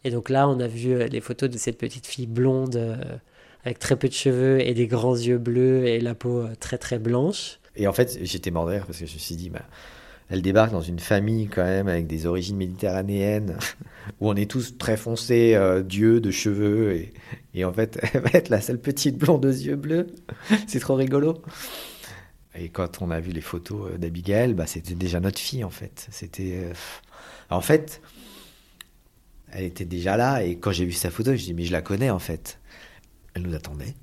Et 0.03 0.11
donc 0.11 0.29
là, 0.29 0.47
on 0.49 0.59
a 0.59 0.67
vu 0.67 0.93
euh, 0.93 1.07
les 1.07 1.21
photos 1.21 1.49
de 1.49 1.57
cette 1.57 1.77
petite 1.77 2.07
fille 2.07 2.27
blonde, 2.27 2.75
euh, 2.75 2.95
avec 3.63 3.79
très 3.79 3.95
peu 3.95 4.07
de 4.07 4.13
cheveux 4.13 4.61
et 4.61 4.73
des 4.73 4.87
grands 4.87 5.15
yeux 5.15 5.37
bleus 5.37 5.85
et 5.87 5.99
la 5.99 6.15
peau 6.15 6.43
très 6.59 6.77
très 6.77 6.99
blanche. 6.99 7.59
Et 7.75 7.87
en 7.87 7.93
fait, 7.93 8.19
j'étais 8.21 8.51
mort 8.51 8.65
parce 8.65 8.99
que 8.99 9.05
je 9.05 9.13
me 9.13 9.19
suis 9.19 9.35
dit, 9.35 9.49
bah, 9.49 9.61
elle 10.29 10.41
débarque 10.41 10.71
dans 10.71 10.81
une 10.81 10.99
famille 10.99 11.47
quand 11.47 11.63
même 11.63 11.87
avec 11.87 12.07
des 12.07 12.25
origines 12.25 12.57
méditerranéennes, 12.57 13.57
où 14.19 14.29
on 14.29 14.35
est 14.35 14.49
tous 14.49 14.77
très 14.77 14.97
foncés, 14.97 15.53
euh, 15.55 15.83
dieux 15.83 16.19
de 16.19 16.31
cheveux, 16.31 16.93
et, 16.93 17.13
et, 17.53 17.65
en 17.65 17.73
fait, 17.73 17.99
elle 18.13 18.21
va 18.21 18.29
être 18.33 18.49
la 18.49 18.61
seule 18.61 18.79
petite 18.79 19.17
blonde 19.17 19.45
aux 19.45 19.49
yeux 19.49 19.75
bleus. 19.75 20.07
C'est 20.67 20.79
trop 20.79 20.95
rigolo. 20.95 21.41
Et 22.55 22.69
quand 22.69 23.01
on 23.01 23.09
a 23.09 23.19
vu 23.19 23.31
les 23.31 23.41
photos 23.41 23.91
euh, 23.91 23.97
d'Abigail, 23.97 24.53
bah, 24.53 24.67
c'était 24.67 24.95
déjà 24.95 25.19
notre 25.19 25.39
fille 25.39 25.63
en 25.63 25.69
fait. 25.69 26.07
C'était, 26.11 26.57
euh, 26.57 26.73
en 27.49 27.61
fait, 27.61 28.01
elle 29.51 29.65
était 29.65 29.85
déjà 29.85 30.17
là, 30.17 30.43
et 30.43 30.57
quand 30.57 30.71
j'ai 30.71 30.85
vu 30.85 30.93
sa 30.93 31.09
photo, 31.09 31.35
je 31.35 31.43
dis 31.43 31.53
mais 31.53 31.65
je 31.65 31.71
la 31.71 31.81
connais 31.81 32.09
en 32.09 32.19
fait. 32.19 32.59
Elle 33.33 33.43
nous 33.43 33.55
attendait. 33.55 33.95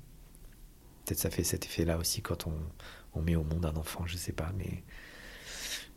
Peut-être 1.05 1.19
ça 1.19 1.29
fait 1.29 1.43
cet 1.43 1.65
effet-là 1.65 1.97
aussi 1.97 2.21
quand 2.21 2.47
on, 2.47 3.21
met 3.21 3.35
au 3.35 3.43
monde 3.43 3.65
un 3.65 3.75
enfant, 3.75 4.05
je 4.05 4.17
sais 4.17 4.31
pas, 4.31 4.51
mais 4.57 4.83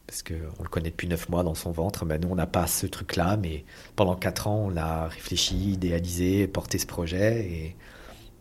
parce 0.07 0.23
qu'on 0.23 0.63
le 0.63 0.69
connaît 0.69 0.91
depuis 0.91 1.09
neuf 1.09 1.29
mois 1.29 1.43
dans 1.43 1.55
son 1.55 1.73
ventre. 1.73 2.05
Ben, 2.05 2.21
nous, 2.21 2.29
on 2.29 2.35
n'a 2.35 2.47
pas 2.47 2.67
ce 2.67 2.87
truc-là, 2.87 3.37
mais 3.37 3.65
pendant 3.97 4.17
quatre 4.17 4.49
ans, 4.49 4.69
on 4.71 4.77
a 4.77 5.09
réfléchi, 5.09 5.73
idéalisé, 5.73 6.47
porté 6.47 6.79
ce 6.79 6.87
projet. 6.87 7.47
Et 7.47 7.77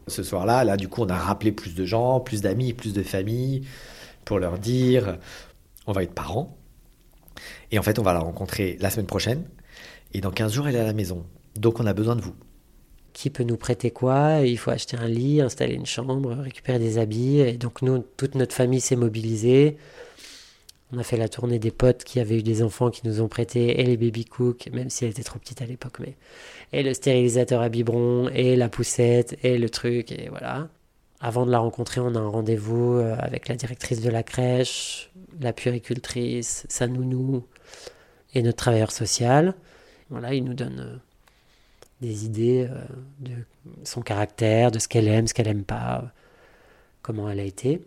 ce 0.07 0.23
soir-là, 0.23 0.63
là, 0.63 0.75
du 0.77 0.89
coup, 0.89 1.01
on 1.03 1.09
a 1.09 1.17
rappelé 1.17 1.51
plus 1.51 1.75
de 1.75 1.85
gens, 1.85 2.19
plus 2.19 2.41
d'amis, 2.41 2.73
plus 2.73 2.93
de 2.93 3.03
familles, 3.03 3.65
pour 4.25 4.39
leur 4.39 4.57
dire 4.57 5.17
on 5.87 5.91
va 5.91 6.03
être 6.03 6.13
parents. 6.13 6.57
Et 7.71 7.79
en 7.79 7.83
fait, 7.83 7.99
on 7.99 8.03
va 8.03 8.13
la 8.13 8.19
rencontrer 8.19 8.77
la 8.79 8.89
semaine 8.89 9.07
prochaine. 9.07 9.43
Et 10.13 10.21
dans 10.21 10.31
15 10.31 10.53
jours, 10.53 10.67
elle 10.67 10.75
est 10.75 10.79
à 10.79 10.85
la 10.85 10.93
maison. 10.93 11.25
Donc, 11.55 11.79
on 11.79 11.85
a 11.85 11.93
besoin 11.93 12.15
de 12.15 12.21
vous. 12.21 12.35
Qui 13.13 13.29
peut 13.29 13.43
nous 13.43 13.57
prêter 13.57 13.91
quoi? 13.91 14.41
Il 14.41 14.57
faut 14.57 14.71
acheter 14.71 14.97
un 14.97 15.07
lit, 15.07 15.41
installer 15.41 15.73
une 15.73 15.85
chambre, 15.85 16.33
récupérer 16.33 16.79
des 16.79 16.97
habits. 16.97 17.39
Et 17.39 17.57
donc, 17.57 17.81
nous, 17.81 17.99
toute 18.17 18.35
notre 18.35 18.53
famille 18.53 18.81
s'est 18.81 18.95
mobilisée. 18.95 19.77
On 20.91 20.99
a 20.99 21.03
fait 21.03 21.17
la 21.17 21.27
tournée 21.27 21.57
des 21.57 21.71
potes 21.71 22.03
qui 22.03 22.19
avaient 22.19 22.37
eu 22.37 22.43
des 22.43 22.61
enfants 22.61 22.91
qui 22.91 23.07
nous 23.07 23.19
ont 23.19 23.27
prêté 23.27 23.81
et 23.81 23.83
les 23.83 23.97
baby 23.97 24.25
cooks, 24.25 24.69
même 24.71 24.91
si 24.91 25.05
elle 25.05 25.11
était 25.11 25.23
trop 25.23 25.39
petite 25.39 25.63
à 25.63 25.65
l'époque, 25.65 25.99
mais 25.99 26.15
et 26.71 26.83
le 26.83 26.93
stérilisateur 26.93 27.61
à 27.61 27.69
biberon 27.69 28.29
et 28.29 28.55
la 28.55 28.69
poussette 28.69 29.35
et 29.43 29.57
le 29.57 29.71
truc 29.71 30.11
et 30.11 30.29
voilà. 30.29 30.69
Avant 31.25 31.45
de 31.45 31.51
la 31.51 31.59
rencontrer, 31.59 32.01
on 32.01 32.15
a 32.15 32.19
un 32.19 32.27
rendez-vous 32.27 32.97
euh, 32.97 33.15
avec 33.17 33.47
la 33.47 33.55
directrice 33.55 34.01
de 34.01 34.09
la 34.09 34.23
crèche, 34.23 35.09
la 35.39 35.53
puéricultrice, 35.53 36.65
sa 36.67 36.85
nounou 36.85 37.45
et 38.33 38.41
notre 38.41 38.57
travailleur 38.57 38.91
social. 38.91 39.55
Voilà, 40.09 40.33
il 40.33 40.43
nous 40.43 40.53
donne 40.53 40.79
euh, 40.81 40.97
des 42.01 42.25
idées 42.25 42.67
euh, 42.69 42.81
de 43.21 43.31
son 43.85 44.01
caractère, 44.01 44.69
de 44.69 44.79
ce 44.79 44.89
qu'elle 44.89 45.07
aime, 45.07 45.25
ce 45.25 45.33
qu'elle 45.33 45.47
aime 45.47 45.63
pas, 45.63 46.11
comment 47.01 47.29
elle 47.29 47.39
a 47.39 47.45
été. 47.45 47.81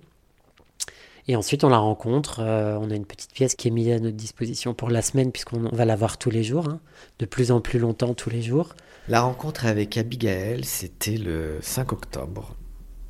Et 1.28 1.36
ensuite, 1.36 1.62
on 1.62 1.68
la 1.68 1.76
rencontre. 1.76 2.40
On 2.40 2.90
a 2.90 2.94
une 2.94 3.04
petite 3.04 3.32
pièce 3.32 3.54
qui 3.54 3.68
est 3.68 3.72
mise 3.72 3.90
à 3.90 3.98
notre 3.98 4.16
disposition 4.16 4.72
pour 4.72 4.88
la 4.88 5.02
semaine, 5.02 5.30
puisqu'on 5.30 5.58
va 5.58 5.84
la 5.84 5.96
voir 5.96 6.16
tous 6.16 6.30
les 6.30 6.44
jours, 6.44 6.70
hein, 6.70 6.80
de 7.18 7.26
plus 7.26 7.50
en 7.50 7.60
plus 7.60 7.80
longtemps 7.80 8.14
tous 8.14 8.30
les 8.30 8.40
jours. 8.40 8.74
La 9.08 9.20
rencontre 9.20 9.66
avec 9.66 9.98
Abigail, 9.98 10.64
c'était 10.64 11.18
le 11.18 11.58
5 11.60 11.92
octobre. 11.92 12.54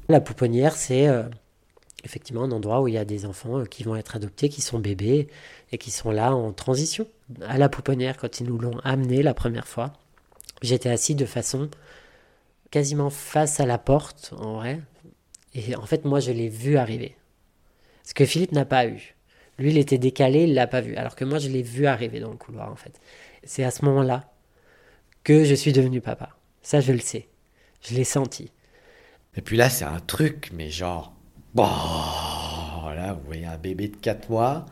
La 0.09 0.21
pouponnière, 0.21 0.77
c'est 0.77 1.09
euh, 1.09 1.25
effectivement 2.05 2.45
un 2.45 2.53
endroit 2.53 2.81
où 2.81 2.89
il 2.89 2.95
y 2.95 2.99
a 2.99 3.05
des 3.05 3.27
enfants 3.27 3.61
euh, 3.61 3.65
qui 3.65 3.83
vont 3.83 3.97
être 3.97 4.15
adoptés, 4.15 4.49
qui 4.49 4.61
sont 4.61 4.79
bébés 4.79 5.27
et 5.73 5.79
qui 5.79 5.91
sont 5.91 6.11
là 6.11 6.35
en 6.35 6.53
transition. 6.53 7.09
À 7.43 7.59
la 7.59 7.69
pouponnière, 7.69 8.17
quand 8.17 8.41
ils 8.41 8.47
nous 8.47 8.59
l'ont 8.59 8.79
amené 8.85 9.23
la 9.23 9.35
première 9.35 9.67
fois, 9.67 9.93
j'étais 10.63 10.91
assis 10.91 11.17
de 11.17 11.27
façon 11.27 11.69
quasiment 12.71 13.11
face 13.11 13.59
à 13.59 13.67
la 13.67 13.79
porte, 13.79 14.33
en 14.39 14.55
vrai. 14.55 14.81
Et 15.55 15.75
en 15.75 15.87
fait, 15.87 16.05
moi, 16.05 16.21
je 16.21 16.31
l'ai 16.31 16.49
vu 16.49 16.77
arriver. 16.77 17.17
Ce 18.05 18.15
que 18.15 18.25
Philippe 18.27 18.53
n'a 18.53 18.65
pas 18.65 18.87
eu. 18.87 19.17
Lui, 19.59 19.71
il 19.71 19.79
était 19.79 19.99
décalé, 19.99 20.45
il 20.45 20.55
l'a 20.55 20.67
pas 20.67 20.81
vu. 20.81 20.95
Alors 20.97 21.17
que 21.17 21.25
moi, 21.25 21.39
je 21.39 21.49
l'ai 21.49 21.63
vu 21.63 21.87
arriver 21.87 22.21
dans 22.21 22.31
le 22.31 22.37
couloir, 22.37 22.71
en 22.71 22.77
fait. 22.77 23.01
C'est 23.43 23.65
à 23.65 23.71
ce 23.73 23.85
moment-là 23.87 24.31
que 25.25 25.45
je 25.45 25.55
suis 25.55 25.73
devenu 25.73 26.01
papa. 26.01 26.37
Ça, 26.63 26.81
je 26.81 26.93
le 26.93 27.01
sais. 27.01 27.27
Je 27.81 27.95
l'ai 27.95 28.05
senti. 28.05 28.53
Et 29.37 29.43
puis 29.43 29.57
là, 29.57 29.68
c'est 29.68 29.84
un 29.84 30.01
truc, 30.01 30.51
mais 30.55 30.70
genre. 30.70 31.14
Bon, 31.55 31.64
là, 31.64 33.14
vous 33.14 33.24
voyez 33.26 33.47
un 33.47 33.59
bébé 33.59 33.89
de 33.89 33.97
4 33.97 34.28
mois. 34.30 34.66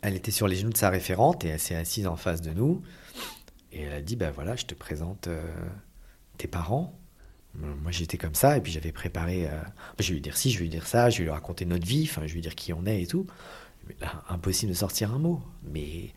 Elle 0.00 0.14
était 0.14 0.30
sur 0.30 0.46
les 0.46 0.56
genoux 0.56 0.72
de 0.72 0.76
sa 0.76 0.90
référente 0.90 1.44
et 1.44 1.48
elle 1.48 1.60
s'est 1.60 1.74
assise 1.74 2.06
en 2.06 2.16
face 2.16 2.40
de 2.40 2.52
nous. 2.52 2.82
Et 3.72 3.82
elle 3.82 3.92
a 3.92 4.00
dit 4.00 4.16
Ben 4.16 4.30
voilà, 4.30 4.56
je 4.56 4.64
te 4.64 4.74
présente 4.74 5.26
euh, 5.26 5.42
tes 6.36 6.48
parents. 6.48 6.98
Moi, 7.54 7.90
j'étais 7.90 8.18
comme 8.18 8.36
ça, 8.36 8.56
et 8.56 8.60
puis 8.60 8.70
j'avais 8.70 8.92
préparé. 8.92 9.46
Euh, 9.46 9.60
je 9.98 10.08
vais 10.08 10.14
lui 10.14 10.20
dire 10.20 10.36
si, 10.36 10.50
je 10.50 10.58
vais 10.58 10.64
lui 10.64 10.70
dire 10.70 10.86
ça, 10.86 11.10
je 11.10 11.18
vais 11.18 11.24
lui 11.24 11.30
raconter 11.30 11.64
notre 11.64 11.86
vie, 11.86 12.06
enfin, 12.08 12.22
je 12.22 12.28
vais 12.28 12.34
lui 12.34 12.40
dire 12.40 12.54
qui 12.54 12.72
on 12.72 12.86
est 12.86 13.02
et 13.02 13.06
tout. 13.06 13.26
Là, 14.00 14.22
impossible 14.28 14.70
de 14.70 14.76
sortir 14.76 15.12
un 15.12 15.18
mot. 15.18 15.42
Mais 15.64 16.12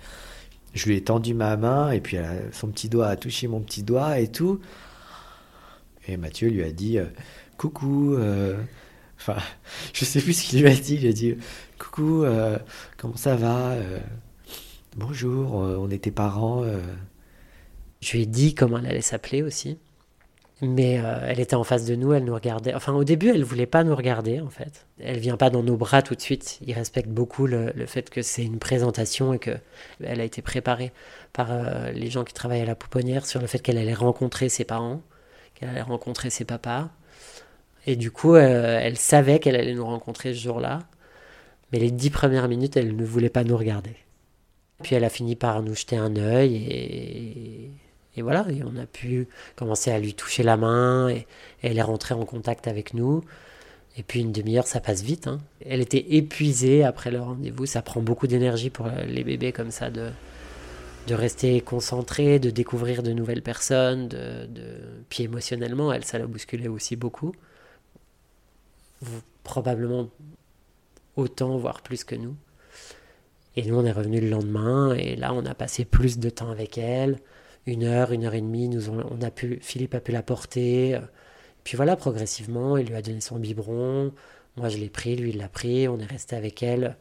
je 0.75 0.85
lui 0.85 0.97
ai 0.97 1.03
tendu 1.03 1.33
ma 1.33 1.57
main, 1.57 1.91
et 1.91 1.99
puis 1.99 2.17
son 2.51 2.67
petit 2.67 2.89
doigt 2.89 3.07
a 3.07 3.15
touché 3.15 3.47
mon 3.47 3.61
petit 3.61 3.81
doigt 3.81 4.19
et 4.19 4.27
tout. 4.27 4.61
Et 6.07 6.17
Mathieu 6.17 6.49
lui 6.49 6.63
a 6.63 6.71
dit 6.71 6.97
euh, 6.97 7.05
Coucou. 7.61 8.15
Euh, 8.15 8.57
enfin, 9.17 9.37
je 9.93 10.03
sais 10.03 10.19
plus 10.19 10.33
ce 10.33 10.49
qu'il 10.49 10.61
lui 10.63 10.67
a 10.67 10.73
dit. 10.73 10.95
Il 10.95 11.07
a 11.07 11.13
dit 11.13 11.37
Coucou, 11.77 12.25
comment 12.97 13.17
ça 13.17 13.35
va 13.35 13.75
Bonjour, 14.97 15.53
on 15.53 15.89
était 15.91 16.09
parents. 16.09 16.63
Je 18.01 18.13
lui 18.13 18.23
ai 18.23 18.25
dit 18.25 18.55
comment 18.55 18.79
elle 18.79 18.87
allait 18.87 19.01
s'appeler 19.01 19.43
aussi. 19.43 19.77
Mais 20.61 20.99
euh, 20.99 21.25
elle 21.27 21.39
était 21.39 21.55
en 21.55 21.63
face 21.63 21.85
de 21.85 21.95
nous, 21.95 22.13
elle 22.13 22.23
nous 22.23 22.35
regardait. 22.35 22.75
Enfin, 22.75 22.93
au 22.93 23.03
début, 23.03 23.29
elle 23.29 23.43
voulait 23.43 23.65
pas 23.65 23.83
nous 23.83 23.95
regarder, 23.95 24.39
en 24.41 24.49
fait. 24.49 24.85
Elle 24.99 25.17
vient 25.19 25.37
pas 25.37 25.49
dans 25.49 25.63
nos 25.63 25.75
bras 25.75 26.03
tout 26.03 26.13
de 26.13 26.21
suite. 26.21 26.59
Il 26.65 26.73
respecte 26.73 27.09
beaucoup 27.09 27.47
le, 27.47 27.73
fait 27.87 28.11
que 28.11 28.21
c'est 28.21 28.43
une 28.43 28.59
présentation 28.59 29.33
et 29.33 29.39
que 29.39 29.51
elle 30.03 30.21
a 30.21 30.23
été 30.23 30.43
préparée 30.43 30.91
par 31.33 31.51
euh, 31.51 31.91
les 31.91 32.11
gens 32.11 32.23
qui 32.23 32.33
travaillent 32.33 32.61
à 32.61 32.65
la 32.65 32.75
pouponnière 32.75 33.25
sur 33.25 33.41
le 33.41 33.47
fait 33.47 33.59
qu'elle 33.59 33.79
allait 33.79 33.93
rencontrer 33.95 34.49
ses 34.49 34.63
parents, 34.63 35.01
qu'elle 35.55 35.69
allait 35.69 35.81
rencontrer 35.81 36.29
ses 36.29 36.45
papas. 36.45 36.89
Et 37.87 37.95
du 37.95 38.11
coup, 38.11 38.35
euh, 38.35 38.79
elle 38.81 38.97
savait 38.97 39.39
qu'elle 39.39 39.55
allait 39.55 39.73
nous 39.73 39.85
rencontrer 39.85 40.33
ce 40.33 40.39
jour-là. 40.39 40.79
Mais 41.71 41.79
les 41.79 41.91
dix 41.91 42.09
premières 42.09 42.47
minutes, 42.47 42.77
elle 42.77 42.95
ne 42.95 43.05
voulait 43.05 43.29
pas 43.29 43.43
nous 43.43 43.57
regarder. 43.57 43.95
Puis 44.83 44.95
elle 44.95 45.03
a 45.03 45.09
fini 45.09 45.35
par 45.35 45.61
nous 45.63 45.75
jeter 45.75 45.95
un 45.95 46.15
œil 46.15 46.55
et 46.55 47.71
et 48.17 48.21
voilà, 48.21 48.45
on 48.65 48.77
a 48.77 48.85
pu 48.85 49.27
commencer 49.55 49.91
à 49.91 49.99
lui 49.99 50.13
toucher 50.13 50.43
la 50.43 50.57
main 50.57 51.09
et, 51.09 51.27
elle 51.61 51.77
est 51.77 51.83
rentrée 51.83 52.13
en 52.13 52.25
contact 52.25 52.67
avec 52.67 52.93
nous. 52.93 53.23
Et 53.97 54.03
puis 54.03 54.21
une 54.21 54.31
demi-heure, 54.31 54.67
ça 54.67 54.79
passe 54.79 55.01
vite. 55.01 55.27
Hein. 55.27 55.39
Elle 55.65 55.81
était 55.81 56.05
épuisée 56.15 56.83
après 56.83 57.11
le 57.11 57.21
rendez-vous. 57.21 57.65
Ça 57.65 57.81
prend 57.81 58.01
beaucoup 58.01 58.27
d'énergie 58.27 58.69
pour 58.69 58.89
les 59.07 59.23
bébés 59.23 59.51
comme 59.51 59.71
ça 59.71 59.89
de, 59.89 60.09
de 61.07 61.13
rester 61.13 61.59
concentré, 61.61 62.39
de 62.39 62.49
découvrir 62.49 63.03
de 63.03 63.11
nouvelles 63.11 63.41
personnes. 63.41 64.07
De. 64.07 64.47
Puis 65.09 65.23
émotionnellement, 65.23 65.91
elle, 65.93 66.05
ça 66.05 66.19
l'a 66.19 66.27
bousculé 66.27 66.67
aussi 66.67 66.95
beaucoup. 66.95 67.33
Probablement 69.43 70.09
autant, 71.15 71.57
voire 71.57 71.81
plus 71.81 72.03
que 72.03 72.15
nous. 72.15 72.35
Et 73.55 73.63
nous, 73.63 73.75
on 73.75 73.85
est 73.85 73.91
revenu 73.91 74.21
le 74.21 74.29
lendemain 74.29 74.93
et 74.93 75.15
là, 75.15 75.33
on 75.33 75.45
a 75.45 75.53
passé 75.53 75.83
plus 75.83 76.19
de 76.19 76.29
temps 76.29 76.51
avec 76.51 76.77
elle 76.77 77.19
une 77.65 77.83
heure, 77.83 78.11
une 78.11 78.25
heure 78.25 78.33
et 78.33 78.41
demie. 78.41 78.69
Nous 78.69 78.89
on, 78.89 79.21
a 79.21 79.31
pu, 79.31 79.59
Philippe 79.61 79.95
a 79.95 79.99
pu 79.99 80.11
la 80.11 80.23
porter. 80.23 80.99
Puis 81.63 81.77
voilà, 81.77 81.95
progressivement, 81.95 82.77
il 82.77 82.87
lui 82.87 82.95
a 82.95 83.01
donné 83.01 83.21
son 83.21 83.37
biberon. 83.39 84.13
Moi, 84.57 84.69
je 84.69 84.77
l'ai 84.77 84.89
pris, 84.89 85.15
lui, 85.15 85.29
il 85.31 85.37
l'a 85.37 85.49
pris. 85.49 85.87
On 85.87 85.99
est 85.99 86.05
resté 86.05 86.35
avec 86.35 86.63
elle, 86.63 86.97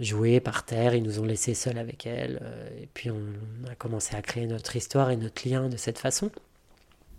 jouer 0.00 0.40
par 0.40 0.64
terre. 0.64 0.94
Ils 0.94 1.02
nous 1.02 1.20
ont 1.20 1.24
laissés 1.24 1.54
seuls 1.54 1.78
avec 1.78 2.06
elle. 2.06 2.40
Et 2.80 2.88
puis, 2.92 3.10
on 3.10 3.68
a 3.70 3.74
commencé 3.74 4.14
à 4.14 4.22
créer 4.22 4.46
notre 4.46 4.76
histoire 4.76 5.10
et 5.10 5.16
notre 5.16 5.48
lien 5.48 5.68
de 5.68 5.76
cette 5.76 5.98
façon. 5.98 6.30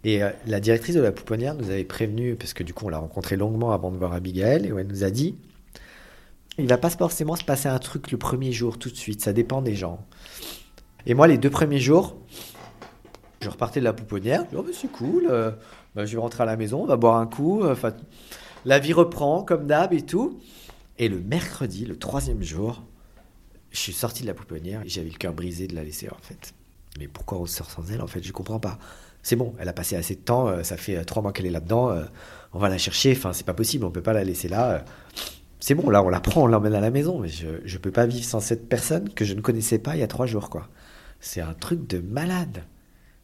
Et 0.07 0.23
euh, 0.23 0.29
la 0.45 0.61
directrice 0.61 0.95
de 0.95 1.01
la 1.01 1.11
pouponnière 1.11 1.53
nous 1.53 1.69
avait 1.69 1.83
prévenu, 1.83 2.37
parce 2.37 2.53
que 2.53 2.63
du 2.63 2.73
coup, 2.73 2.85
on 2.85 2.89
l'a 2.89 2.97
rencontrée 2.97 3.35
longuement 3.35 3.73
avant 3.73 3.91
de 3.91 3.97
voir 3.97 4.13
Abigail, 4.13 4.65
et 4.65 4.69
elle 4.69 4.87
nous 4.87 5.03
a 5.03 5.09
dit 5.09 5.35
il 6.57 6.65
va 6.65 6.77
pas 6.77 6.89
forcément 6.89 7.35
se 7.35 7.43
passer 7.43 7.67
un 7.67 7.77
truc 7.77 8.09
le 8.09 8.17
premier 8.17 8.53
jour, 8.53 8.79
tout 8.79 8.89
de 8.89 8.95
suite. 8.95 9.21
Ça 9.21 9.33
dépend 9.33 9.61
des 9.61 9.75
gens. 9.75 10.07
Et 11.05 11.13
moi, 11.13 11.27
les 11.27 11.37
deux 11.37 11.49
premiers 11.49 11.81
jours, 11.81 12.15
je 13.41 13.49
repartais 13.49 13.81
de 13.81 13.83
la 13.83 13.91
pouponnière. 13.91 14.45
Je 14.53 14.57
oh, 14.57 14.65
c'est 14.71 14.89
cool. 14.89 15.27
Euh, 15.29 15.51
bah, 15.93 16.05
je 16.05 16.15
vais 16.15 16.21
rentrer 16.21 16.43
à 16.43 16.45
la 16.45 16.55
maison, 16.55 16.83
on 16.83 16.85
va 16.85 16.95
boire 16.95 17.17
un 17.17 17.27
coup. 17.27 17.65
Enfin, 17.65 17.91
la 18.63 18.79
vie 18.79 18.93
reprend 18.93 19.43
comme 19.43 19.67
d'hab 19.67 19.91
et 19.91 20.03
tout. 20.03 20.39
Et 20.97 21.09
le 21.09 21.19
mercredi, 21.19 21.85
le 21.85 21.99
troisième 21.99 22.41
jour, 22.41 22.81
je 23.71 23.77
suis 23.77 23.93
sorti 23.93 24.21
de 24.21 24.27
la 24.27 24.33
pouponnière 24.33 24.83
et 24.85 24.89
j'avais 24.89 25.09
le 25.09 25.17
cœur 25.17 25.33
brisé 25.33 25.67
de 25.67 25.75
la 25.75 25.83
laisser 25.83 26.09
en 26.09 26.21
fait. 26.21 26.53
Mais 26.97 27.09
pourquoi 27.09 27.39
on 27.39 27.45
sort 27.45 27.69
sans 27.69 27.91
elle 27.91 28.01
en 28.01 28.07
fait? 28.07 28.23
Je 28.23 28.31
comprends 28.31 28.59
pas. 28.59 28.79
C'est 29.27 29.35
bon, 29.35 29.53
elle 29.59 29.67
a 29.67 29.73
passé 29.73 29.97
assez 29.97 30.15
de 30.15 30.21
temps, 30.21 30.47
euh, 30.47 30.63
ça 30.63 30.77
fait 30.77 30.95
euh, 30.95 31.03
trois 31.03 31.21
mois 31.21 31.33
qu'elle 31.33 31.47
est 31.47 31.49
là-dedans, 31.49 31.93
on 32.53 32.59
va 32.59 32.69
la 32.69 32.77
chercher, 32.77 33.11
enfin 33.11 33.33
c'est 33.33 33.45
pas 33.45 33.53
possible, 33.53 33.83
on 33.83 33.91
peut 33.91 34.01
pas 34.01 34.13
la 34.13 34.23
laisser 34.23 34.47
là. 34.47 34.85
C'est 35.59 35.75
bon, 35.75 35.89
là 35.89 36.01
on 36.01 36.07
la 36.07 36.21
prend, 36.21 36.43
on 36.43 36.47
l'emmène 36.47 36.73
à 36.73 36.79
la 36.79 36.91
maison, 36.91 37.19
mais 37.19 37.27
je, 37.27 37.47
je 37.65 37.77
peux 37.77 37.91
pas 37.91 38.05
vivre 38.05 38.23
sans 38.23 38.39
cette 38.39 38.69
personne 38.69 39.09
que 39.09 39.25
je 39.25 39.33
ne 39.33 39.41
connaissais 39.41 39.79
pas 39.79 39.97
il 39.97 39.99
y 39.99 40.03
a 40.03 40.07
trois 40.07 40.27
jours 40.27 40.49
quoi. 40.49 40.69
C'est 41.19 41.41
un 41.41 41.53
truc 41.53 41.87
de 41.87 41.99
malade. 41.99 42.63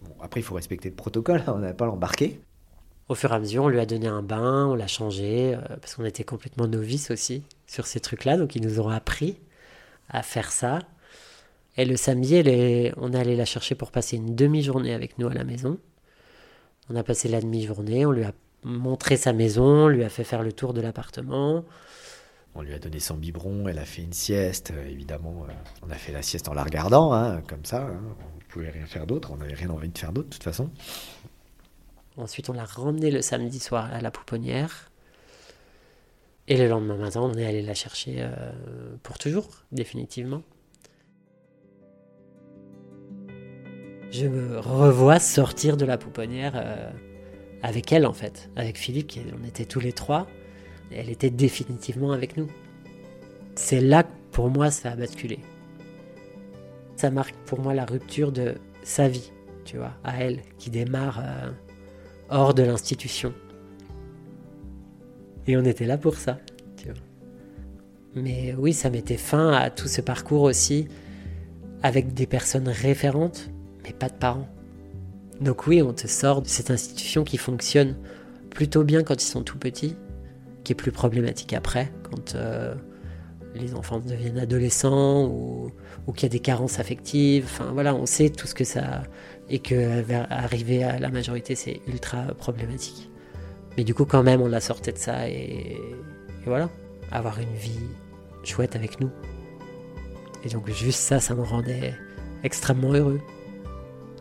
Bon, 0.01 0.13
après, 0.21 0.41
il 0.41 0.43
faut 0.43 0.55
respecter 0.55 0.89
le 0.89 0.95
protocole, 0.95 1.41
on 1.47 1.59
n'a 1.59 1.71
pas 1.71 1.85
l'embarquer. 1.85 2.41
Au 3.07 3.15
fur 3.15 3.31
et 3.31 3.35
à 3.35 3.39
mesure, 3.39 3.63
on 3.63 3.69
lui 3.69 3.79
a 3.79 3.85
donné 3.85 4.07
un 4.07 4.23
bain, 4.23 4.67
on 4.67 4.75
l'a 4.75 4.87
changé, 4.87 5.55
euh, 5.55 5.77
parce 5.79 5.95
qu'on 5.95 6.03
était 6.03 6.25
complètement 6.25 6.67
novices 6.67 7.11
aussi 7.11 7.43
sur 7.65 7.87
ces 7.87 8.01
trucs-là, 8.01 8.35
donc 8.35 8.57
ils 8.57 8.61
nous 8.61 8.81
ont 8.81 8.89
appris 8.89 9.37
à 10.09 10.21
faire 10.21 10.51
ça. 10.51 10.79
Et 11.77 11.85
le 11.85 11.95
samedi, 11.95 12.43
on 12.97 13.13
est 13.13 13.17
allé 13.17 13.37
la 13.37 13.45
chercher 13.45 13.75
pour 13.75 13.91
passer 13.91 14.17
une 14.17 14.35
demi-journée 14.35 14.93
avec 14.93 15.17
nous 15.17 15.29
à 15.29 15.33
la 15.33 15.45
maison. 15.45 15.79
On 16.89 16.95
a 16.95 17.03
passé 17.03 17.29
la 17.29 17.39
demi-journée, 17.39 18.05
on 18.05 18.11
lui 18.11 18.23
a 18.23 18.33
montré 18.63 19.17
sa 19.17 19.33
maison, 19.33 19.85
on 19.85 19.87
lui 19.87 20.03
a 20.03 20.09
fait 20.09 20.23
faire 20.23 20.43
le 20.43 20.51
tour 20.51 20.73
de 20.73 20.81
l'appartement. 20.81 21.63
On 22.55 22.61
lui 22.61 22.73
a 22.73 22.79
donné 22.79 22.99
son 22.99 23.15
biberon, 23.15 23.67
elle 23.67 23.79
a 23.79 23.85
fait 23.85 24.03
une 24.03 24.13
sieste, 24.13 24.71
euh, 24.71 24.85
évidemment. 24.87 25.45
Euh, 25.49 25.53
on 25.81 25.89
a 25.89 25.95
fait 25.95 26.11
la 26.11 26.21
sieste 26.21 26.49
en 26.49 26.53
la 26.53 26.63
regardant, 26.63 27.13
hein, 27.13 27.41
comme 27.47 27.65
ça. 27.65 27.83
Hein. 27.83 27.99
On 28.19 28.37
ne 28.37 28.43
pouvait 28.47 28.69
rien 28.69 28.85
faire 28.85 29.07
d'autre, 29.07 29.31
on 29.31 29.37
n'avait 29.37 29.55
rien 29.55 29.69
envie 29.69 29.89
de 29.89 29.97
faire 29.97 30.11
d'autre 30.11 30.29
de 30.29 30.33
toute 30.33 30.43
façon. 30.43 30.69
Ensuite, 32.17 32.49
on 32.49 32.53
l'a 32.53 32.65
ramené 32.65 33.09
le 33.09 33.21
samedi 33.21 33.59
soir 33.59 33.91
à 33.91 34.01
la 34.01 34.11
pouponnière. 34.11 34.91
Et 36.47 36.57
le 36.57 36.67
lendemain 36.67 36.97
matin, 36.97 37.21
on 37.21 37.33
est 37.33 37.45
allé 37.45 37.61
la 37.61 37.73
chercher 37.73 38.17
euh, 38.19 38.51
pour 39.01 39.17
toujours, 39.17 39.47
définitivement. 39.71 40.43
Je 44.13 44.27
me 44.27 44.59
revois 44.59 45.17
sortir 45.17 45.75
de 45.75 45.85
la 45.85 45.97
pouponnière 45.97 46.53
euh, 46.55 46.91
avec 47.63 47.91
elle, 47.91 48.05
en 48.05 48.13
fait, 48.13 48.51
avec 48.55 48.77
Philippe, 48.77 49.13
on 49.35 49.43
était 49.43 49.65
tous 49.65 49.79
les 49.79 49.91
trois. 49.91 50.27
Et 50.91 50.97
elle 50.97 51.09
était 51.09 51.31
définitivement 51.31 52.11
avec 52.11 52.37
nous. 52.37 52.47
C'est 53.55 53.81
là 53.81 54.03
que 54.03 54.11
pour 54.31 54.51
moi 54.51 54.69
ça 54.69 54.91
a 54.91 54.95
basculé. 54.95 55.39
Ça 56.95 57.09
marque 57.09 57.33
pour 57.47 57.59
moi 57.59 57.73
la 57.73 57.85
rupture 57.85 58.31
de 58.31 58.53
sa 58.83 59.07
vie, 59.07 59.31
tu 59.65 59.77
vois, 59.77 59.93
à 60.03 60.23
elle, 60.23 60.41
qui 60.59 60.69
démarre 60.69 61.19
euh, 61.19 61.49
hors 62.29 62.53
de 62.53 62.61
l'institution. 62.61 63.33
Et 65.47 65.57
on 65.57 65.65
était 65.65 65.87
là 65.87 65.97
pour 65.97 66.17
ça. 66.17 66.37
Mais 68.15 68.53
oui, 68.55 68.73
ça 68.73 68.91
mettait 68.91 69.17
fin 69.17 69.53
à 69.53 69.71
tout 69.71 69.87
ce 69.87 70.01
parcours 70.01 70.43
aussi 70.43 70.87
avec 71.81 72.13
des 72.13 72.27
personnes 72.27 72.69
référentes, 72.69 73.49
mais 73.83 73.93
pas 73.93 74.09
de 74.09 74.13
parents. 74.13 74.47
Donc 75.41 75.67
oui, 75.67 75.81
on 75.81 75.93
te 75.93 76.07
sort 76.07 76.41
de 76.41 76.47
cette 76.47 76.71
institution 76.71 77.23
qui 77.23 77.37
fonctionne 77.37 77.95
plutôt 78.49 78.83
bien 78.83 79.03
quand 79.03 79.21
ils 79.21 79.27
sont 79.27 79.43
tout 79.43 79.57
petits, 79.57 79.95
qui 80.63 80.73
est 80.73 80.75
plus 80.75 80.91
problématique 80.91 81.53
après, 81.53 81.91
quand 82.03 82.35
euh, 82.35 82.75
les 83.55 83.73
enfants 83.75 83.99
deviennent 83.99 84.39
adolescents 84.39 85.25
ou, 85.25 85.71
qu'il 86.15 86.23
y 86.23 86.25
a 86.25 86.29
des 86.29 86.39
carences 86.39 86.79
affectives. 86.79 87.45
Enfin 87.45 87.71
voilà, 87.73 87.95
on 87.95 88.05
sait 88.05 88.29
tout 88.29 88.47
ce 88.47 88.55
que 88.55 88.63
ça 88.63 89.03
et 89.49 89.59
que 89.59 90.03
arriver 90.29 90.83
à 90.83 90.99
la 90.99 91.09
majorité 91.09 91.55
c'est 91.55 91.81
ultra 91.87 92.23
problématique. 92.37 93.09
Mais 93.77 93.83
du 93.83 93.93
coup 93.93 94.05
quand 94.05 94.23
même 94.23 94.41
on 94.41 94.47
la 94.47 94.61
sortait 94.61 94.91
de 94.91 94.97
ça 94.97 95.27
et, 95.29 95.79
voilà, 96.45 96.69
avoir 97.11 97.39
une 97.39 97.53
vie 97.53 97.87
chouette 98.43 98.75
avec 98.75 98.99
nous. 98.99 99.09
Et 100.43 100.49
donc 100.49 100.69
juste 100.69 100.99
ça, 100.99 101.19
ça 101.19 101.35
me 101.35 101.41
rendait 101.41 101.93
extrêmement 102.43 102.93
heureux. 102.93 103.21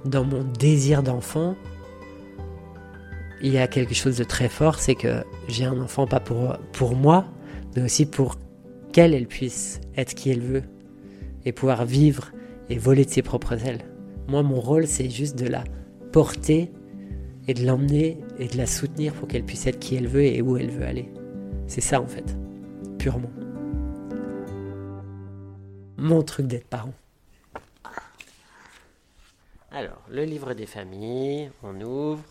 Dans 0.05 0.25
mon 0.25 0.43
désir 0.43 1.03
d'enfant, 1.03 1.55
il 3.41 3.53
y 3.53 3.59
a 3.59 3.67
quelque 3.67 3.95
chose 3.95 4.17
de 4.17 4.25
très 4.25 4.49
fort, 4.49 4.79
c'est 4.79 4.95
que 4.95 5.25
j'ai 5.49 5.65
un 5.65 5.81
enfant 5.81 6.07
pas 6.07 6.21
pour, 6.21 6.57
pour 6.73 6.95
moi, 6.95 7.25
mais 7.75 7.83
aussi 7.83 8.07
pour 8.07 8.37
qu'elle 8.93 9.15
elle 9.15 9.27
puisse 9.27 9.81
être 9.97 10.15
qui 10.15 10.31
elle 10.31 10.41
veut 10.41 10.63
et 11.45 11.53
pouvoir 11.53 11.85
vivre 11.85 12.31
et 12.69 12.79
voler 12.79 13.05
de 13.05 13.11
ses 13.11 13.23
propres 13.23 13.67
ailes. 13.67 13.85
Moi, 14.29 14.43
mon 14.43 14.61
rôle, 14.61 14.87
c'est 14.87 15.11
juste 15.11 15.37
de 15.39 15.47
la 15.47 15.65
porter 16.13 16.71
et 17.49 17.55
de 17.55 17.67
l'emmener 17.67 18.19
et 18.39 18.47
de 18.47 18.57
la 18.57 18.67
soutenir 18.67 19.13
pour 19.15 19.27
qu'elle 19.29 19.45
puisse 19.45 19.67
être 19.67 19.79
qui 19.79 19.97
elle 19.97 20.07
veut 20.07 20.23
et 20.23 20.43
où 20.43 20.57
elle 20.57 20.71
veut 20.71 20.87
aller. 20.87 21.09
C'est 21.67 21.81
ça, 21.81 22.01
en 22.01 22.07
fait, 22.07 22.37
purement. 22.99 23.31
Mon 25.97 26.23
truc 26.23 26.47
d'être 26.47 26.67
parent. 26.67 26.95
Alors, 29.75 30.03
le 30.11 30.25
livre 30.25 30.53
des 30.53 30.67
familles, 30.67 31.51
on 31.63 31.81
ouvre. 31.81 32.23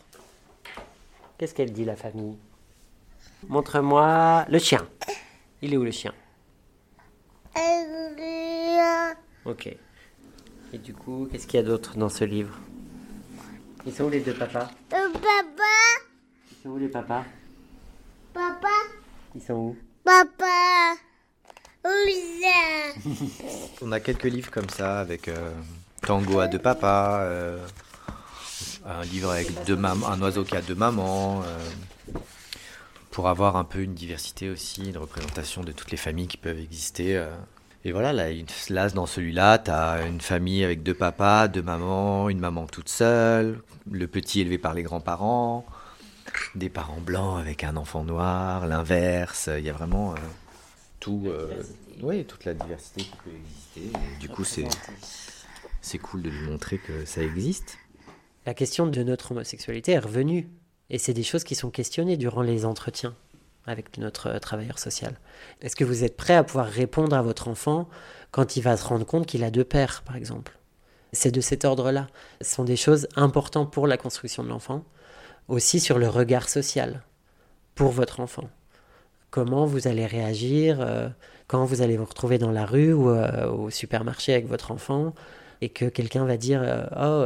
Qu'est-ce 1.37 1.55
qu'elle 1.55 1.73
dit, 1.73 1.85
la 1.85 1.95
famille? 1.95 2.37
Montre-moi 3.47 4.45
le 4.47 4.59
chien. 4.59 4.87
Il 5.63 5.73
est 5.73 5.77
où 5.77 5.83
le 5.83 5.89
chien? 5.89 6.13
Ok. 9.43 9.75
Et 10.73 10.77
du 10.77 10.93
coup, 10.93 11.27
qu'est-ce 11.31 11.47
qu'il 11.47 11.59
y 11.59 11.63
a 11.63 11.65
d'autre 11.65 11.97
dans 11.97 12.09
ce 12.09 12.23
livre? 12.23 12.59
Ils 13.87 13.93
sont 13.93 14.03
où 14.03 14.09
les 14.09 14.19
deux 14.19 14.35
papas? 14.35 14.69
Papa. 14.89 15.41
Ils 16.51 16.57
sont 16.61 16.69
où 16.69 16.77
les 16.77 16.89
papas? 16.89 17.25
Papa. 18.33 18.67
Ils 19.33 19.41
sont 19.41 19.53
où? 19.53 19.77
Papa. 20.03 20.93
On 23.81 23.91
a 23.91 23.99
quelques 23.99 24.25
livres 24.25 24.51
comme 24.51 24.69
ça 24.69 24.99
avec 24.99 25.27
euh, 25.27 25.51
Tango 26.01 26.39
à 26.39 26.47
deux 26.47 26.59
papas, 26.59 27.21
euh, 27.21 27.57
un 28.85 29.03
livre 29.03 29.31
avec 29.31 29.63
deux 29.65 29.77
un 29.83 30.21
oiseau 30.21 30.43
qui 30.43 30.55
a 30.55 30.61
deux 30.61 30.75
mamans, 30.75 31.43
euh, 31.43 32.17
pour 33.11 33.27
avoir 33.27 33.55
un 33.55 33.63
peu 33.63 33.79
une 33.79 33.93
diversité 33.93 34.49
aussi, 34.49 34.89
une 34.89 34.97
représentation 34.97 35.63
de 35.63 35.71
toutes 35.71 35.91
les 35.91 35.97
familles 35.97 36.27
qui 36.27 36.37
peuvent 36.37 36.59
exister. 36.59 37.23
Et 37.83 37.91
voilà, 37.91 38.13
là, 38.13 38.27
là 38.69 38.89
dans 38.89 39.07
celui-là, 39.07 39.57
tu 39.57 39.71
as 39.71 40.05
une 40.05 40.21
famille 40.21 40.63
avec 40.63 40.83
deux 40.83 40.93
papas, 40.93 41.47
deux 41.47 41.63
mamans, 41.63 42.29
une 42.29 42.39
maman 42.39 42.67
toute 42.67 42.89
seule, 42.89 43.61
le 43.89 44.07
petit 44.07 44.41
élevé 44.41 44.57
par 44.57 44.73
les 44.73 44.83
grands-parents, 44.83 45.65
des 46.55 46.69
parents 46.69 47.01
blancs 47.01 47.39
avec 47.39 47.63
un 47.63 47.75
enfant 47.77 48.03
noir, 48.03 48.67
l'inverse. 48.67 49.49
Il 49.57 49.63
y 49.63 49.69
a 49.69 49.73
vraiment 49.73 50.13
euh, 50.13 50.17
tout, 50.99 51.23
euh, 51.25 51.47
oui, 52.01 52.23
toute 52.25 52.45
la 52.45 52.53
diversité 52.53 53.01
qui 53.01 53.17
peut 53.23 53.31
exister. 53.31 53.99
du 54.19 54.29
coup, 54.29 54.43
c'est, 54.43 54.67
c'est 55.81 55.97
cool 55.97 56.21
de 56.21 56.29
lui 56.29 56.47
montrer 56.47 56.77
que 56.77 57.05
ça 57.05 57.21
existe. 57.21 57.77
La 58.45 58.53
question 58.53 58.87
de 58.87 59.03
notre 59.03 59.31
homosexualité 59.31 59.93
est 59.93 59.99
revenue. 59.99 60.49
Et 60.89 60.97
c'est 60.97 61.13
des 61.13 61.23
choses 61.23 61.45
qui 61.45 61.55
sont 61.55 61.69
questionnées 61.69 62.17
durant 62.17 62.41
les 62.41 62.65
entretiens 62.65 63.15
avec 63.65 63.97
notre 63.97 64.27
euh, 64.27 64.39
travailleur 64.39 64.77
social. 64.77 65.17
Est-ce 65.61 65.75
que 65.75 65.85
vous 65.85 66.03
êtes 66.03 66.17
prêt 66.17 66.35
à 66.35 66.43
pouvoir 66.43 66.67
répondre 66.67 67.15
à 67.15 67.21
votre 67.21 67.47
enfant 67.47 67.87
quand 68.31 68.57
il 68.57 68.61
va 68.61 68.75
se 68.75 68.85
rendre 68.85 69.05
compte 69.05 69.25
qu'il 69.25 69.43
a 69.43 69.51
deux 69.51 69.63
pères, 69.63 70.03
par 70.03 70.17
exemple? 70.17 70.57
C'est 71.13 71.31
de 71.31 71.39
cet 71.41 71.63
ordre-là. 71.63 72.07
Ce 72.41 72.55
sont 72.55 72.63
des 72.65 72.75
choses 72.75 73.07
importantes 73.15 73.71
pour 73.71 73.87
la 73.87 73.97
construction 73.97 74.43
de 74.43 74.49
l'enfant, 74.49 74.83
aussi 75.47 75.79
sur 75.79 75.97
le 75.97 76.09
regard 76.09 76.49
social 76.49 77.03
pour 77.75 77.91
votre 77.91 78.19
enfant. 78.19 78.49
Comment 79.29 79.65
vous 79.65 79.87
allez 79.87 80.05
réagir 80.05 80.81
euh, 80.81 81.07
quand 81.47 81.63
vous 81.63 81.81
allez 81.81 81.95
vous 81.95 82.05
retrouver 82.05 82.37
dans 82.37 82.51
la 82.51 82.65
rue 82.65 82.91
ou 82.91 83.09
euh, 83.09 83.49
au 83.49 83.69
supermarché 83.69 84.33
avec 84.33 84.47
votre 84.47 84.71
enfant 84.71 85.13
et 85.61 85.69
que 85.69 85.85
quelqu'un 85.85 86.25
va 86.25 86.37
dire 86.37 86.61
Oh, 86.97 87.25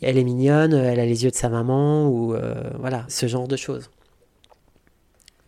elle 0.00 0.18
est 0.18 0.24
mignonne, 0.24 0.74
elle 0.74 1.00
a 1.00 1.06
les 1.06 1.24
yeux 1.24 1.30
de 1.30 1.36
sa 1.36 1.48
maman, 1.48 2.08
ou 2.08 2.36
voilà, 2.78 3.04
ce 3.08 3.26
genre 3.26 3.48
de 3.48 3.56
choses. 3.56 3.90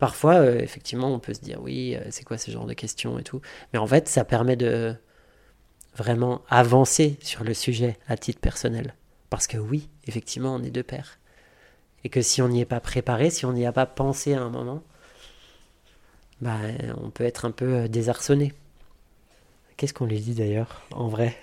Parfois, 0.01 0.37
euh, 0.37 0.59
effectivement, 0.59 1.13
on 1.13 1.19
peut 1.19 1.35
se 1.35 1.41
dire 1.41 1.61
oui, 1.63 1.95
euh, 1.95 2.01
c'est 2.11 2.25
quoi 2.25 2.39
ce 2.39 2.51
genre 2.51 2.65
de 2.65 2.73
questions 2.73 3.19
et 3.19 3.23
tout. 3.23 3.43
Mais 3.73 3.79
en 3.79 3.87
fait, 3.87 4.09
ça 4.09 4.25
permet 4.25 4.57
de 4.57 4.95
vraiment 5.95 6.41
avancer 6.49 7.19
sur 7.21 7.45
le 7.45 7.53
sujet 7.53 7.99
à 8.09 8.17
titre 8.17 8.41
personnel. 8.41 8.95
Parce 9.29 9.47
que 9.47 9.59
oui, 9.59 9.91
effectivement, 10.07 10.55
on 10.55 10.63
est 10.63 10.71
deux 10.71 10.83
pères. 10.83 11.19
Et 12.03 12.09
que 12.09 12.23
si 12.23 12.41
on 12.41 12.49
n'y 12.49 12.63
est 12.63 12.65
pas 12.65 12.81
préparé, 12.81 13.29
si 13.29 13.45
on 13.45 13.53
n'y 13.53 13.67
a 13.67 13.73
pas 13.73 13.85
pensé 13.85 14.33
à 14.33 14.41
un 14.41 14.49
moment, 14.49 14.83
bah, 16.41 16.57
on 17.03 17.11
peut 17.11 17.25
être 17.25 17.45
un 17.45 17.51
peu 17.51 17.67
euh, 17.67 17.89
désarçonné. 17.89 18.55
Qu'est-ce 19.77 19.93
qu'on 19.93 20.07
lui 20.07 20.21
dit 20.21 20.35
d'ailleurs, 20.35 20.81
en 20.93 21.09
vrai? 21.09 21.37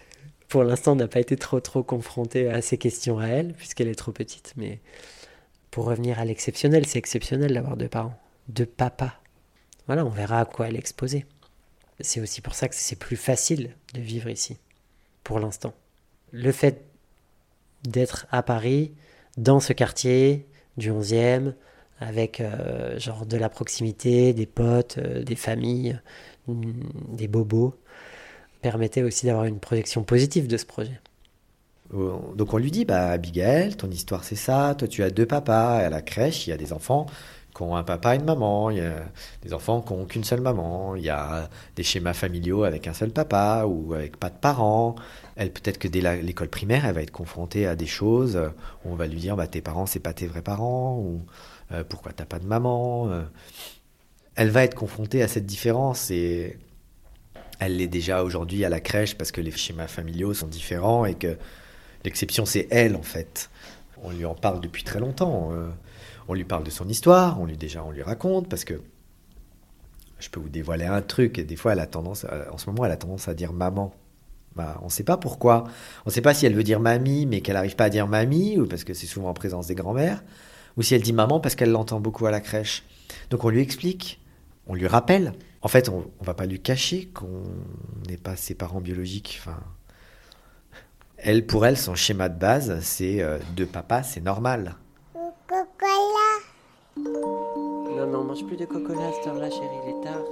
Pour 0.47 0.63
l'instant, 0.63 0.93
on 0.93 0.95
n'a 0.95 1.07
pas 1.07 1.19
été 1.19 1.35
trop 1.35 1.59
trop 1.59 1.83
confronté 1.83 2.49
à 2.49 2.61
ces 2.61 2.77
questions 2.77 3.19
à 3.19 3.27
elle, 3.27 3.53
puisqu'elle 3.53 3.89
est 3.89 3.95
trop 3.95 4.11
petite. 4.11 4.53
Mais 4.55 4.79
pour 5.71 5.85
revenir 5.85 6.19
à 6.19 6.25
l'exceptionnel, 6.25 6.85
c'est 6.85 6.99
exceptionnel 6.99 7.53
d'avoir 7.53 7.77
deux 7.77 7.89
parents 7.89 8.17
de 8.47 8.63
papa. 8.63 9.19
Voilà, 9.87 10.05
on 10.05 10.09
verra 10.09 10.39
à 10.41 10.45
quoi 10.45 10.67
elle 10.67 10.75
est 10.75 10.79
exposée. 10.79 11.25
C'est 11.99 12.21
aussi 12.21 12.41
pour 12.41 12.55
ça 12.55 12.69
que 12.69 12.75
c'est 12.75 12.97
plus 12.97 13.15
facile 13.15 13.75
de 13.93 14.01
vivre 14.01 14.29
ici, 14.29 14.57
pour 15.23 15.39
l'instant. 15.39 15.73
Le 16.31 16.51
fait 16.51 16.83
d'être 17.83 18.27
à 18.31 18.43
Paris, 18.43 18.93
dans 19.37 19.59
ce 19.59 19.73
quartier 19.73 20.45
du 20.77 20.91
11e, 20.91 21.53
avec 21.99 22.41
euh, 22.41 22.99
genre 22.99 23.25
de 23.25 23.37
la 23.37 23.49
proximité, 23.49 24.33
des 24.33 24.45
potes, 24.45 24.97
euh, 24.99 25.23
des 25.23 25.35
familles, 25.35 25.99
mm, 26.47 26.71
des 27.13 27.27
bobos, 27.27 27.75
permettait 28.62 29.03
aussi 29.03 29.26
d'avoir 29.26 29.45
une 29.45 29.60
projection 29.60 30.03
positive 30.03 30.47
de 30.47 30.58
ce 30.58 30.66
projet. 30.66 30.99
Donc 31.91 32.53
on 32.53 32.58
lui 32.58 32.70
dit, 32.70 32.84
bah 32.84 33.12
Abigail, 33.12 33.76
ton 33.78 33.89
histoire 33.89 34.26
c'est 34.26 34.36
ça, 34.36 34.76
toi 34.78 34.88
tu 34.88 35.03
as 35.03 35.10
deux 35.10 35.26
papas, 35.26 35.78
à 35.78 35.89
la 35.89 36.01
crèche, 36.01 36.45
il 36.45 36.49
y 36.49 36.53
a 36.53 36.58
des 36.58 36.74
enfants 36.74 37.05
qui 37.55 37.64
ont 37.64 37.76
un 37.76 37.84
papa 37.84 38.14
et 38.14 38.20
une 38.20 38.26
maman, 38.26 38.70
il 38.70 38.78
y 38.78 38.82
a 38.82 39.05
des 39.41 39.53
enfants 39.53 39.82
qui 39.82 39.93
n'ont 39.93 40.05
qu'une 40.05 40.24
seule 40.24 40.41
maman, 40.41 40.95
il 40.95 41.03
y 41.03 41.10
a 41.10 41.49
des 41.76 41.84
schémas 41.84 42.14
familiaux 42.14 42.64
avec 42.64 42.88
un 42.88 42.93
seul 42.93 43.12
papa 43.12 43.66
ou 43.66 43.93
avec 43.93 44.18
pas 44.18 44.30
de 44.30 44.36
parents. 44.36 44.95
Elle 45.36 45.51
peut-être 45.51 45.80
que 45.80 45.88
dès 45.88 46.01
l'école 46.22 46.49
primaire, 46.49 46.86
elle 46.86 46.93
va 46.93 47.01
être 47.01 47.12
confrontée 47.12 47.66
à 47.66 47.76
des 47.76 47.88
choses 47.88 48.38
où 48.86 48.91
on 48.91 48.95
va 48.95 49.08
lui 49.08 49.20
dire 49.20 49.36
bah, 49.36 49.47
tes 49.47 49.62
parents 49.62 49.86
c'est 49.86 49.99
pas 49.99 50.14
tes 50.14 50.28
vrais 50.28 50.41
parents 50.41 50.97
ou 50.99 51.22
euh, 51.72 51.84
pourquoi 51.84 52.14
t'as 52.14 52.26
pas 52.26 52.39
de 52.39 52.45
maman? 52.45 53.10
Euh. 53.10 53.24
Elle 54.36 54.49
va 54.49 54.64
être 54.64 54.76
confrontée 54.76 55.24
à 55.24 55.28
cette 55.28 55.45
différence 55.45 56.12
et 56.12 56.60
elle 57.60 57.78
l'est 57.78 57.88
déjà 57.88 58.24
aujourd'hui 58.24 58.66
à 58.66 58.70
la 58.70 58.80
crèche 58.80 59.16
parce 59.16 59.32
que 59.32 59.41
les 59.41 59.51
schémas 59.51 59.88
familiaux 59.88 60.34
sont 60.34 60.47
différents 60.47 61.05
et 61.05 61.16
que 61.16 61.38
l'exception 62.03 62.45
c'est 62.45 62.68
elle 62.72 62.95
en 62.95 63.01
fait. 63.01 63.49
On 64.03 64.12
lui 64.12 64.26
en 64.26 64.36
parle 64.36 64.62
depuis 64.62 64.84
très 64.84 64.99
longtemps. 64.99 65.49
Euh. 65.51 65.70
on 66.28 66.34
lui 66.34 66.43
parle 66.43 66.64
de 66.64 66.70
son 66.70 66.88
histoire, 66.88 67.39
on 67.39 67.45
lui 67.45 67.58
déjà 67.58 67.84
on 67.84 67.91
lui 67.91 68.03
raconte 68.03 68.49
parce 68.49 68.64
que 68.64 68.82
je 70.20 70.30
peux 70.30 70.39
vous 70.39 70.49
dévoiler 70.49 70.86
un 70.86 71.01
truc 71.01 71.38
et 71.38 71.43
des 71.43 71.55
fois 71.55 71.74
elle 71.74 71.80
a 71.80 71.88
tendance, 71.88 72.26
en 72.51 72.58
ce 72.58 72.70
moment 72.70 72.86
elle 72.86 72.91
a 72.91 72.97
tendance 72.97 73.28
à 73.28 73.34
dire 73.34 73.53
maman. 73.53 73.93
Bah, 74.55 74.80
on 74.82 74.86
ne 74.86 74.89
sait 74.89 75.03
pas 75.03 75.18
pourquoi. 75.18 75.66
On 76.05 76.10
ne 76.10 76.12
sait 76.12 76.22
pas 76.22 76.34
si 76.34 76.47
elle 76.47 76.55
veut 76.55 76.64
dire 76.64 76.80
mamie, 76.80 77.28
mais 77.28 77.41
qu'elle 77.41 77.53
n'arrive 77.53 77.76
pas 77.76 77.86
à 77.86 77.89
dire 77.91 78.08
mamie, 78.08 78.58
ou 78.58 78.66
parce 78.66 78.84
que 78.84 78.95
c'est 78.95 79.05
souvent 79.05 79.30
en 79.30 79.36
présence 79.36 79.68
des 79.68 79.76
grands-mères, 79.76 80.24
ou 80.78 80.82
si 80.82 80.95
elle 80.95 81.03
dit 81.03 81.14
maman 81.14 81.39
parce 81.39 81.53
qu'elle 81.53 81.70
l'entend 81.70 81.99
beaucoup 81.99 82.26
à 82.26 82.32
la 82.32 82.39
crèche. 82.39 82.84
Donc 83.30 83.45
on 83.45 83.49
lui 83.49 83.62
explique, 83.62 84.20
on 84.66 84.74
lui 84.74 84.88
rappelle. 84.88 85.34
En 85.68 85.70
fait, 85.70 85.89
on, 85.89 85.97
ne 85.97 86.26
va 86.26 86.34
pas 86.34 86.45
lui 86.45 86.61
cacher 86.61 87.09
qu'on 87.13 87.43
n'est 88.07 88.15
pas 88.15 88.38
ses 88.38 88.55
parents 88.55 88.80
biologiques. 88.80 89.41
Enfin, 89.41 89.59
elle, 91.18 91.45
pour 91.45 91.65
elle, 91.65 91.76
son 91.76 91.93
schéma 91.93 92.30
de 92.30 92.39
base, 92.39 92.80
c'est 92.80 93.22
euh, 93.22 93.38
deux 93.57 93.65
papas, 93.65 94.03
c'est 94.03 94.24
normal. 94.24 94.76
Cocola. 95.45 96.30
Non, 96.95 98.07
non, 98.07 98.24
mange 98.24 98.45
plus 98.45 98.55
de 98.55 98.63
cocola 98.63 99.09
à 99.09 99.11
cette 99.11 99.28
heure-là, 99.28 99.49
chérie, 99.49 99.65
il 99.84 99.89
est 99.89 100.03
tard. 100.05 100.24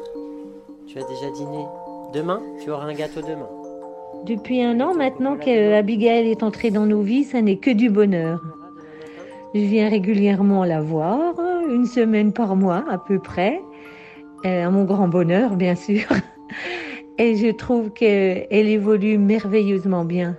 Tu 0.88 1.00
as 1.00 1.04
déjà 1.04 1.30
dîné. 1.32 1.66
Demain, 2.14 2.42
tu 2.64 2.72
auras 2.72 2.86
un 2.86 2.94
gâteau 2.94 3.20
demain. 3.22 3.50
Depuis 4.26 4.62
un 4.62 4.80
an 4.80 4.94
maintenant 4.96 5.36
qu'Abigail 5.36 6.32
est 6.32 6.44
entrée 6.44 6.72
dans 6.72 6.86
nos 6.86 7.02
vies, 7.02 7.26
ça 7.26 7.42
n'est 7.42 7.58
que 7.58 7.72
du 7.72 7.90
bonheur. 7.90 8.42
Je 9.54 9.60
viens 9.60 9.90
régulièrement 9.90 10.64
la 10.64 10.82
voir, 10.82 11.36
une 11.70 11.88
semaine 11.88 12.32
par 12.32 12.56
mois 12.56 12.86
à 12.90 12.98
peu 12.98 13.20
près, 13.20 13.60
euh, 13.60 13.75
à 14.46 14.70
mon 14.70 14.84
grand 14.84 15.08
bonheur 15.08 15.56
bien 15.56 15.76
sûr. 15.76 16.06
Et 17.18 17.36
je 17.36 17.52
trouve 17.52 17.92
qu'elle 17.92 18.48
évolue 18.52 19.18
merveilleusement 19.18 20.04
bien. 20.04 20.38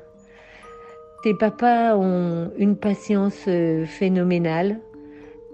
Tes 1.22 1.34
papas 1.34 1.96
ont 1.96 2.50
une 2.58 2.76
patience 2.76 3.44
euh, 3.48 3.86
phénoménale 3.86 4.78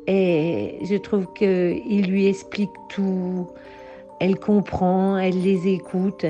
et 0.09 0.79
je 0.83 0.97
trouve 0.97 1.33
qu'ils 1.33 2.07
lui 2.07 2.27
expliquent 2.27 2.71
tout. 2.89 3.47
Elle 4.21 4.37
comprend, 4.37 5.17
elle 5.17 5.41
les 5.41 5.69
écoute 5.69 6.27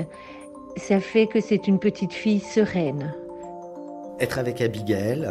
ça 0.77 0.99
fait 0.99 1.27
que 1.27 1.39
c'est 1.39 1.67
une 1.67 1.79
petite 1.79 2.13
fille 2.13 2.39
sereine. 2.39 3.13
Être 4.19 4.39
avec 4.39 4.61
Abigail, 4.61 5.29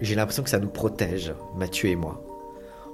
j'ai 0.00 0.14
l'impression 0.14 0.42
que 0.42 0.50
ça 0.50 0.58
nous 0.58 0.68
protège, 0.68 1.32
Mathieu 1.56 1.90
et 1.90 1.96
moi. 1.96 2.25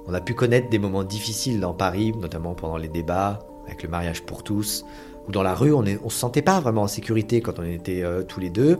On 0.06 0.14
a 0.14 0.20
pu 0.20 0.34
connaître 0.34 0.68
des 0.68 0.78
moments 0.78 1.04
difficiles 1.04 1.60
dans 1.60 1.74
Paris, 1.74 2.12
notamment 2.12 2.54
pendant 2.54 2.76
les 2.76 2.88
débats, 2.88 3.40
avec 3.66 3.82
le 3.82 3.88
mariage 3.88 4.22
pour 4.22 4.42
tous, 4.42 4.84
ou 5.28 5.32
dans 5.32 5.42
la 5.42 5.54
rue, 5.54 5.72
on 5.72 5.82
ne 5.82 5.96
se 5.96 6.08
sentait 6.08 6.42
pas 6.42 6.60
vraiment 6.60 6.82
en 6.82 6.88
sécurité 6.88 7.40
quand 7.40 7.58
on 7.58 7.64
était 7.64 8.02
euh, 8.02 8.22
tous 8.22 8.40
les 8.40 8.50
deux, 8.50 8.78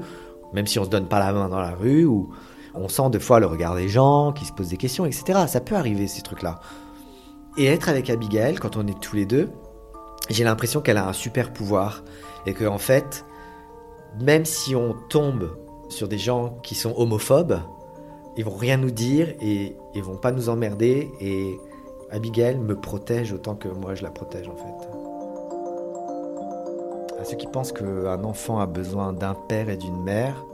même 0.52 0.66
si 0.66 0.78
on 0.78 0.84
se 0.84 0.90
donne 0.90 1.06
pas 1.06 1.20
la 1.20 1.32
main 1.32 1.48
dans 1.48 1.60
la 1.60 1.70
rue, 1.70 2.04
ou 2.04 2.30
on 2.74 2.88
sent 2.88 3.10
des 3.10 3.20
fois 3.20 3.38
le 3.38 3.46
regard 3.46 3.74
des 3.74 3.88
gens 3.88 4.32
qui 4.32 4.44
se 4.44 4.52
posent 4.52 4.68
des 4.68 4.76
questions, 4.76 5.06
etc. 5.06 5.40
Ça 5.46 5.60
peut 5.60 5.76
arriver, 5.76 6.08
ces 6.08 6.22
trucs-là. 6.22 6.60
Et 7.56 7.66
être 7.66 7.88
avec 7.88 8.10
Abigail, 8.10 8.56
quand 8.56 8.76
on 8.76 8.86
est 8.86 8.98
tous 8.98 9.14
les 9.14 9.26
deux, 9.26 9.50
j'ai 10.30 10.44
l'impression 10.44 10.80
qu'elle 10.80 10.96
a 10.96 11.08
un 11.08 11.12
super 11.12 11.52
pouvoir 11.52 12.02
et 12.46 12.54
que 12.54 12.64
en 12.64 12.78
fait, 12.78 13.24
même 14.20 14.44
si 14.44 14.74
on 14.74 14.94
tombe 15.08 15.56
sur 15.88 16.08
des 16.08 16.18
gens 16.18 16.58
qui 16.62 16.74
sont 16.74 16.94
homophobes, 16.96 17.60
ils 18.36 18.44
vont 18.44 18.56
rien 18.56 18.76
nous 18.76 18.90
dire 18.90 19.34
et 19.40 19.76
ils 19.94 20.02
vont 20.02 20.16
pas 20.16 20.32
nous 20.32 20.48
emmerder 20.48 21.10
et 21.20 21.58
Abigail 22.10 22.58
me 22.58 22.74
protège 22.76 23.32
autant 23.32 23.54
que 23.54 23.68
moi 23.68 23.94
je 23.94 24.02
la 24.02 24.10
protège 24.10 24.48
en 24.48 24.56
fait. 24.56 24.88
À 27.20 27.24
ceux 27.24 27.36
qui 27.36 27.46
pensent 27.46 27.72
qu'un 27.72 28.24
enfant 28.24 28.58
a 28.58 28.66
besoin 28.66 29.12
d'un 29.12 29.34
père 29.34 29.68
et 29.68 29.76
d'une 29.76 30.02
mère, 30.02 30.44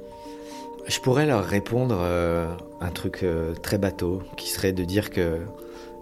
je 0.87 1.01
pourrais 1.01 1.26
leur 1.26 1.45
répondre 1.45 1.97
euh, 1.99 2.47
un 2.81 2.91
truc 2.91 3.22
euh, 3.22 3.55
très 3.55 3.79
bateau 3.79 4.22
qui 4.37 4.51
serait 4.51 4.72
de 4.72 4.85
dire 4.85 5.11
que 5.11 5.41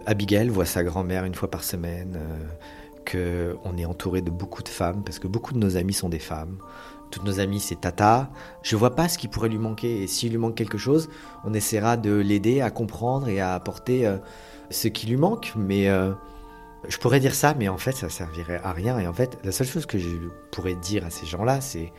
Abigail 0.05 0.49
voit 0.49 0.65
sa 0.65 0.83
grand-mère 0.83 1.25
une 1.25 1.35
fois 1.35 1.49
par 1.49 1.63
semaine. 1.63 2.17
Euh, 2.17 2.45
qu'on 3.09 3.77
est 3.77 3.85
entouré 3.85 4.21
de 4.21 4.29
beaucoup 4.29 4.63
de 4.63 4.69
femmes, 4.69 5.03
parce 5.03 5.19
que 5.19 5.27
beaucoup 5.27 5.53
de 5.53 5.59
nos 5.59 5.77
amis 5.77 5.93
sont 5.93 6.09
des 6.09 6.19
femmes. 6.19 6.57
Toutes 7.11 7.23
nos 7.23 7.39
amies, 7.39 7.59
c'est 7.59 7.81
Tata. 7.81 8.29
Je 8.63 8.75
vois 8.75 8.95
pas 8.95 9.07
ce 9.07 9.17
qui 9.17 9.27
pourrait 9.27 9.49
lui 9.49 9.57
manquer. 9.57 10.03
Et 10.03 10.07
s'il 10.07 10.31
lui 10.31 10.37
manque 10.37 10.55
quelque 10.55 10.77
chose, 10.77 11.09
on 11.45 11.53
essaiera 11.53 11.97
de 11.97 12.13
l'aider 12.13 12.61
à 12.61 12.69
comprendre 12.69 13.29
et 13.29 13.39
à 13.39 13.53
apporter 13.53 14.05
euh, 14.05 14.17
ce 14.69 14.87
qui 14.87 15.07
lui 15.07 15.17
manque. 15.17 15.53
Mais 15.55 15.89
euh, 15.89 16.11
je 16.87 16.97
pourrais 16.97 17.19
dire 17.19 17.33
ça, 17.33 17.53
mais 17.57 17.69
en 17.69 17.77
fait, 17.77 17.93
ça 17.93 18.09
servirait 18.09 18.59
à 18.63 18.73
rien. 18.73 18.99
Et 18.99 19.07
en 19.07 19.13
fait, 19.13 19.37
la 19.43 19.51
seule 19.51 19.67
chose 19.67 19.85
que 19.85 19.97
je 19.97 20.09
pourrais 20.51 20.75
dire 20.75 21.05
à 21.05 21.09
ces 21.09 21.25
gens-là, 21.25 21.61
c'est 21.61 21.93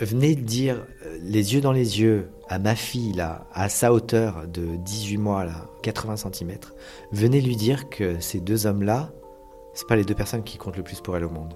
venez 0.00 0.34
dire 0.34 0.84
euh, 1.06 1.18
les 1.22 1.54
yeux 1.54 1.60
dans 1.60 1.72
les 1.72 2.00
yeux 2.00 2.30
à 2.48 2.58
ma 2.58 2.74
fille, 2.74 3.12
là, 3.12 3.46
à 3.52 3.68
sa 3.68 3.92
hauteur 3.92 4.48
de 4.48 4.76
18 4.76 5.18
mois, 5.18 5.44
là, 5.44 5.66
80 5.82 6.16
cm. 6.16 6.58
Venez 7.12 7.40
lui 7.40 7.54
dire 7.54 7.88
que 7.88 8.18
ces 8.18 8.40
deux 8.40 8.66
hommes-là, 8.66 9.12
c'est 9.74 9.86
pas 9.86 9.96
les 9.96 10.04
deux 10.04 10.14
personnes 10.14 10.42
qui 10.42 10.58
comptent 10.58 10.76
le 10.76 10.82
plus 10.82 11.00
pour 11.00 11.16
elle 11.16 11.24
au 11.24 11.30
monde. 11.30 11.54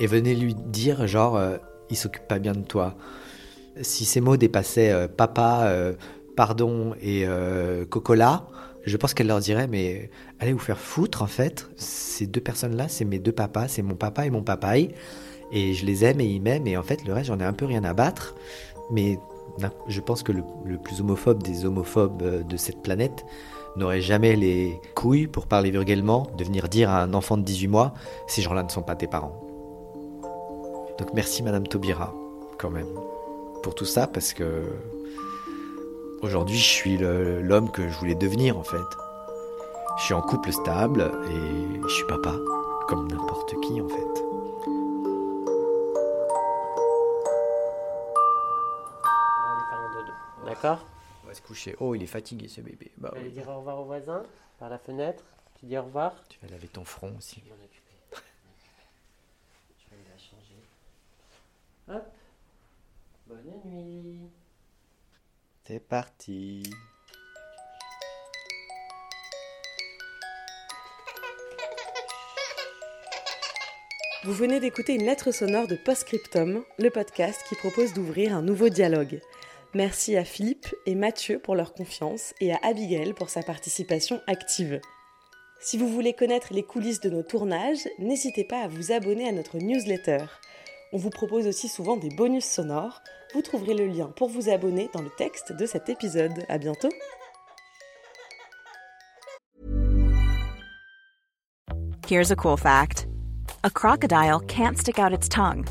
Et 0.00 0.06
venez 0.06 0.34
lui 0.34 0.54
dire, 0.54 1.06
genre, 1.06 1.40
il 1.90 1.96
s'occupe 1.96 2.26
pas 2.26 2.38
bien 2.38 2.52
de 2.52 2.62
toi. 2.62 2.94
Si 3.80 4.04
ces 4.04 4.20
mots 4.20 4.36
dépassaient 4.36 4.90
euh, 4.90 5.08
papa, 5.08 5.64
euh, 5.64 5.92
pardon 6.36 6.94
et 7.00 7.26
cocola, 7.88 8.46
je 8.84 8.96
pense 8.96 9.14
qu'elle 9.14 9.26
leur 9.26 9.40
dirait, 9.40 9.66
mais 9.66 10.10
allez 10.38 10.52
vous 10.52 10.58
faire 10.58 10.78
foutre 10.78 11.22
en 11.22 11.26
fait. 11.26 11.68
Ces 11.76 12.26
deux 12.26 12.40
personnes-là, 12.40 12.88
c'est 12.88 13.04
mes 13.04 13.18
deux 13.18 13.32
papas, 13.32 13.68
c'est 13.68 13.82
mon 13.82 13.94
papa 13.94 14.26
et 14.26 14.30
mon 14.30 14.42
papaye. 14.42 14.94
Et 15.52 15.74
je 15.74 15.86
les 15.86 16.04
aime 16.04 16.20
et 16.20 16.26
ils 16.26 16.42
m'aiment. 16.42 16.66
Et 16.66 16.76
en 16.76 16.82
fait, 16.82 17.04
le 17.06 17.12
reste, 17.12 17.28
j'en 17.28 17.40
ai 17.40 17.44
un 17.44 17.52
peu 17.52 17.64
rien 17.64 17.84
à 17.84 17.94
battre. 17.94 18.34
Mais 18.90 19.18
je 19.88 20.00
pense 20.00 20.22
que 20.22 20.32
le 20.32 20.42
plus 20.76 21.00
homophobe 21.00 21.42
des 21.42 21.64
homophobes 21.64 22.46
de 22.46 22.56
cette 22.56 22.82
planète, 22.82 23.24
n'aurait 23.76 24.00
jamais 24.00 24.36
les 24.36 24.80
couilles, 24.94 25.26
pour 25.26 25.46
parler 25.46 25.70
vulgairement, 25.70 26.26
de 26.36 26.44
venir 26.44 26.68
dire 26.68 26.90
à 26.90 27.02
un 27.02 27.14
enfant 27.14 27.36
de 27.36 27.42
18 27.42 27.68
mois, 27.68 27.94
ces 28.26 28.42
gens-là 28.42 28.62
ne 28.62 28.70
sont 28.70 28.82
pas 28.82 28.96
tes 28.96 29.06
parents. 29.06 29.45
Donc 30.98 31.12
merci 31.14 31.42
Madame 31.42 31.66
Taubira, 31.66 32.14
quand 32.58 32.70
même, 32.70 32.92
pour 33.62 33.74
tout 33.74 33.84
ça, 33.84 34.06
parce 34.06 34.32
que 34.32 34.64
aujourd'hui 36.22 36.58
je 36.58 36.68
suis 36.68 36.98
l'homme 36.98 37.70
que 37.70 37.88
je 37.88 37.98
voulais 37.98 38.14
devenir 38.14 38.58
en 38.58 38.64
fait. 38.64 38.76
Je 39.98 40.04
suis 40.04 40.14
en 40.14 40.22
couple 40.22 40.52
stable 40.52 41.10
et 41.30 41.80
je 41.82 41.88
suis 41.88 42.06
papa, 42.06 42.34
comme 42.88 43.08
n'importe 43.08 43.58
qui 43.60 43.80
en 43.80 43.88
fait. 43.88 44.22
D'accord 50.46 50.80
se 51.36 51.42
coucher. 51.42 51.76
Oh, 51.80 51.94
il 51.94 52.02
est 52.02 52.08
fatigué 52.08 52.48
ce 52.48 52.60
bébé. 52.60 52.90
Bah, 52.96 53.12
tu 53.14 53.22
vas 53.22 53.28
dire 53.28 53.48
au 53.48 53.58
revoir 53.58 53.78
aux 53.80 53.84
voisins 53.84 54.24
par 54.58 54.68
la 54.68 54.78
fenêtre. 54.78 55.22
Tu 55.60 55.66
dis 55.66 55.78
au 55.78 55.82
revoir. 55.82 56.12
Tu 56.28 56.38
vas 56.42 56.48
laver 56.48 56.68
ton 56.68 56.84
front 56.84 57.14
aussi. 57.16 57.42
Je 57.44 57.50
vais 59.90 60.02
la 60.10 60.18
changer. 60.18 60.56
Hop. 61.88 62.02
Bonne 63.28 63.60
nuit. 63.64 64.18
C'est 65.64 65.78
parti. 65.78 66.64
Vous 74.24 74.32
venez 74.32 74.58
d'écouter 74.58 74.94
une 74.94 75.04
lettre 75.04 75.30
sonore 75.30 75.68
de 75.68 75.76
Postscriptum, 75.76 76.64
le 76.80 76.90
podcast 76.90 77.40
qui 77.48 77.54
propose 77.54 77.94
d'ouvrir 77.94 78.34
un 78.34 78.42
nouveau 78.42 78.68
dialogue. 78.68 79.20
Merci 79.72 80.16
à 80.16 80.24
Philippe 80.24 80.74
et 80.86 80.96
Mathieu 80.96 81.38
pour 81.38 81.54
leur 81.54 81.72
confiance 81.72 82.34
et 82.40 82.52
à 82.52 82.58
Abigail 82.64 83.12
pour 83.12 83.30
sa 83.30 83.44
participation 83.44 84.20
active. 84.26 84.80
Si 85.60 85.78
vous 85.78 85.88
voulez 85.88 86.14
connaître 86.14 86.52
les 86.52 86.64
coulisses 86.64 87.00
de 87.00 87.10
nos 87.10 87.22
tournages, 87.22 87.88
n'hésitez 88.00 88.42
pas 88.42 88.62
à 88.62 88.68
vous 88.68 88.90
abonner 88.90 89.28
à 89.28 89.32
notre 89.32 89.58
newsletter. 89.58 90.24
On 90.92 90.98
vous 90.98 91.10
propose 91.10 91.46
aussi 91.46 91.68
souvent 91.68 91.96
des 91.96 92.10
bonus 92.10 92.44
sonores. 92.44 93.02
Vous 93.34 93.42
trouverez 93.42 93.74
le 93.74 93.86
lien 93.86 94.12
pour 94.16 94.28
vous 94.28 94.48
abonner 94.48 94.88
dans 94.94 95.02
le 95.02 95.10
texte 95.10 95.52
de 95.52 95.66
cet 95.66 95.88
épisode. 95.88 96.44
À 96.48 96.58
bientôt! 96.58 96.90
Here's 102.06 102.30
a 102.30 102.36
cool 102.36 102.56
fact: 102.56 103.08
A 103.64 103.70
crocodile 103.70 104.38
can't 104.46 104.78
stick 104.78 105.00
out 105.00 105.12
its 105.12 105.28
tongue. 105.28 105.66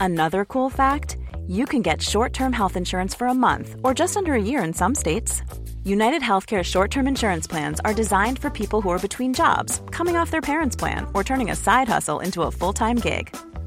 Another 0.00 0.46
cool 0.46 0.70
fact 0.70 1.18
you 1.46 1.66
can 1.66 1.82
get 1.82 2.00
short 2.00 2.32
term 2.32 2.54
health 2.54 2.74
insurance 2.74 3.14
for 3.14 3.26
a 3.26 3.34
month 3.34 3.76
or 3.84 3.92
just 3.92 4.16
under 4.16 4.32
a 4.32 4.42
year 4.42 4.64
in 4.64 4.72
some 4.72 4.94
states. 4.94 5.42
United 5.84 6.22
Healthcare 6.22 6.62
short 6.62 6.90
term 6.90 7.06
insurance 7.06 7.46
plans 7.46 7.80
are 7.84 7.92
designed 7.92 8.38
for 8.38 8.48
people 8.48 8.80
who 8.80 8.88
are 8.88 8.98
between 8.98 9.34
jobs, 9.34 9.82
coming 9.90 10.16
off 10.16 10.30
their 10.30 10.40
parents' 10.40 10.74
plan, 10.74 11.06
or 11.12 11.22
turning 11.22 11.50
a 11.50 11.56
side 11.56 11.88
hustle 11.88 12.20
into 12.20 12.42
a 12.42 12.50
full 12.50 12.72
time 12.72 12.96
gig. 12.96 13.28